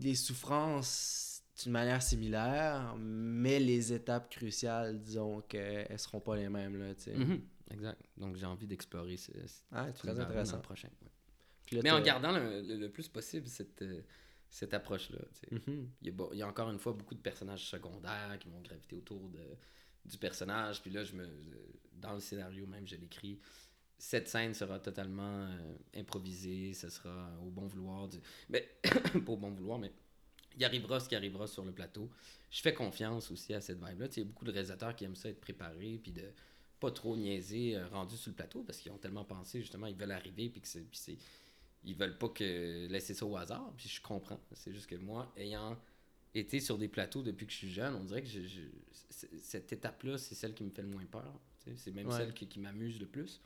les 0.00 0.14
souffrances 0.16 1.42
d'une 1.62 1.72
manière 1.72 2.02
similaire, 2.02 2.94
mais 2.98 3.58
les 3.60 3.92
étapes 3.92 4.28
cruciales, 4.30 5.00
disons 5.00 5.40
qu'elles 5.42 5.98
seront 5.98 6.20
pas 6.20 6.36
les 6.36 6.48
mêmes, 6.48 6.76
là, 6.78 6.94
tu 6.94 7.04
sais. 7.04 7.14
Mhm, 7.14 7.40
Exact. 7.72 8.00
Donc, 8.16 8.34
j'ai 8.36 8.46
envie 8.46 8.66
d'explorer 8.66 9.16
ce, 9.16 9.30
ce 9.46 9.60
Ah, 9.70 9.92
très 9.92 10.12
dans 10.14 10.20
intéressant. 10.22 10.56
le 10.56 10.62
prochain. 10.62 10.88
ouais. 11.02 11.08
Là, 11.72 11.80
Mais 11.84 11.90
en 11.90 11.96
t'as- 11.98 12.02
gardant 12.02 12.32
le, 12.32 12.62
le- 12.62 12.76
le 12.76 12.88
plus 12.90 13.08
possible 13.08 13.46
cette, 13.46 13.82
euh, 13.82 14.00
cette 14.48 14.74
approche-là. 14.74 15.18
Mhm. 15.50 15.88
Il 16.02 16.06
y, 16.06 16.10
a, 16.10 16.12
beau- 16.12 16.30
il 16.32 16.38
y 16.38 16.42
a 16.42 16.48
encore 16.48 16.70
une 16.70 16.78
fois 16.78 16.92
beaucoup 16.92 17.14
de 17.14 17.20
personnages 17.20 17.66
secondaires 17.68 18.36
qui 18.40 18.48
vont 18.48 18.60
graviter 18.60 18.96
autour 18.96 19.28
de, 19.28 19.40
du 20.04 20.18
personnage. 20.18 20.82
Puis 20.82 20.90
là, 20.90 21.04
je 21.04 21.14
me, 21.14 21.28
dans 21.94 22.14
le 22.14 22.20
scénario 22.20 22.66
même, 22.66 22.86
je 22.86 22.96
l'écris. 22.96 23.38
Cette 23.98 24.28
scène 24.28 24.54
sera 24.54 24.78
totalement 24.80 25.46
euh, 25.46 25.74
improvisée. 25.94 26.72
Ce 26.74 26.88
sera 26.88 27.30
au 27.42 27.50
bon 27.50 27.66
vouloir. 27.66 28.08
Du... 28.08 28.18
Mais, 28.48 28.68
pas 29.24 29.32
au 29.32 29.36
bon 29.36 29.50
vouloir, 29.50 29.78
mais 29.78 29.92
il 30.56 30.64
arrivera 30.64 30.98
ce 30.98 31.08
qui 31.08 31.14
arrivera 31.14 31.46
sur 31.46 31.64
le 31.64 31.72
plateau. 31.72 32.10
Je 32.50 32.60
fais 32.62 32.74
confiance 32.74 33.30
aussi 33.30 33.54
à 33.54 33.60
cette 33.60 33.78
vibe-là. 33.78 34.08
Tu 34.08 34.14
sais, 34.14 34.20
Il 34.22 34.24
y 34.24 34.26
a 34.26 34.30
beaucoup 34.32 34.44
de 34.44 34.50
réalisateurs 34.50 34.96
qui 34.96 35.04
aiment 35.04 35.14
ça 35.14 35.28
être 35.28 35.40
préparés. 35.40 36.00
Puis 36.02 36.10
de 36.12 36.24
pas 36.80 36.90
trop 36.90 37.14
niaiser 37.16 37.76
euh, 37.76 37.86
rendus 37.88 38.16
sur 38.16 38.30
le 38.30 38.34
plateau 38.36 38.62
parce 38.64 38.78
qu'ils 38.78 38.90
ont 38.90 38.98
tellement 38.98 39.24
pensé, 39.24 39.60
justement, 39.60 39.86
ils 39.86 39.94
veulent 39.94 40.10
arriver. 40.12 40.48
Puis 40.48 40.62
que 40.62 40.66
c'est. 40.68 41.16
Ils 41.84 41.94
veulent 41.96 42.18
pas 42.18 42.28
que 42.28 42.86
laisser 42.88 43.14
ça 43.14 43.24
au 43.26 43.36
hasard. 43.36 43.72
Puis 43.76 43.88
je 43.88 44.00
comprends. 44.00 44.40
C'est 44.52 44.72
juste 44.72 44.86
que 44.86 44.96
moi, 44.96 45.32
ayant 45.36 45.78
été 46.34 46.60
sur 46.60 46.78
des 46.78 46.88
plateaux 46.88 47.22
depuis 47.22 47.46
que 47.46 47.52
je 47.52 47.58
suis 47.58 47.70
jeune, 47.72 47.94
on 47.94 48.04
dirait 48.04 48.22
que 48.22 48.28
je- 48.28 48.40
je- 48.46 48.60
c- 49.10 49.28
cette 49.38 49.72
étape-là, 49.72 50.16
c'est 50.18 50.34
celle 50.34 50.54
qui 50.54 50.62
me 50.64 50.70
fait 50.70 50.82
le 50.82 50.88
moins 50.88 51.04
peur. 51.06 51.40
C'est 51.76 51.90
même 51.92 52.06
Ouais. 52.06 52.16
celle 52.16 52.32
qui, 52.34 52.46
qui 52.46 52.58
m'amuse 52.60 52.98
le 53.00 53.06
plus. 53.06 53.40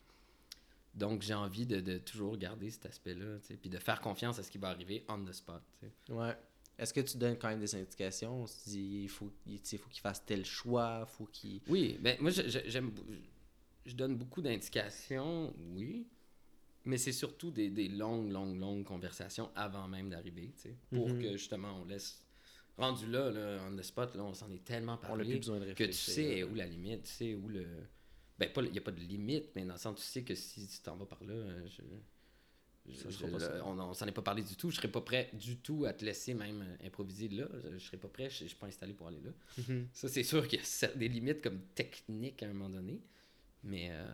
Donc 0.94 1.22
j'ai 1.22 1.34
envie 1.34 1.66
de, 1.66 1.80
de 1.80 1.98
toujours 1.98 2.36
garder 2.36 2.70
cet 2.70 2.86
aspect-là, 2.86 3.38
puis 3.60 3.68
de 3.70 3.78
faire 3.78 4.00
confiance 4.00 4.38
à 4.38 4.42
ce 4.44 4.50
qui 4.50 4.58
va 4.58 4.68
arriver 4.68 5.04
on 5.08 5.24
the 5.24 5.32
spot. 5.32 5.60
Ouais. 6.08 6.36
Est-ce 6.78 6.92
que 6.94 7.00
tu 7.00 7.16
donnes 7.18 7.36
quand 7.38 7.48
même 7.48 7.60
des 7.60 7.74
indications? 7.74 8.44
Dis, 8.66 9.02
il 9.04 9.08
faut, 9.08 9.32
il 9.46 9.58
faut 9.78 9.88
qu'il 9.88 10.00
fasse 10.00 10.24
tel 10.24 10.44
choix, 10.44 11.04
faut 11.06 11.26
qu'il... 11.26 11.60
Oui, 11.68 11.98
ben 12.00 12.16
moi 12.20 12.30
je- 12.30 12.48
je- 12.48 12.60
j'aime, 12.66 12.92
je 13.86 13.94
donne 13.94 14.16
beaucoup 14.16 14.40
d'indications, 14.42 15.52
oui, 15.74 16.06
mais 16.84 16.98
c'est 16.98 17.12
surtout 17.12 17.50
des, 17.50 17.70
des 17.70 17.88
longues, 17.88 18.30
longues, 18.30 18.58
longues 18.58 18.84
conversations 18.84 19.50
avant 19.54 19.88
même 19.88 20.10
d'arriver, 20.10 20.52
tu 20.56 20.62
sais, 20.62 20.76
pour 20.92 21.08
Mhm. 21.08 21.22
que 21.22 21.32
justement 21.32 21.80
on 21.80 21.84
laisse. 21.84 22.20
Rendu 22.76 23.06
là, 23.06 23.30
là, 23.30 23.60
on 23.70 23.76
the 23.76 23.82
spot, 23.82 24.14
là, 24.16 24.24
on 24.24 24.34
s'en 24.34 24.50
est 24.50 24.64
tellement 24.64 24.94
On 24.94 25.06
parlé. 25.06 25.24
plus 25.24 25.38
besoin 25.38 25.60
de 25.60 25.72
que 25.74 25.84
tu 25.84 25.92
sais 25.92 26.42
où 26.42 26.54
la 26.56 26.66
limite, 26.66 27.04
tu 27.04 27.10
sais 27.10 27.34
où 27.34 27.48
le. 27.48 27.66
Ben, 28.36 28.52
pas, 28.52 28.62
il 28.62 28.72
n'y 28.72 28.78
a 28.78 28.80
pas 28.80 28.90
de 28.90 28.98
limite, 29.00 29.50
mais 29.54 29.64
dans 29.64 29.74
le 29.74 29.78
sens, 29.78 29.96
tu 30.00 30.02
sais 30.04 30.22
que 30.24 30.34
si 30.34 30.66
tu 30.66 30.80
t'en 30.80 30.96
vas 30.96 31.06
par 31.06 31.22
là, 31.22 31.34
euh, 31.34 31.66
je. 31.68 31.82
je- 32.92 33.08
je- 33.08 33.60
on 33.62 33.78
on 33.78 33.94
s'en 33.94 34.06
est 34.06 34.12
pas 34.12 34.22
parlé 34.22 34.42
du 34.42 34.56
tout. 34.56 34.70
Je 34.70 34.76
serais 34.76 34.90
pas 34.90 35.00
prêt 35.00 35.30
du 35.34 35.56
tout 35.58 35.84
à 35.86 35.92
te 35.92 36.04
laisser 36.04 36.34
même 36.34 36.62
euh, 36.62 36.86
improviser 36.86 37.28
là. 37.28 37.46
Je, 37.72 37.78
serais 37.78 37.96
pas 37.96 38.08
prêt, 38.08 38.28
je, 38.28 38.40
je 38.40 38.46
suis 38.46 38.56
pas 38.56 38.66
installé 38.66 38.92
pour 38.92 39.06
aller 39.06 39.20
là. 39.20 39.30
Mhm. 39.68 39.86
Ça, 39.92 40.08
c'est 40.08 40.24
sûr 40.24 40.46
qu'il 40.48 40.58
y 40.60 40.84
a 40.84 40.88
des 40.88 41.08
limites 41.08 41.42
comme 41.42 41.60
techniques 41.76 42.42
à 42.42 42.46
un 42.46 42.52
moment 42.52 42.70
donné. 42.70 43.00
Mais 43.62 43.88
euh, 43.92 44.04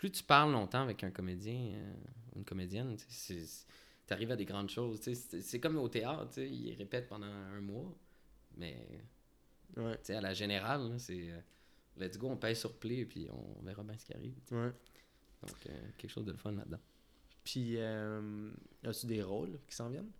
plus 0.00 0.10
tu 0.10 0.22
parles 0.22 0.50
longtemps 0.52 0.80
avec 0.80 1.04
un 1.04 1.10
comédien, 1.10 1.74
euh, 1.74 1.92
une 2.36 2.42
comédienne, 2.46 2.96
tu 2.96 3.34
arrives 4.08 4.30
à 4.30 4.36
des 4.36 4.46
grandes 4.46 4.70
choses. 4.70 4.98
C'est 5.42 5.60
comme 5.60 5.76
au 5.76 5.90
théâtre, 5.90 6.38
ils 6.38 6.74
répètent 6.74 7.06
pendant 7.06 7.26
un 7.26 7.60
mois. 7.60 7.94
Mais 8.56 8.78
Ouais, 9.76 9.98
à 10.10 10.20
la 10.22 10.32
générale, 10.32 10.98
c'est 10.98 11.30
euh, 11.30 11.38
let's 11.98 12.16
go, 12.16 12.28
on 12.28 12.38
pèse 12.38 12.60
sur 12.60 12.78
play 12.78 13.00
et 13.00 13.04
puis 13.04 13.28
on 13.30 13.62
verra 13.62 13.82
bien 13.82 13.98
ce 13.98 14.06
qui 14.06 14.14
arrive. 14.14 14.32
ouais. 14.52 14.72
Donc, 15.42 15.66
euh, 15.68 15.90
quelque 15.98 16.10
chose 16.10 16.24
de 16.24 16.32
fun 16.32 16.52
là-dedans. 16.52 16.80
Puis, 17.44 17.76
as-tu 17.78 19.06
des 19.06 19.22
rôles 19.22 19.60
qui 19.68 19.74
s'en 19.74 19.90
viennent? 19.90 20.10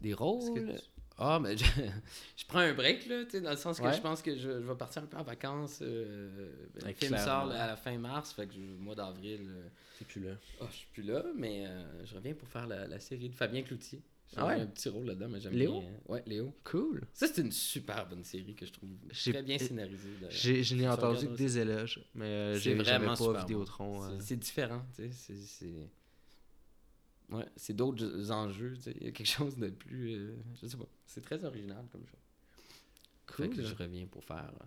Des 0.00 0.14
rôles? 0.14 0.54
tu- 0.54 0.91
Ah, 1.18 1.38
mais 1.40 1.56
je, 1.56 1.64
je 2.36 2.46
prends 2.46 2.58
un 2.60 2.72
break, 2.74 3.06
là, 3.06 3.24
tu 3.24 3.30
sais, 3.32 3.40
dans 3.40 3.50
le 3.50 3.56
sens 3.56 3.78
que 3.78 3.84
Ouais. 3.84 3.92
je 3.94 4.00
pense 4.00 4.22
que 4.22 4.34
je, 4.34 4.40
je 4.40 4.66
vais 4.66 4.74
partir 4.74 5.02
un 5.02 5.06
peu 5.06 5.16
en 5.18 5.22
vacances. 5.22 5.78
euh, 5.82 6.50
le 6.84 6.92
film 6.94 7.16
sort 7.18 7.46
là, 7.46 7.64
à 7.64 7.66
la 7.68 7.76
fin 7.76 7.96
mars, 7.98 8.32
fait 8.32 8.46
que 8.46 8.54
je- 8.54 8.60
mois 8.60 8.94
d'avril, 8.94 9.40
euh, 9.48 9.68
T'es 9.98 10.04
plus 10.04 10.22
là. 10.22 10.34
oh, 10.60 10.64
je 10.70 10.76
suis 10.76 10.88
plus 10.92 11.02
là, 11.02 11.24
mais 11.36 11.66
euh, 11.66 12.04
je 12.04 12.14
reviens 12.14 12.34
pour 12.34 12.48
faire 12.48 12.66
la, 12.66 12.86
la 12.86 12.98
série 12.98 13.28
de 13.28 13.34
Fabien 13.34 13.62
Cloutier. 13.62 14.00
J'ai 14.32 14.38
Ah 14.38 14.46
ouais? 14.46 14.54
un 14.62 14.66
petit 14.66 14.88
rôle 14.88 15.04
là-dedans, 15.04 15.28
mais 15.28 15.40
j'aime 15.40 15.52
Léo? 15.52 15.80
bien. 15.80 15.90
Ouais, 16.08 16.22
Léo. 16.26 16.54
Cool. 16.64 17.02
Ça, 17.12 17.26
c'est 17.26 17.42
une 17.42 17.52
super 17.52 18.08
bonne 18.08 18.24
série 18.24 18.54
que 18.54 18.64
je 18.64 18.72
trouve 18.72 18.88
très 19.12 19.42
bien 19.42 19.58
scénarisée. 19.58 20.08
je 20.62 20.74
n'ai 20.74 20.88
entendu 20.88 21.28
que 21.28 21.34
des 21.36 21.58
éloges, 21.58 22.00
mais 22.14 22.24
euh, 22.24 22.54
C'est 22.54 22.60
j'ai, 22.60 22.74
vraiment 22.74 23.14
pas 23.14 23.40
Vidéotron. 23.40 23.98
bon. 23.98 24.04
euh. 24.04 24.16
C'est- 24.20 24.36
différent, 24.36 24.82
tu 24.96 25.02
sais. 25.02 25.10
c'est- 25.12 25.36
C'est. 25.36 25.90
Ouais, 27.30 27.46
c'est 27.56 27.74
d'autres 27.74 28.30
enjeux, 28.30 28.74
tu 28.76 28.82
sais. 28.82 28.94
Il 29.00 29.06
y 29.06 29.08
a 29.08 29.12
quelque 29.12 29.26
chose 29.26 29.56
de 29.56 29.68
plus. 29.70 30.12
euh, 30.14 30.34
je 30.60 30.66
sais 30.66 30.76
pas. 30.76 30.88
C'est 31.12 31.20
très 31.20 31.44
original 31.44 31.84
comme 31.92 32.06
chose. 32.06 32.20
Fait 33.36 33.48
que 33.50 33.62
je 33.62 33.74
reviens 33.74 34.06
pour 34.06 34.24
faire 34.24 34.50
euh, 34.62 34.64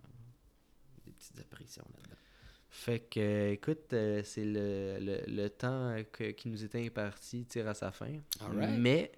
des 1.06 1.12
petites 1.12 1.39
apparitions 1.39 1.84
là-dedans. 1.96 2.16
Fait 2.70 3.00
que, 3.00 3.20
euh, 3.20 3.52
écoute, 3.54 3.93
euh, 3.93 4.22
c'est 4.24 4.46
le, 4.46 4.98
le, 5.00 5.24
le 5.28 5.50
temps 5.50 5.96
que- 6.12 6.32
qui 6.32 6.50
nous 6.50 6.64
était 6.64 6.86
imparti 6.86 7.46
tire 7.46 7.68
à 7.68 7.74
sa 7.74 7.91
fin. 7.91 8.20
Mais, 8.54 9.12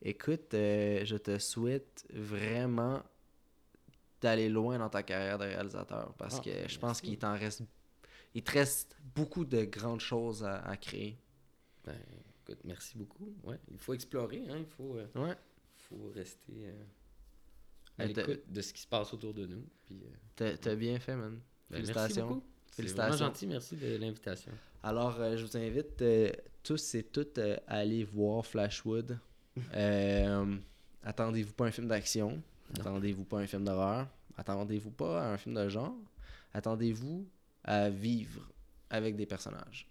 écoute, 0.00 0.54
euh, 0.54 1.04
je 1.04 1.16
te 1.16 1.38
souhaite 1.38 2.06
vraiment 2.14 3.02
d'aller 4.22 4.48
loin 4.48 4.78
dans 4.78 4.88
ta 4.90 5.02
carrière 5.02 5.38
de 5.38 5.44
réalisateur 5.44 6.14
parce 6.14 6.38
Ah, 6.38 6.42
que 6.44 6.50
je 6.50 6.58
merci. 6.60 6.78
pense 6.78 7.00
qu'il 7.02 7.18
t'en 7.18 7.34
reste. 7.36 7.62
Il 8.34 8.42
te 8.42 8.52
reste 8.52 8.96
beaucoup 9.14 9.44
de 9.44 9.64
grandes 9.64 10.00
choses 10.00 10.44
à, 10.44 10.60
à 10.66 10.76
créer. 10.76 11.18
Ben, 11.84 11.98
écoute, 12.42 12.60
merci 12.64 12.96
beaucoup. 12.96 13.34
Ouais, 13.42 13.58
il 13.70 13.78
faut 13.78 13.92
explorer, 13.94 14.44
hein. 14.48 14.58
Il 14.58 14.66
faut, 14.66 14.96
euh, 14.96 15.06
Ouais. 15.16 15.36
Faut 15.90 16.10
rester 16.14 16.52
euh, 16.68 16.72
à 17.98 18.08
t'as- 18.08 18.26
l'écoute 18.26 18.50
de 18.50 18.60
ce 18.62 18.72
qui 18.72 18.80
se 18.82 18.86
passe 18.86 19.12
autour 19.12 19.34
de 19.34 19.46
nous. 19.46 19.64
Puis, 19.86 20.00
euh, 20.40 20.56
T'as, 20.56 20.74
bien 20.76 20.98
fait, 20.98 21.14
man. 21.16 21.32
ben, 21.32 21.40
merci 21.82 21.92
Félicitations. 21.92 22.42
C'est 22.72 22.82
vraiment 22.92 23.16
gentil, 23.16 23.46
merci 23.48 23.76
de 23.76 23.96
l'invitation. 23.96 24.52
Alors, 24.82 25.20
euh, 25.20 25.36
je 25.36 25.44
vous 25.44 25.56
invite 25.56 26.02
tous 26.62 26.94
et 26.94 27.02
toutes 27.02 27.38
à 27.38 27.58
aller 27.66 28.04
voir 28.04 28.46
Flashwood. 28.46 29.18
Attendez-vous 31.02 31.52
pas 31.54 31.64
à 31.64 31.68
un 31.68 31.72
film 31.72 31.88
d'action. 31.88 32.42
Attendez-vous 32.78 33.24
pas 33.24 33.38
à 33.38 33.42
un 33.42 33.46
film 33.46 33.64
d'horreur. 33.64 34.06
Attendez-vous 34.36 34.90
pas 34.90 35.22
à 35.22 35.32
un 35.32 35.38
film 35.38 35.54
de 35.54 35.68
genre. 35.68 35.94
Attendez-vous 36.54 37.26
à 37.64 37.90
vivre 37.90 38.48
avec 38.90 39.16
des 39.16 39.26
personnages. 39.26 39.86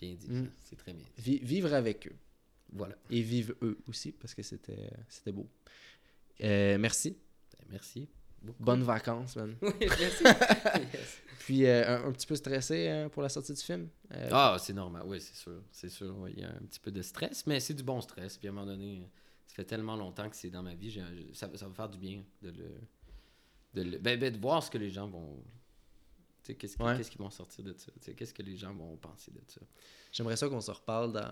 Bien 0.00 0.14
dit, 0.14 0.28
Mm. 0.30 0.44
ça. 0.46 0.50
c'est 0.64 0.76
très 0.76 0.92
bien. 0.92 1.04
dit. 1.16 1.22
Vi- 1.22 1.38
vivre 1.44 1.72
avec 1.72 2.08
eux. 2.08 2.16
Voilà. 2.72 2.96
Et 3.10 3.20
vivre 3.22 3.54
eux 3.62 3.78
aussi, 3.86 4.12
parce 4.12 4.34
que 4.34 4.42
c'était, 4.42 4.90
c'était 5.08 5.32
beau. 5.32 5.46
Euh, 6.42 6.78
merci. 6.78 7.16
Merci. 7.70 8.08
Beaucoup. 8.40 8.62
Bonnes 8.64 8.82
vacances, 8.82 9.36
man. 9.36 9.56
Oui, 9.62 9.72
merci. 9.80 10.24
Yes. 10.94 11.18
Puis, 11.40 11.66
euh, 11.66 11.96
un, 11.98 12.08
un 12.08 12.12
petit 12.12 12.26
peu 12.26 12.34
stressé 12.36 12.88
euh, 12.88 13.08
pour 13.08 13.22
la 13.22 13.28
sortie 13.28 13.52
du 13.52 13.60
film? 13.60 13.88
Euh, 14.12 14.28
Ah, 14.32 14.56
c'est 14.60 14.72
normal, 14.72 15.02
oui, 15.06 15.20
c'est 15.20 15.34
sûr. 15.36 15.62
C'est 15.70 15.88
sûr, 15.88 16.14
oui, 16.18 16.32
il 16.36 16.42
y 16.42 16.44
a 16.44 16.50
un 16.50 16.60
petit 16.66 16.80
peu 16.80 16.90
de 16.90 17.02
stress, 17.02 17.46
mais 17.46 17.60
c'est 17.60 17.74
du 17.74 17.82
bon 17.82 18.00
stress. 18.00 18.38
Puis 18.38 18.48
à 18.48 18.50
un 18.50 18.54
moment 18.54 18.66
donné, 18.66 19.08
ça 19.46 19.54
fait 19.56 19.64
tellement 19.64 19.96
longtemps 19.96 20.28
que 20.30 20.36
c'est 20.36 20.50
dans 20.50 20.62
ma 20.62 20.74
vie, 20.74 21.00
ça, 21.34 21.48
ça 21.54 21.66
va 21.68 21.74
faire 21.74 21.88
du 21.88 21.98
bien 21.98 22.24
de 22.42 22.50
le. 22.50 22.70
De, 23.74 23.82
le- 23.82 23.98
ben, 23.98 24.18
ben, 24.18 24.32
de 24.32 24.38
voir 24.38 24.62
ce 24.62 24.70
que 24.70 24.78
les 24.78 24.90
gens 24.90 25.08
vont. 25.08 25.42
Qu'est-ce 26.44 26.76
qui- 26.76 26.82
Ouais. 26.82 26.96
qu'est-ce 26.96 27.10
qu'ils 27.10 27.20
vont 27.20 27.30
sortir 27.30 27.62
de 27.64 27.74
ça? 27.76 27.92
Qu'est-ce 28.16 28.34
que 28.34 28.42
les 28.42 28.56
gens 28.56 28.74
vont 28.74 28.96
penser 28.96 29.30
de 29.30 29.40
ça? 29.46 29.60
J'aimerais 30.12 30.36
ça 30.36 30.48
qu'on 30.48 30.60
se 30.60 30.70
reparle 30.70 31.12
dans 31.12 31.30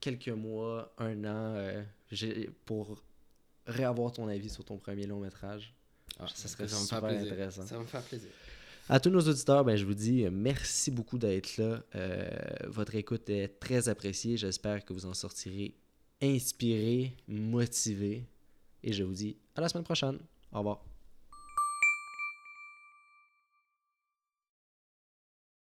quelques 0.00 0.28
mois, 0.30 0.92
un 0.98 1.24
an, 1.24 1.54
euh, 1.56 1.82
pour 2.64 3.02
réavoir 3.66 4.12
ton 4.12 4.28
avis 4.28 4.48
sur 4.48 4.64
ton 4.64 4.78
premier 4.78 5.06
long 5.06 5.20
métrage. 5.20 5.74
Ah, 6.18 6.26
Ça 6.34 6.48
serait 6.48 6.66
super 6.68 7.04
intéressant. 7.04 7.66
Ça 7.66 7.76
va 7.76 7.82
me 7.82 7.86
faire 7.86 8.02
plaisir. 8.02 8.30
À 8.88 9.00
tous 9.00 9.10
nos 9.10 9.20
auditeurs, 9.20 9.64
ben, 9.64 9.76
je 9.76 9.84
vous 9.84 9.94
dis 9.94 10.24
euh, 10.24 10.30
merci 10.32 10.90
beaucoup 10.92 11.18
d'être 11.18 11.56
là. 11.58 11.82
Euh, 11.96 12.28
votre 12.68 12.94
écoute 12.94 13.28
est 13.28 13.48
très 13.60 13.88
appréciée. 13.88 14.36
J'espère 14.36 14.84
que 14.84 14.92
vous 14.92 15.04
en 15.06 15.12
sortirez 15.14 15.74
inspiré, 16.22 17.14
motivé. 17.28 18.24
Et 18.82 18.92
je 18.92 19.02
vous 19.02 19.12
dis 19.14 19.36
à 19.56 19.60
la 19.60 19.68
semaine 19.68 19.84
prochaine. 19.84 20.18
Au 20.52 20.58
revoir. 20.58 20.84